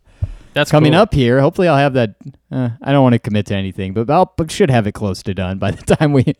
That's 0.53 0.71
coming 0.71 0.93
cool. 0.93 1.01
up 1.01 1.13
here. 1.13 1.41
Hopefully, 1.41 1.67
I'll 1.67 1.77
have 1.77 1.93
that. 1.93 2.15
Uh, 2.51 2.69
I 2.81 2.91
don't 2.91 3.03
want 3.03 3.13
to 3.13 3.19
commit 3.19 3.47
to 3.47 3.55
anything, 3.55 3.93
but 3.93 4.09
I'll 4.09 4.33
but 4.37 4.49
should 4.49 4.69
have 4.69 4.87
it 4.87 4.93
close 4.93 5.21
to 5.23 5.33
done 5.33 5.59
by 5.59 5.71
the 5.79 5.95
time 5.95 6.13
we. 6.13 6.33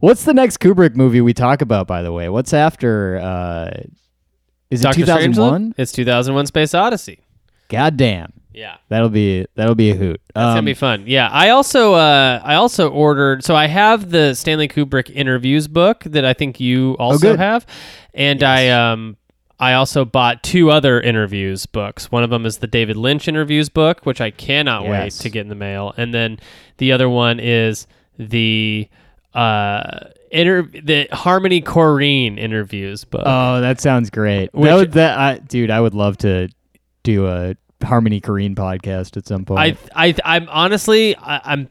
What's 0.00 0.24
the 0.24 0.34
next 0.34 0.58
Kubrick 0.58 0.94
movie 0.94 1.20
we 1.20 1.34
talk 1.34 1.60
about? 1.60 1.86
By 1.86 2.02
the 2.02 2.12
way, 2.12 2.28
what's 2.28 2.52
after? 2.52 3.18
Uh, 3.18 3.82
is 4.70 4.84
it 4.84 4.92
two 4.92 5.04
thousand 5.04 5.34
one? 5.36 5.74
It's 5.76 5.90
2001: 5.92 6.46
Space 6.46 6.74
Odyssey. 6.74 7.20
God 7.68 7.96
damn, 7.96 8.32
Yeah. 8.52 8.76
that'll 8.88 9.08
be 9.08 9.46
that'll 9.54 9.74
be 9.74 9.90
a 9.90 9.94
hoot. 9.96 10.20
That's 10.34 10.44
gonna 10.44 10.58
Um, 10.58 10.64
be 10.64 10.74
fun. 10.74 11.04
Yeah, 11.06 11.28
I 11.30 11.50
also 11.50 11.94
uh, 11.94 12.40
I 12.42 12.54
also 12.56 12.88
ordered. 12.90 13.44
So 13.44 13.54
I 13.54 13.66
have 13.66 14.10
the 14.10 14.34
Stanley 14.34 14.68
Kubrick 14.68 15.10
interviews 15.14 15.68
book 15.68 16.02
that 16.04 16.24
I 16.24 16.32
think 16.32 16.58
you 16.60 16.94
also 16.98 17.34
Oh, 17.34 17.36
have, 17.36 17.64
and 18.14 18.42
I 18.42 18.68
um 18.68 19.16
I 19.58 19.74
also 19.74 20.04
bought 20.04 20.42
two 20.42 20.70
other 20.70 21.00
interviews 21.00 21.66
books. 21.66 22.10
One 22.10 22.22
of 22.24 22.30
them 22.30 22.46
is 22.46 22.58
the 22.58 22.66
David 22.66 22.96
Lynch 22.96 23.28
interviews 23.28 23.68
book, 23.68 24.04
which 24.06 24.20
I 24.20 24.30
cannot 24.30 24.84
wait 24.86 25.12
to 25.12 25.28
get 25.30 25.42
in 25.42 25.48
the 25.48 25.54
mail, 25.54 25.92
and 25.96 26.12
then 26.14 26.38
the 26.78 26.92
other 26.92 27.08
one 27.08 27.38
is 27.38 27.86
the 28.18 28.88
uh 29.34 29.82
inter 30.32 30.62
the 30.62 31.08
Harmony 31.12 31.60
Korine 31.62 32.38
interviews 32.38 33.04
book. 33.04 33.22
Oh, 33.24 33.60
that 33.60 33.80
sounds 33.80 34.10
great. 34.10 34.52
Which- 34.54 34.64
that 34.68 34.74
would 34.76 34.92
that 34.92 35.18
I, 35.18 35.38
dude, 35.38 35.70
I 35.70 35.80
would 35.80 35.94
love 35.94 36.16
to 36.18 36.48
do 37.02 37.26
a 37.26 37.54
Harmony 37.82 38.20
Korine 38.20 38.54
podcast 38.54 39.16
at 39.16 39.26
some 39.26 39.44
point. 39.44 39.78
I 39.94 40.08
I 40.08 40.14
I'm 40.24 40.48
honestly 40.48 41.16
I, 41.16 41.40
I'm 41.44 41.68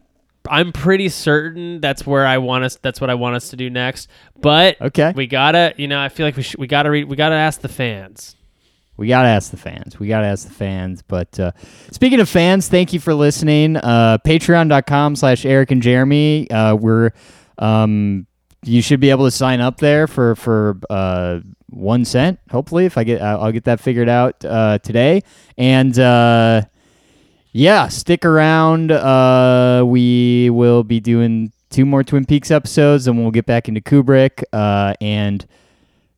I'm 0.50 0.72
pretty 0.72 1.10
certain 1.10 1.80
that's 1.82 2.06
where 2.06 2.26
I 2.26 2.38
want 2.40 2.64
us. 2.64 2.78
That's 2.82 3.00
what 3.00 3.10
I 3.10 3.16
want 3.16 3.36
us 3.36 3.50
to 3.50 3.56
do 3.56 3.70
next. 3.70 4.10
But 4.40 4.82
okay, 4.82 5.14
we 5.16 5.28
gotta, 5.28 5.74
you 5.78 5.88
know, 5.88 6.00
I 6.00 6.10
feel 6.10 6.26
like 6.26 6.36
we 6.36 6.44
should, 6.44 6.60
we 6.60 6.68
gotta 6.68 6.90
read, 6.90 7.06
we 7.06 7.16
gotta 7.16 7.36
ask 7.36 7.62
the 7.62 7.68
fans. 7.68 8.36
We 8.98 9.08
gotta 9.08 9.30
ask 9.30 9.52
the 9.52 9.58
fans. 9.58 9.98
We 10.00 10.08
gotta 10.08 10.28
ask 10.28 10.48
the 10.48 10.54
fans. 10.54 11.02
But 11.02 11.40
uh, 11.40 11.52
speaking 11.92 12.20
of 12.20 12.28
fans, 12.28 12.68
thank 12.68 12.92
you 12.92 13.00
for 13.00 13.14
listening. 13.14 13.78
Uh, 13.78 14.18
Patreon.com 14.26 15.16
slash 15.16 15.46
Eric 15.46 15.72
and 15.72 15.82
Jeremy. 15.82 16.50
Uh, 16.52 16.76
we're 16.76 17.12
um, 17.58 18.28
you 18.64 18.82
should 18.82 19.00
be 19.00 19.10
able 19.10 19.26
to 19.26 19.32
sign 19.32 19.62
up 19.62 19.78
there 19.78 20.08
for 20.08 20.36
for 20.36 20.78
uh, 20.90 21.40
one 21.70 22.04
cent. 22.06 22.40
Hopefully, 22.52 22.86
if 22.86 22.98
I 22.98 23.04
get 23.04 23.22
I'll 23.22 23.52
get 23.52 23.64
that 23.66 23.80
figured 23.80 24.10
out 24.10 24.44
uh, 24.46 24.80
today. 24.80 25.22
And 25.58 25.98
uh, 25.98 26.64
yeah, 27.52 27.88
stick 27.88 28.26
around. 28.26 28.92
Uh, 28.92 29.84
we 29.86 30.50
will 30.50 30.84
be 30.84 31.00
doing 31.00 31.52
two 31.70 31.86
more 31.86 32.04
Twin 32.04 32.26
Peaks 32.26 32.52
episodes, 32.52 33.08
and 33.08 33.18
we'll 33.22 33.32
get 33.32 33.46
back 33.46 33.68
into 33.68 33.82
Kubrick. 33.82 34.44
Uh, 34.54 34.94
and 35.02 35.46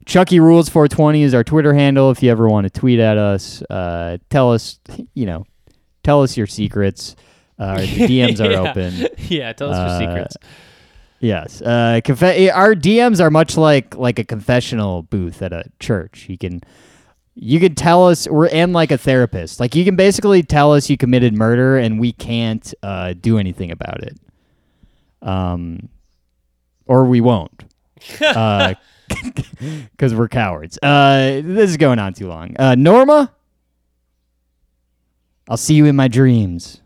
Chucky 0.06 0.40
Rules 0.40 0.68
420 0.70 1.24
is 1.24 1.34
our 1.34 1.44
Twitter 1.44 1.74
handle. 1.74 2.10
If 2.12 2.24
you 2.24 2.32
ever 2.32 2.50
want 2.50 2.66
to 2.66 2.70
tweet 2.80 3.00
at 3.00 3.18
us, 3.18 3.62
uh, 3.70 4.18
tell 4.30 4.52
us, 4.52 4.80
you 5.14 5.26
know, 5.26 5.46
tell 6.04 6.24
us 6.24 6.36
your 6.38 6.48
secrets. 6.48 7.16
Uh, 7.60 7.78
the 7.82 7.86
DMs 8.08 8.40
are 8.44 8.52
Yeah. 8.52 8.70
open. 8.72 9.08
yeah, 9.30 9.54
tell 9.54 9.72
us 9.72 10.02
your 10.02 10.10
secrets. 10.10 10.36
Yes, 11.22 11.62
uh, 11.62 12.02
conf- 12.04 12.24
our 12.24 12.74
DMs 12.74 13.22
are 13.22 13.30
much 13.30 13.56
like 13.56 13.96
like 13.96 14.18
a 14.18 14.24
confessional 14.24 15.04
booth 15.04 15.44
at 15.44 15.54
a 15.54 15.66
church. 15.80 16.26
You 16.28 16.38
can 16.38 16.62
you 17.36 17.60
can 17.60 17.76
tell 17.76 18.08
us 18.08 18.28
we're 18.28 18.48
and 18.50 18.74
like 18.74 18.92
a 18.92 18.98
therapist. 18.98 19.60
Like 19.60 19.76
you 19.76 19.86
can 19.86 19.96
basically 19.96 20.42
tell 20.42 20.74
us 20.74 20.90
you 20.90 20.98
committed 20.98 21.36
murder, 21.36 21.78
and 21.78 22.00
we 22.00 22.12
can't 22.12 22.74
uh, 22.82 23.14
do 23.14 23.38
anything 23.38 23.70
about 23.70 24.02
it. 24.04 24.18
Um, 25.22 25.90
or 26.88 27.06
we 27.06 27.22
won't, 27.22 27.66
because 28.20 30.16
we're 30.16 30.28
cowards. 30.28 30.80
Uh, 30.82 31.42
this 31.44 31.70
is 31.70 31.78
going 31.78 32.00
on 32.00 32.16
too 32.16 32.28
long. 32.28 32.56
Uh, 32.58 32.74
Norma, 32.74 33.32
I'll 35.48 35.58
see 35.58 35.76
you 35.76 35.86
in 35.86 35.96
my 35.96 36.08
dreams. 36.08 36.82